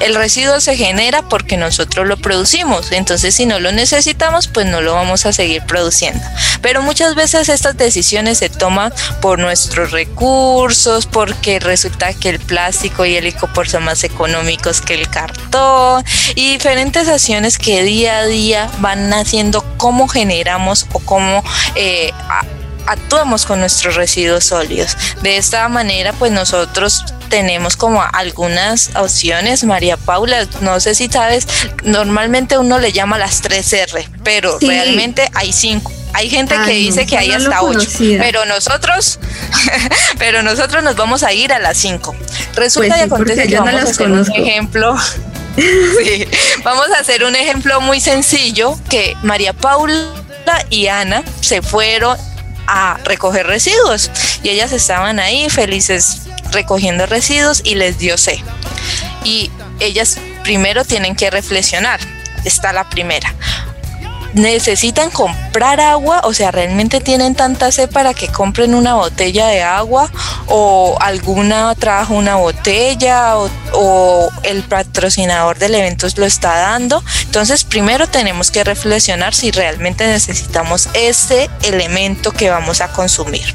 El 0.00 0.14
residuo 0.14 0.60
se 0.60 0.76
genera 0.76 1.22
porque 1.22 1.56
nosotros 1.56 2.06
lo 2.06 2.16
producimos. 2.16 2.92
Entonces, 2.92 3.34
si 3.34 3.46
no 3.46 3.60
lo 3.60 3.72
necesitamos, 3.72 4.48
pues 4.48 4.66
no 4.66 4.80
lo 4.80 4.94
vamos 4.94 5.26
a 5.26 5.32
seguir 5.32 5.62
produciendo. 5.62 6.24
Pero 6.60 6.82
muchas 6.82 7.14
veces 7.14 7.48
estas 7.48 7.76
decisiones 7.76 8.38
se 8.38 8.48
toman 8.48 8.92
por 9.20 9.38
nuestros 9.38 9.90
recursos, 9.90 11.06
porque 11.06 11.60
resulta 11.60 12.12
que 12.14 12.30
el 12.30 12.40
plástico 12.40 13.04
y 13.04 13.16
el 13.16 13.24
licopor 13.24 13.68
son 13.68 13.84
más 13.84 14.04
económicos 14.04 14.80
que 14.80 14.94
el 14.94 15.08
cartón 15.08 16.04
y 16.34 16.52
diferentes 16.52 17.08
acciones 17.08 17.58
que 17.58 17.82
día 17.82 18.18
a 18.18 18.26
día 18.26 18.70
van 18.78 19.12
haciendo 19.12 19.64
cómo 19.76 20.08
generamos 20.08 20.86
o 20.92 20.98
cómo 21.00 21.42
eh, 21.74 22.12
actuamos 22.86 23.46
con 23.46 23.60
nuestros 23.60 23.94
residuos 23.96 24.44
sólidos. 24.44 24.96
De 25.22 25.36
esta 25.36 25.68
manera, 25.68 26.12
pues 26.12 26.32
nosotros 26.32 27.04
tenemos 27.28 27.76
como 27.76 28.02
algunas 28.12 28.90
opciones, 28.96 29.64
María 29.64 29.96
Paula, 29.96 30.46
no 30.60 30.78
sé 30.80 30.94
si 30.94 31.08
sabes, 31.08 31.46
normalmente 31.82 32.56
uno 32.58 32.78
le 32.78 32.92
llama 32.92 33.18
las 33.18 33.42
3R, 33.42 34.08
pero 34.22 34.58
Sí. 34.60 34.68
realmente 34.68 35.28
hay 35.34 35.52
cinco. 35.52 35.92
Hay 36.12 36.30
gente 36.30 36.54
que 36.54 36.60
no, 36.60 36.66
dice 36.68 37.04
que 37.04 37.18
hay 37.18 37.28
no 37.28 37.34
hasta 37.36 37.62
ocho, 37.62 37.86
pero 38.18 38.46
nosotros, 38.46 39.18
pero 40.18 40.42
nosotros 40.42 40.82
nos 40.82 40.96
vamos 40.96 41.22
a 41.22 41.32
ir 41.32 41.52
a 41.52 41.58
las 41.58 41.76
cinco. 41.76 42.14
Resulta 42.54 42.88
Pues 42.94 43.00
y 43.00 43.02
sí, 43.02 43.04
acontece 43.12 43.48
que 43.48 43.54
no 43.56 43.64
vamos 43.64 43.74
a 43.80 43.84
las 43.84 43.90
hacer 43.90 44.06
conozco. 44.08 44.34
un 44.34 44.40
ejemplo. 44.46 44.96
Sí. 45.56 46.28
Vamos 46.64 46.86
a 46.94 47.00
hacer 47.00 47.24
un 47.24 47.34
ejemplo 47.34 47.80
muy 47.80 47.98
sencillo 47.98 48.78
que 48.90 49.16
María 49.22 49.54
Paula 49.54 50.12
y 50.68 50.88
Ana 50.88 51.22
se 51.40 51.62
fueron 51.62 52.16
a 52.66 52.98
recoger 53.04 53.46
residuos 53.46 54.10
y 54.42 54.50
ellas 54.50 54.72
estaban 54.72 55.18
ahí 55.18 55.48
felices 55.50 56.22
recogiendo 56.52 57.06
residuos 57.06 57.62
y 57.64 57.74
les 57.74 57.98
dio 57.98 58.16
sed. 58.18 58.38
Y 59.24 59.50
ellas 59.80 60.18
primero 60.42 60.84
tienen 60.84 61.16
que 61.16 61.30
reflexionar. 61.30 62.00
Está 62.44 62.72
la 62.72 62.88
primera 62.88 63.34
necesitan 64.34 65.10
comprar 65.10 65.80
agua, 65.80 66.20
o 66.24 66.34
sea, 66.34 66.50
realmente 66.50 67.00
tienen 67.00 67.34
tanta 67.34 67.70
sed 67.72 67.90
para 67.90 68.14
que 68.14 68.28
compren 68.28 68.74
una 68.74 68.94
botella 68.94 69.46
de 69.48 69.62
agua 69.62 70.10
o 70.46 70.96
alguna 71.00 71.74
trajo 71.74 72.14
una 72.14 72.36
botella 72.36 73.36
o, 73.36 73.50
o, 73.72 74.30
el 74.42 74.62
patrocinador 74.62 75.58
del 75.58 75.74
evento 75.74 76.06
lo 76.16 76.26
está 76.26 76.56
dando. 76.56 77.02
Entonces, 77.22 77.64
primero 77.64 78.06
tenemos 78.06 78.50
que 78.50 78.64
reflexionar 78.64 79.34
si 79.34 79.50
realmente 79.50 80.06
necesitamos 80.06 80.88
ese 80.94 81.50
elemento 81.62 82.32
que 82.32 82.50
vamos 82.50 82.80
a 82.80 82.88
consumir. 82.88 83.54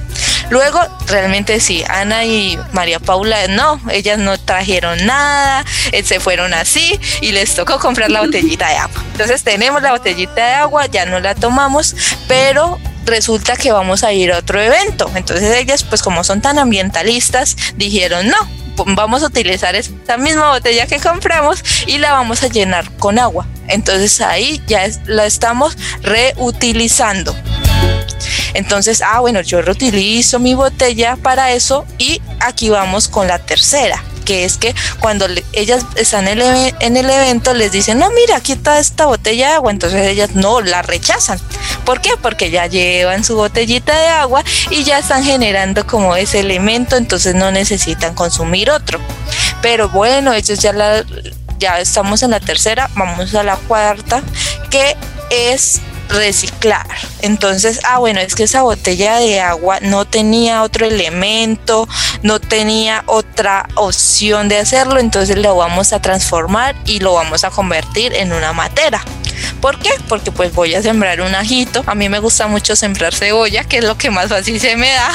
Luego, 0.52 0.82
realmente 1.08 1.62
sí, 1.62 1.82
Ana 1.88 2.26
y 2.26 2.60
María 2.74 3.00
Paula, 3.00 3.48
no, 3.48 3.80
ellas 3.90 4.20
no 4.20 4.38
trajeron 4.38 5.06
nada, 5.06 5.64
eh, 5.94 6.04
se 6.04 6.20
fueron 6.20 6.54
así 6.54 7.00
y 7.22 7.32
les 7.32 7.56
tocó 7.56 7.80
comprar 7.80 8.12
la 8.12 8.20
botellita 8.20 8.68
de 8.68 8.76
agua. 8.76 9.02
Entonces 9.14 9.44
tenemos 9.44 9.82
la 9.82 9.94
botellita 9.94 10.46
de 10.46 10.54
agua, 10.56 10.88
ya 10.88 11.06
no 11.06 11.22
la 11.22 11.36
tomamos, 11.36 11.96
pero 12.28 12.78
resulta 13.06 13.56
que 13.56 13.72
vamos 13.72 14.04
a 14.04 14.12
ir 14.12 14.34
a 14.34 14.40
otro 14.40 14.62
evento. 14.62 15.10
Entonces 15.16 15.56
ellas, 15.56 15.86
pues 15.86 16.02
como 16.02 16.22
son 16.26 16.42
tan 16.42 16.60
ambientalistas, 16.60 17.56
dijeron, 17.78 18.28
no, 18.28 18.86
vamos 18.88 19.24
a 19.24 19.28
utilizar 19.28 19.76
esta 19.78 20.18
misma 20.18 20.50
botella 20.50 20.86
que 20.86 21.00
compramos 21.00 21.64
y 21.88 21.98
la 21.98 22.12
vamos 22.12 22.44
a 22.44 22.50
llenar 22.50 22.92
con 22.98 23.20
agua. 23.20 23.48
Entonces 23.70 24.20
ahí 24.20 24.62
ya 24.68 24.86
la 25.06 25.26
estamos 25.26 25.78
reutilizando. 26.02 27.34
Entonces, 28.54 29.02
ah, 29.02 29.20
bueno, 29.20 29.42
yo 29.42 29.62
reutilizo 29.62 30.40
mi 30.40 30.54
botella 30.54 31.16
para 31.16 31.52
eso 31.52 31.86
y 31.98 32.22
aquí 32.40 32.70
vamos 32.70 33.08
con 33.08 33.28
la 33.28 33.40
tercera 33.40 34.04
que 34.22 34.46
es 34.46 34.58
que 34.58 34.74
cuando 35.00 35.26
ellas 35.54 35.84
están 35.96 36.28
en 36.28 36.40
el, 36.40 36.76
en 36.80 36.96
el, 36.96 37.10
evento 37.10 37.54
les 37.54 37.72
dicen, 37.72 37.98
no, 37.98 38.10
mira, 38.12 38.38
aquí 38.38 38.54
está 38.54 38.80
esta 38.80 39.06
botella 39.06 39.50
de 39.50 39.54
agua, 39.56 39.72
entonces 39.72 40.08
ellas 40.08 40.36
no 40.36 40.62
la 40.62 40.82
rechazan. 40.82 41.40
¿Por 41.86 42.02
qué? 42.02 42.12
Porque 42.22 42.52
ya 42.52 42.68
llevan 42.68 43.24
su 43.24 43.36
botellita 43.36 44.00
de 44.00 44.08
agua 44.08 44.44
y 44.70 44.84
ya 44.84 45.00
están 45.00 45.24
generando 45.24 45.86
como 45.88 46.16
ese 46.16 46.40
elemento, 46.40 46.98
entonces 46.98 47.36
no 47.36 47.52
necesitan 47.52 48.14
consumir 48.14 48.70
otro. 48.70 49.00
Pero 49.62 49.90
bueno, 49.90 50.34
ellos 50.34 50.60
ya 50.60 50.72
la, 50.72 51.04
ya 51.60 51.80
estamos 51.80 52.24
en 52.24 52.32
la 52.32 52.40
tercera, 52.40 52.90
vamos 52.96 53.34
a 53.36 53.44
la 53.44 53.56
cuarta, 53.56 54.22
que 54.70 54.96
es 55.30 55.82
reciclar. 56.10 56.88
Entonces, 57.22 57.80
ah, 57.84 58.00
bueno, 58.00 58.20
es 58.20 58.36
que 58.36 58.44
esa 58.44 58.64
botella 58.64 59.18
de 59.18 59.40
agua 59.40 59.80
no 59.82 60.06
tenía 60.06 60.64
otro 60.64 60.86
elemento, 60.86 61.88
no 62.24 62.40
tenía 62.40 63.04
otra 63.06 63.68
opción 63.76 64.50
de 64.50 64.58
hacerlo, 64.58 65.00
entonces 65.00 65.38
lo 65.38 65.56
vamos 65.56 65.94
a 65.94 66.02
transformar 66.02 66.76
y 66.86 67.00
lo 67.00 67.14
vamos 67.14 67.44
a 67.44 67.50
convertir 67.50 68.14
en 68.14 68.34
una 68.34 68.54
matera. 68.54 69.04
¿Por 69.60 69.78
qué? 69.80 69.92
Porque 70.08 70.32
pues 70.32 70.54
voy 70.54 70.74
a 70.74 70.82
sembrar 70.82 71.22
un 71.22 71.36
ajito. 71.36 71.84
A 71.86 71.96
mí 71.96 72.10
me 72.10 72.20
gusta 72.20 72.48
mucho 72.48 72.76
sembrar 72.76 73.14
cebolla, 73.14 73.64
que 73.64 73.78
es 73.78 73.84
lo 73.84 73.98
que 73.98 74.10
más 74.10 74.30
fácil 74.30 74.60
se 74.60 74.76
me 74.76 74.92
da. 74.92 75.12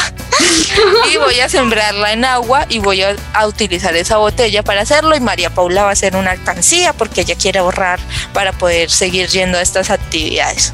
y 1.13 1.17
voy 1.17 1.41
a 1.41 1.49
sembrarla 1.49 2.13
en 2.13 2.25
agua 2.25 2.67
y 2.69 2.79
voy 2.79 3.03
a, 3.03 3.17
a, 3.35 3.47
utilizar 3.47 3.95
esa 3.97 4.19
botella 4.19 4.63
para 4.63 4.83
hacerlo. 4.83 5.17
Y 5.17 5.21
María 5.21 5.51
Paula 5.51 5.83
va 5.83 5.91
a 5.91 5.93
hacer 5.93 6.17
una 6.17 6.31
alcancía 6.31 6.93
porque 6.93 7.23
ella 7.23 7.35
quiere 7.35 7.59
ahorrar 7.59 7.99
para 8.33 8.53
poder 8.53 8.91
seguir 8.91 9.29
yendo 9.29 9.59
a 9.59 9.63
estas 9.63 9.91
actividades. 9.91 10.73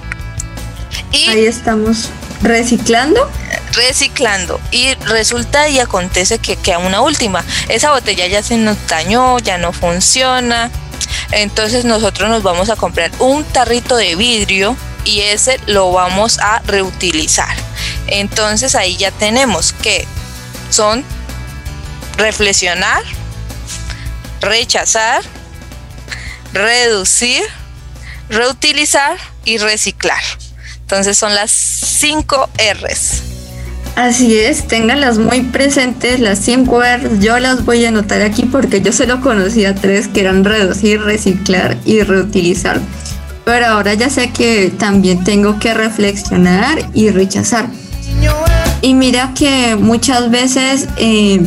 Y 1.13 1.29
Ahí 1.29 1.47
estamos 1.47 2.09
reciclando. 2.43 3.31
Reciclando. 3.73 4.61
Y 4.71 4.95
resulta 4.95 5.69
y 5.69 5.79
acontece 5.79 6.39
que 6.39 6.57
queda 6.57 6.79
una 6.79 7.01
última. 7.01 7.45
Esa 7.69 7.93
botella 7.93 8.27
ya 8.27 8.43
se 8.43 8.57
nos 8.57 8.77
dañó, 8.87 9.39
ya 9.39 9.59
no 9.59 9.73
funciona. 9.73 10.71
Entonces 11.33 11.85
nosotros 11.85 12.29
nos 12.29 12.43
vamos 12.43 12.71
a 12.71 12.77
comprar 12.77 13.11
un 13.19 13.45
tarrito 13.45 13.97
de 13.97 14.17
vidrio 14.17 14.77
y 15.05 15.21
ese 15.21 15.59
lo 15.67 15.93
vamos 15.93 16.39
a 16.39 16.61
reutilizar. 16.67 17.55
Entonces 18.07 18.75
ahí 18.75 18.97
ya 18.97 19.11
tenemos 19.11 19.73
que 19.73 20.07
son 20.71 21.05
reflexionar, 22.17 23.03
rechazar, 24.41 25.23
reducir, 26.53 27.43
reutilizar 28.29 29.19
y 29.45 29.59
reciclar. 29.59 30.23
Entonces 30.83 31.17
son 31.17 31.35
las 31.35 31.51
5 31.51 32.51
R's. 32.83 33.23
Así 33.97 34.39
es, 34.39 34.67
ténganlas 34.69 35.19
muy 35.19 35.43
presentes, 35.43 36.21
las 36.21 36.39
5 36.39 36.81
R's. 36.83 37.21
Yo 37.21 37.39
las 37.39 37.65
voy 37.65 37.85
a 37.85 37.89
anotar 37.89 38.23
aquí 38.23 38.45
porque 38.45 38.81
yo 38.81 38.93
solo 38.93 39.21
conocía 39.21 39.75
tres 39.75 40.09
que 40.09 40.21
eran 40.21 40.45
reducir, 40.45 41.01
reciclar 41.03 41.77
y 41.85 42.03
reutilizar. 42.03 42.81
Pero 43.45 43.67
ahora 43.67 43.95
ya 43.95 44.09
sé 44.09 44.31
que 44.31 44.73
también 44.79 45.25
tengo 45.25 45.59
que 45.59 45.75
reflexionar 45.75 46.79
y 46.95 47.11
rechazar. 47.11 47.67
Y 48.81 48.95
mira 48.95 49.33
que 49.35 49.77
muchas 49.77 50.31
veces 50.31 50.89
eh, 50.97 51.41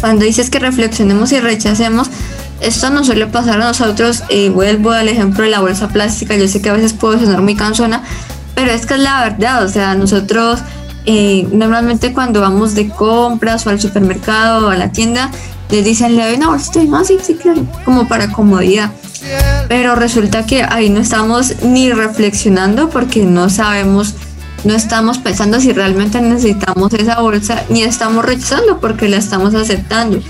cuando 0.00 0.24
dices 0.24 0.50
que 0.50 0.58
reflexionemos 0.58 1.32
y 1.32 1.40
rechacemos, 1.40 2.08
esto 2.60 2.90
nos 2.90 3.06
suele 3.06 3.26
pasar 3.26 3.60
a 3.60 3.64
nosotros. 3.64 4.22
Eh, 4.28 4.50
vuelvo 4.50 4.90
al 4.90 5.08
ejemplo 5.08 5.42
de 5.44 5.50
la 5.50 5.60
bolsa 5.60 5.88
plástica. 5.88 6.36
Yo 6.36 6.46
sé 6.46 6.62
que 6.62 6.70
a 6.70 6.72
veces 6.72 6.92
puedo 6.92 7.18
sonar 7.18 7.40
muy 7.40 7.56
cansona, 7.56 8.04
pero 8.54 8.70
es 8.70 8.86
que 8.86 8.94
es 8.94 9.00
la 9.00 9.22
verdad, 9.22 9.64
o 9.64 9.68
sea, 9.68 9.94
nosotros 9.94 10.60
eh, 11.04 11.48
normalmente 11.50 12.12
cuando 12.12 12.40
vamos 12.40 12.74
de 12.74 12.88
compras 12.88 13.66
o 13.66 13.70
al 13.70 13.80
supermercado 13.80 14.68
o 14.68 14.70
a 14.70 14.76
la 14.76 14.92
tienda, 14.92 15.30
les 15.70 15.84
dicen, 15.84 16.16
le 16.16 16.24
doy 16.24 16.34
una 16.34 16.48
bolsita 16.48 16.82
más, 16.84 17.08
sí, 17.08 17.18
sí, 17.22 17.34
claro, 17.34 17.66
como 17.84 18.06
para 18.06 18.30
comodidad. 18.30 18.92
Pero 19.68 19.94
resulta 19.94 20.44
que 20.44 20.62
ahí 20.62 20.90
no 20.90 21.00
estamos 21.00 21.62
ni 21.62 21.90
reflexionando 21.90 22.90
porque 22.90 23.24
no 23.24 23.48
sabemos, 23.48 24.14
no 24.64 24.74
estamos 24.74 25.18
pensando 25.18 25.60
si 25.60 25.72
realmente 25.72 26.20
necesitamos 26.20 26.92
esa 26.94 27.20
bolsa, 27.20 27.62
ni 27.68 27.82
estamos 27.82 28.24
rechazando 28.24 28.80
porque 28.80 29.08
la 29.08 29.16
estamos 29.16 29.54
aceptando. 29.54 30.20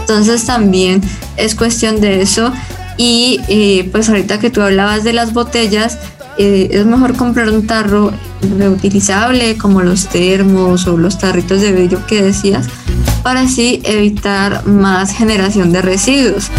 Entonces 0.00 0.44
también 0.46 1.02
es 1.36 1.54
cuestión 1.54 2.00
de 2.00 2.22
eso. 2.22 2.52
Y 2.96 3.40
eh, 3.48 3.88
pues 3.92 4.08
ahorita 4.08 4.38
que 4.38 4.48
tú 4.48 4.62
hablabas 4.62 5.04
de 5.04 5.12
las 5.12 5.34
botellas, 5.34 5.98
eh, 6.38 6.68
es 6.70 6.86
mejor 6.86 7.16
comprar 7.16 7.48
un 7.50 7.66
tarro 7.66 8.12
reutilizable 8.58 9.56
como 9.56 9.82
los 9.82 10.06
termos 10.08 10.86
o 10.86 10.96
los 10.96 11.18
tarritos 11.18 11.60
de 11.60 11.72
vidrio 11.72 12.04
que 12.06 12.22
decías 12.22 12.68
para 13.22 13.40
así 13.40 13.82
evitar 13.84 14.66
más 14.66 15.12
generación 15.12 15.72
de 15.72 15.82
residuos. 15.82 16.50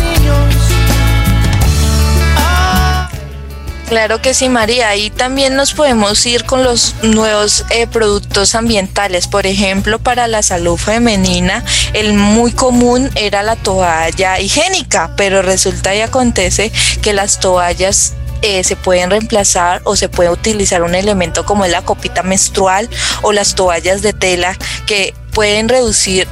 Claro 3.88 4.22
que 4.22 4.34
sí, 4.34 4.50
María. 4.50 4.94
Y 4.98 5.10
también 5.10 5.56
nos 5.56 5.74
podemos 5.74 6.26
ir 6.26 6.44
con 6.44 6.66
los 6.66 6.94
nuevos 7.04 7.64
eh, 7.70 7.88
productos 7.88 8.54
ambientales. 8.54 9.28
Por 9.28 9.48
ejemplo, 9.48 9.98
para 9.98 10.28
la 10.28 10.44
salud 10.44 10.76
femenina, 10.76 11.64
el 11.94 12.14
muy 12.14 12.52
común 12.52 13.10
era 13.16 13.44
la 13.44 13.56
toalla 13.56 14.42
higiénica, 14.42 15.12
pero 15.16 15.42
resulta 15.42 15.96
y 15.96 16.02
acontece 16.02 16.70
que 17.02 17.14
las 17.14 17.40
toallas 17.40 18.14
eh, 18.42 18.64
se 18.64 18.76
pueden 18.76 19.10
reemplazar 19.10 19.82
o 19.84 19.96
se 19.96 20.10
puede 20.10 20.30
utilizar 20.30 20.84
un 20.84 20.96
elemento 20.96 21.46
como 21.46 21.66
es 21.66 21.72
la 21.72 21.84
copita 21.84 22.24
menstrual 22.24 22.90
o 23.22 23.32
las 23.32 23.56
toallas 23.56 24.02
de 24.02 24.14
tela 24.14 24.58
que 24.86 25.14
pueden 25.34 25.70
reducir 25.70 26.28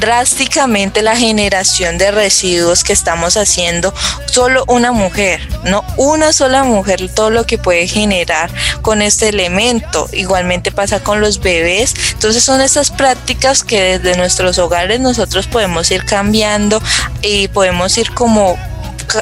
drásticamente 0.00 1.02
la 1.02 1.16
generación 1.16 1.98
de 1.98 2.10
residuos 2.10 2.84
que 2.84 2.92
estamos 2.92 3.36
haciendo 3.36 3.94
solo 4.26 4.64
una 4.66 4.92
mujer, 4.92 5.40
no 5.64 5.84
una 5.96 6.32
sola 6.32 6.64
mujer, 6.64 7.08
todo 7.14 7.30
lo 7.30 7.46
que 7.46 7.58
puede 7.58 7.86
generar 7.86 8.50
con 8.82 9.02
este 9.02 9.28
elemento. 9.28 10.08
Igualmente 10.12 10.72
pasa 10.72 11.00
con 11.00 11.20
los 11.20 11.40
bebés. 11.40 11.94
Entonces 12.12 12.42
son 12.42 12.60
esas 12.60 12.90
prácticas 12.90 13.62
que 13.62 13.98
desde 13.98 14.18
nuestros 14.18 14.58
hogares 14.58 15.00
nosotros 15.00 15.46
podemos 15.46 15.90
ir 15.90 16.04
cambiando 16.04 16.82
y 17.22 17.48
podemos 17.48 17.96
ir 17.96 18.12
como 18.12 18.58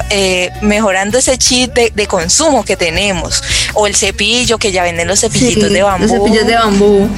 eh, 0.09 0.49
mejorando 0.61 1.17
ese 1.17 1.37
chip 1.37 1.73
de, 1.73 2.07
consumo 2.07 2.63
que 2.63 2.75
tenemos. 2.75 3.43
O 3.73 3.87
el 3.87 3.95
cepillo, 3.95 4.57
que 4.57 4.71
ya 4.71 4.83
venden 4.83 5.07
los 5.07 5.21
cepillitos 5.21 5.71
de 5.71 5.83
bambú. 5.83 6.07
Los 6.07 6.11
cepillos 6.11 6.47
de 6.47 6.55
bambú. 6.55 7.09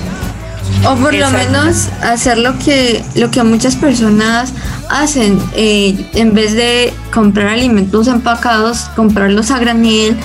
O 0.87 0.95
por 0.95 1.13
lo 1.13 1.29
menos 1.31 1.87
hacer 2.01 2.37
lo 2.37 2.57
que, 2.59 3.03
lo 3.15 3.31
que 3.31 3.43
muchas 3.43 3.75
personas 3.75 4.51
hacen. 4.89 5.39
Eh, 5.55 5.95
en 6.13 6.33
vez 6.33 6.53
de 6.53 6.93
comprar 7.13 7.47
alimentos 7.47 8.07
empacados, 8.07 8.89
comprarlos 8.95 9.51
a 9.51 9.59
granel 9.59 10.17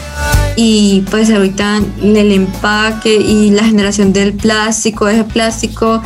y 0.56 1.04
pues 1.10 1.30
evitan 1.30 1.86
el 2.02 2.32
empaque 2.32 3.14
y 3.14 3.50
la 3.50 3.64
generación 3.64 4.12
del 4.12 4.34
plástico, 4.34 5.08
ese 5.08 5.24
plástico 5.24 6.02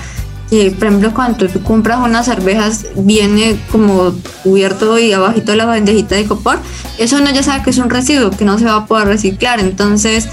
que 0.50 0.70
por 0.70 0.88
ejemplo 0.88 1.14
cuando 1.14 1.48
tú 1.48 1.62
compras 1.62 1.98
unas 2.02 2.26
cervezas 2.26 2.86
viene 2.96 3.56
como 3.70 4.14
cubierto 4.42 4.98
y 4.98 5.12
abajito 5.12 5.54
la 5.54 5.64
bandejita 5.64 6.14
de 6.14 6.24
copor, 6.26 6.58
eso 6.98 7.16
uno 7.16 7.30
ya 7.32 7.42
sabe 7.42 7.62
que 7.64 7.70
es 7.70 7.78
un 7.78 7.90
residuo 7.90 8.30
que 8.30 8.44
no 8.44 8.58
se 8.58 8.64
va 8.64 8.76
a 8.76 8.86
poder 8.86 9.08
reciclar. 9.08 9.60
Entonces 9.60 10.28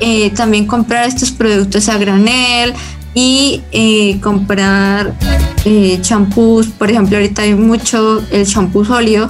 eh, 0.00 0.30
también 0.30 0.66
comprar 0.66 1.08
estos 1.08 1.30
productos 1.30 1.88
a 1.88 1.98
granel 1.98 2.72
y 3.14 3.62
eh, 3.72 4.20
comprar 4.20 5.14
eh, 5.64 5.98
champús, 6.02 6.68
por 6.68 6.90
ejemplo 6.90 7.16
ahorita 7.16 7.42
hay 7.42 7.54
mucho 7.54 8.22
el 8.30 8.46
champú 8.46 8.84
sólido 8.84 9.28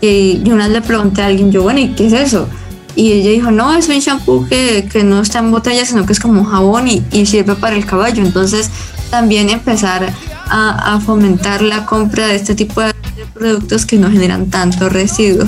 y 0.00 0.40
una 0.46 0.68
vez 0.68 0.74
le 0.74 0.82
pregunté 0.82 1.22
a 1.22 1.26
alguien, 1.26 1.50
yo 1.50 1.64
bueno, 1.64 1.80
¿y 1.80 1.88
qué 1.88 2.06
es 2.06 2.12
eso? 2.12 2.48
Y 2.94 3.12
ella 3.12 3.30
dijo, 3.30 3.50
no, 3.50 3.74
es 3.74 3.88
un 3.88 3.98
shampoo 3.98 4.46
que, 4.48 4.88
que 4.90 5.02
no 5.02 5.20
está 5.20 5.40
en 5.40 5.50
botella, 5.50 5.84
sino 5.84 6.06
que 6.06 6.12
es 6.12 6.20
como 6.20 6.44
jabón 6.44 6.86
y 6.88 7.26
sirve 7.26 7.54
para 7.56 7.76
el 7.76 7.84
caballo. 7.84 8.22
Entonces, 8.22 8.70
también 9.10 9.50
empezar 9.50 10.12
a, 10.48 10.94
a, 10.94 11.00
fomentar 11.00 11.62
la 11.62 11.86
compra 11.86 12.26
de 12.28 12.36
este 12.36 12.54
tipo 12.54 12.80
de 12.80 12.94
productos 13.34 13.86
que 13.86 13.96
no 13.96 14.10
generan 14.10 14.46
tanto 14.50 14.88
residuo. 14.88 15.46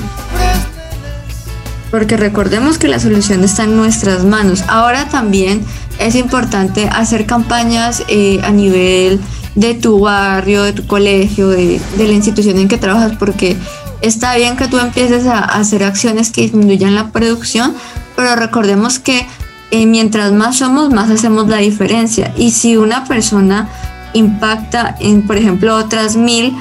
Porque 1.91 2.17
recordemos 2.17 2.77
que 2.77 2.87
la 2.87 2.99
solución 2.99 3.43
está 3.43 3.63
en 3.63 3.75
nuestras 3.75 4.23
manos. 4.23 4.63
Ahora 4.67 5.09
también 5.09 5.65
es 5.97 6.15
importante 6.15 6.87
hacer 6.87 7.25
campañas 7.25 8.03
eh, 8.07 8.39
a 8.43 8.51
nivel 8.51 9.19
de 9.55 9.73
tu 9.73 9.99
barrio, 9.99 10.63
de 10.63 10.73
tu 10.73 10.85
colegio, 10.85 11.49
de, 11.49 11.81
de 11.97 12.07
la 12.07 12.13
institución 12.13 12.57
en 12.59 12.67
que 12.67 12.77
trabajas, 12.77 13.13
porque 13.17 13.57
está 14.01 14.35
bien 14.35 14.55
que 14.55 14.67
tú 14.67 14.77
empieces 14.77 15.25
a 15.25 15.39
hacer 15.39 15.83
acciones 15.83 16.31
que 16.31 16.41
disminuyan 16.41 16.93
la 16.95 17.11
producción, 17.11 17.73
pero 18.15 18.35
recordemos 18.35 18.99
que 18.99 19.25
eh, 19.71 19.85
mientras 19.85 20.31
más 20.31 20.57
somos, 20.57 20.89
más 20.91 21.09
hacemos 21.09 21.47
la 21.47 21.57
diferencia. 21.57 22.33
Y 22.35 22.51
si 22.51 22.77
una 22.77 23.05
persona 23.05 23.69
impacta 24.13 24.95
en, 24.99 25.25
por 25.25 25.37
ejemplo, 25.37 25.75
otras 25.75 26.15
mil, 26.15 26.55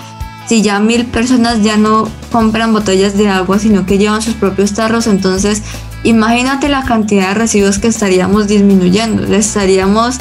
si 0.47 0.63
ya 0.63 0.81
mil 0.81 1.07
personas 1.07 1.63
ya 1.63 1.77
no 1.77 2.09
compran 2.33 2.73
botellas 2.73 3.17
de 3.17 3.29
agua, 3.29 3.59
sino 3.59 3.87
que 3.87 3.99
llevan 3.99 4.23
sus 4.23 4.35
propios 4.35 4.75
tarros, 4.75 5.07
entonces 5.07 5.63
imagínate 6.05 6.69
la 6.69 6.85
cantidad 6.85 7.29
de 7.29 7.35
residuos 7.35 7.79
que 7.79 7.89
estaríamos 7.89 8.49
disminuyendo. 8.49 9.23
Le 9.23 9.39
estaríamos 9.39 10.17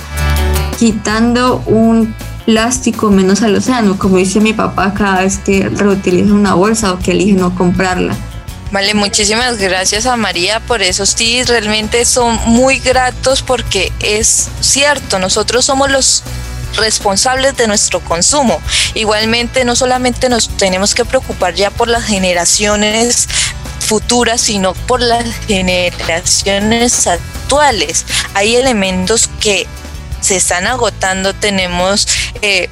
quitando 0.79 1.63
un 1.65 2.13
plástico 2.45 3.09
menos 3.09 3.41
al 3.41 3.55
océano, 3.55 3.97
como 3.97 4.17
dice 4.17 4.39
mi 4.39 4.53
papá 4.53 4.93
cada 4.93 5.21
vez 5.21 5.37
que 5.37 5.67
reutiliza 5.67 6.33
una 6.33 6.53
bolsa 6.53 6.93
o 6.93 6.99
que 6.99 7.11
elige 7.11 7.33
no 7.33 7.53
comprarla. 7.53 8.15
Vale, 8.71 8.93
muchísimas 8.93 9.57
gracias 9.57 10.05
a 10.05 10.17
María 10.17 10.59
por 10.59 10.81
esos 10.81 11.15
tips, 11.15 11.47
realmente 11.47 12.03
son 12.03 12.37
muy 12.47 12.79
gratos 12.79 13.41
porque 13.41 13.93
es 14.01 14.49
cierto, 14.59 15.19
nosotros 15.19 15.63
somos 15.63 15.89
los 15.89 16.23
responsables 16.75 17.55
de 17.55 17.67
nuestro 17.67 18.01
consumo. 18.01 18.61
Igualmente, 18.93 19.63
no 19.63 19.75
solamente 19.75 20.27
nos 20.27 20.49
tenemos 20.57 20.95
que 20.95 21.05
preocupar 21.05 21.53
ya 21.53 21.69
por 21.69 21.87
las 21.87 22.03
generaciones 22.03 23.29
futuras, 23.79 24.41
sino 24.41 24.73
por 24.73 25.01
las 25.01 25.25
generaciones 25.47 27.07
actuales. 27.07 28.05
Hay 28.33 28.57
elementos 28.57 29.29
que 29.39 29.65
se 30.19 30.35
están 30.35 30.67
agotando, 30.67 31.33
tenemos 31.33 32.07
eh, 32.41 32.69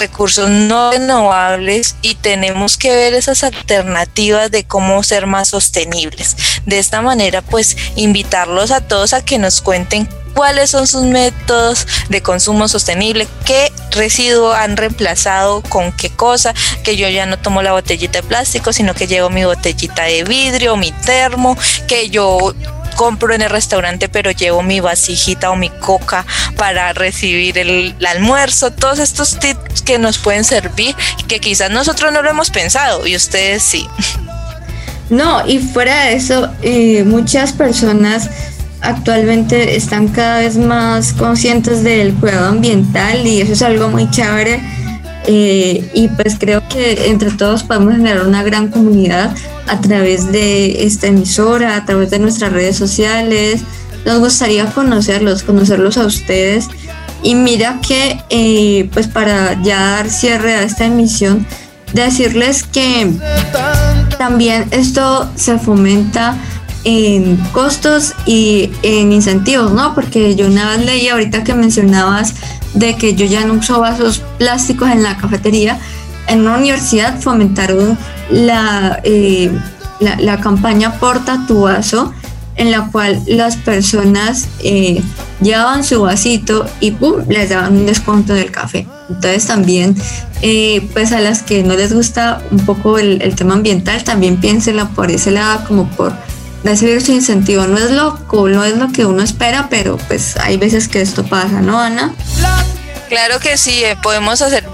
recursos 0.00 0.50
no 0.50 0.90
renovables 0.90 1.94
y 2.02 2.16
tenemos 2.16 2.76
que 2.76 2.90
ver 2.90 3.14
esas 3.14 3.44
alternativas 3.44 4.50
de 4.50 4.64
cómo 4.64 5.02
ser 5.02 5.26
más 5.26 5.48
sostenibles. 5.48 6.36
De 6.66 6.78
esta 6.78 7.02
manera, 7.02 7.42
pues 7.42 7.76
invitarlos 7.94 8.72
a 8.72 8.80
todos 8.80 9.12
a 9.12 9.24
que 9.24 9.38
nos 9.38 9.60
cuenten 9.60 10.08
cuáles 10.34 10.70
son 10.70 10.86
sus 10.86 11.04
métodos 11.04 11.86
de 12.08 12.22
consumo 12.22 12.68
sostenible, 12.68 13.28
qué 13.44 13.72
residuo 13.90 14.52
han 14.52 14.76
reemplazado 14.76 15.62
con 15.62 15.92
qué 15.92 16.10
cosa, 16.10 16.54
que 16.82 16.96
yo 16.96 17.08
ya 17.08 17.26
no 17.26 17.38
tomo 17.38 17.62
la 17.62 17.72
botellita 17.72 18.20
de 18.20 18.28
plástico, 18.28 18.72
sino 18.72 18.94
que 18.94 19.06
llevo 19.06 19.30
mi 19.30 19.44
botellita 19.44 20.04
de 20.04 20.24
vidrio, 20.24 20.76
mi 20.76 20.92
termo, 20.92 21.56
que 21.86 22.10
yo 22.10 22.54
compro 23.00 23.32
en 23.32 23.40
el 23.40 23.48
restaurante, 23.48 24.10
pero 24.10 24.30
llevo 24.30 24.62
mi 24.62 24.80
vasijita 24.80 25.50
o 25.50 25.56
mi 25.56 25.70
coca 25.70 26.26
para 26.58 26.92
recibir 26.92 27.56
el, 27.56 27.94
almuerzo. 28.06 28.72
Todos 28.72 28.98
estos 28.98 29.38
tips 29.38 29.80
que 29.80 29.98
nos 29.98 30.18
pueden 30.18 30.44
servir, 30.44 30.94
que 31.26 31.40
quizás 31.40 31.70
nosotros 31.70 32.12
no 32.12 32.20
lo 32.20 32.28
hemos 32.28 32.50
pensado 32.50 33.06
y 33.06 33.16
ustedes 33.16 33.62
sí. 33.62 33.88
No, 35.08 35.46
y 35.46 35.60
fuera 35.60 36.04
de 36.04 36.12
eso, 36.12 36.50
eh, 36.60 37.02
muchas 37.04 37.52
personas 37.52 38.28
actualmente 38.82 39.76
están 39.76 40.08
cada 40.08 40.40
vez 40.40 40.58
más 40.58 41.14
conscientes 41.14 41.82
del 41.82 42.12
cuidado 42.12 42.48
ambiental 42.48 43.26
y 43.26 43.40
eso 43.40 43.54
es 43.54 43.62
algo 43.62 43.88
muy 43.88 44.10
chévere. 44.10 44.60
Eh, 45.26 45.90
y 45.94 46.08
pues 46.08 46.36
creo 46.38 46.68
que 46.68 47.08
entre 47.08 47.30
todos 47.30 47.62
podemos 47.62 47.94
generar 47.94 48.26
una 48.26 48.42
gran 48.42 48.68
comunidad 48.68 49.34
a 49.70 49.80
través 49.80 50.32
de 50.32 50.84
esta 50.84 51.06
emisora, 51.06 51.76
a 51.76 51.84
través 51.84 52.10
de 52.10 52.18
nuestras 52.18 52.52
redes 52.52 52.76
sociales. 52.76 53.62
Nos 54.04 54.18
gustaría 54.18 54.66
conocerlos, 54.66 55.44
conocerlos 55.44 55.96
a 55.96 56.06
ustedes. 56.06 56.66
Y 57.22 57.34
mira 57.34 57.80
que, 57.86 58.20
eh, 58.30 58.88
pues 58.92 59.06
para 59.06 59.60
ya 59.62 59.78
dar 59.78 60.10
cierre 60.10 60.54
a 60.54 60.62
esta 60.62 60.86
emisión, 60.86 61.46
decirles 61.92 62.64
que 62.64 63.12
también 64.18 64.66
esto 64.70 65.30
se 65.36 65.58
fomenta 65.58 66.36
en 66.84 67.36
costos 67.52 68.14
y 68.26 68.70
en 68.82 69.12
incentivos, 69.12 69.72
¿no? 69.72 69.94
Porque 69.94 70.34
yo 70.34 70.46
una 70.46 70.70
vez 70.70 70.84
leí 70.84 71.08
ahorita 71.08 71.44
que 71.44 71.54
mencionabas 71.54 72.34
de 72.74 72.96
que 72.96 73.14
yo 73.14 73.26
ya 73.26 73.44
no 73.44 73.54
uso 73.54 73.80
vasos 73.80 74.22
plásticos 74.38 74.90
en 74.90 75.02
la 75.02 75.16
cafetería, 75.16 75.78
en 76.26 76.40
una 76.40 76.56
universidad 76.56 77.20
fomentaron 77.20 77.98
la, 78.30 79.00
eh, 79.04 79.50
la, 80.00 80.16
la, 80.16 80.40
campaña 80.40 80.94
vaso, 81.00 82.12
en 82.56 82.70
la 82.70 82.90
cual 82.90 83.22
las 83.26 83.56
personas 83.56 84.48
eh, 84.62 85.02
llevaban 85.40 85.84
su 85.84 86.02
vasito 86.02 86.68
y 86.80 86.90
¡pum! 86.92 87.24
les 87.28 87.50
daban 87.50 87.76
un 87.76 87.86
descuento 87.86 88.34
del 88.34 88.50
café. 88.50 88.86
Entonces 89.08 89.46
también, 89.46 89.96
eh, 90.42 90.88
pues 90.92 91.12
a 91.12 91.20
las 91.20 91.42
que 91.42 91.62
no 91.62 91.74
les 91.74 91.92
gusta 91.92 92.42
un 92.50 92.64
poco 92.64 92.98
el, 92.98 93.34
tema 93.34 93.54
ambiental, 93.54 94.04
también 94.04 94.36
piénsenlo 94.36 94.88
por 94.90 95.10
ese 95.10 95.30
lado, 95.30 95.64
como 95.66 95.88
por 95.90 96.12
recibir 96.62 97.02
su 97.02 97.12
incentivo. 97.12 97.66
No 97.66 97.78
es 97.78 97.90
lo 97.90 98.18
no 98.30 98.64
es 98.64 98.76
lo 98.76 98.92
que 98.92 99.06
uno 99.06 99.22
espera, 99.22 99.68
pero 99.70 99.96
pues 100.08 100.36
hay 100.36 100.56
veces 100.56 100.86
que 100.86 101.00
esto 101.00 101.24
pasa, 101.24 101.60
¿no, 101.60 101.80
Ana? 101.80 102.14
Claro 103.08 103.40
que 103.40 103.56
sí, 103.56 103.82
eh, 103.82 103.96
podemos 104.00 104.40
hacer 104.42 104.64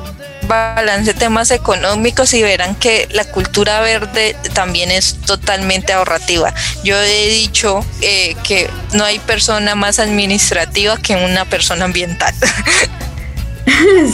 balance 0.47 1.15
temas 1.15 1.51
económicos 1.51 2.33
y 2.35 2.43
verán 2.43 2.75
que 2.75 3.09
la 3.13 3.25
cultura 3.25 3.81
verde 3.81 4.37
también 4.55 4.91
es 4.91 5.17
totalmente 5.27 5.93
ahorrativa. 5.93 6.55
Yo 6.85 6.97
he 6.99 7.29
dicho 7.29 7.85
eh, 8.01 8.37
que 8.43 8.71
no 8.93 9.05
hay 9.05 9.19
persona 9.19 9.75
más 9.75 9.99
administrativa 9.99 10.97
que 10.97 11.17
una 11.17 11.45
persona 11.45 11.85
ambiental. 11.85 12.35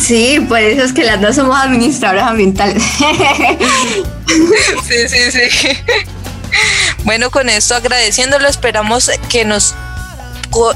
Sí, 0.00 0.40
por 0.48 0.58
eso 0.58 0.82
es 0.82 0.92
que 0.92 1.04
las 1.04 1.20
dos 1.20 1.36
somos 1.36 1.56
administradoras 1.56 2.30
ambientales. 2.30 2.82
Sí, 4.88 5.08
sí, 5.08 5.30
sí. 5.30 5.68
Bueno, 7.04 7.30
con 7.30 7.48
esto 7.48 7.74
agradeciéndolo, 7.74 8.48
esperamos 8.48 9.10
que 9.28 9.44
nos 9.44 9.74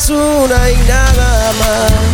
es 0.00 0.08
una 0.08 0.70
y 0.70 0.76
nada 0.88 1.52
más. 1.58 2.09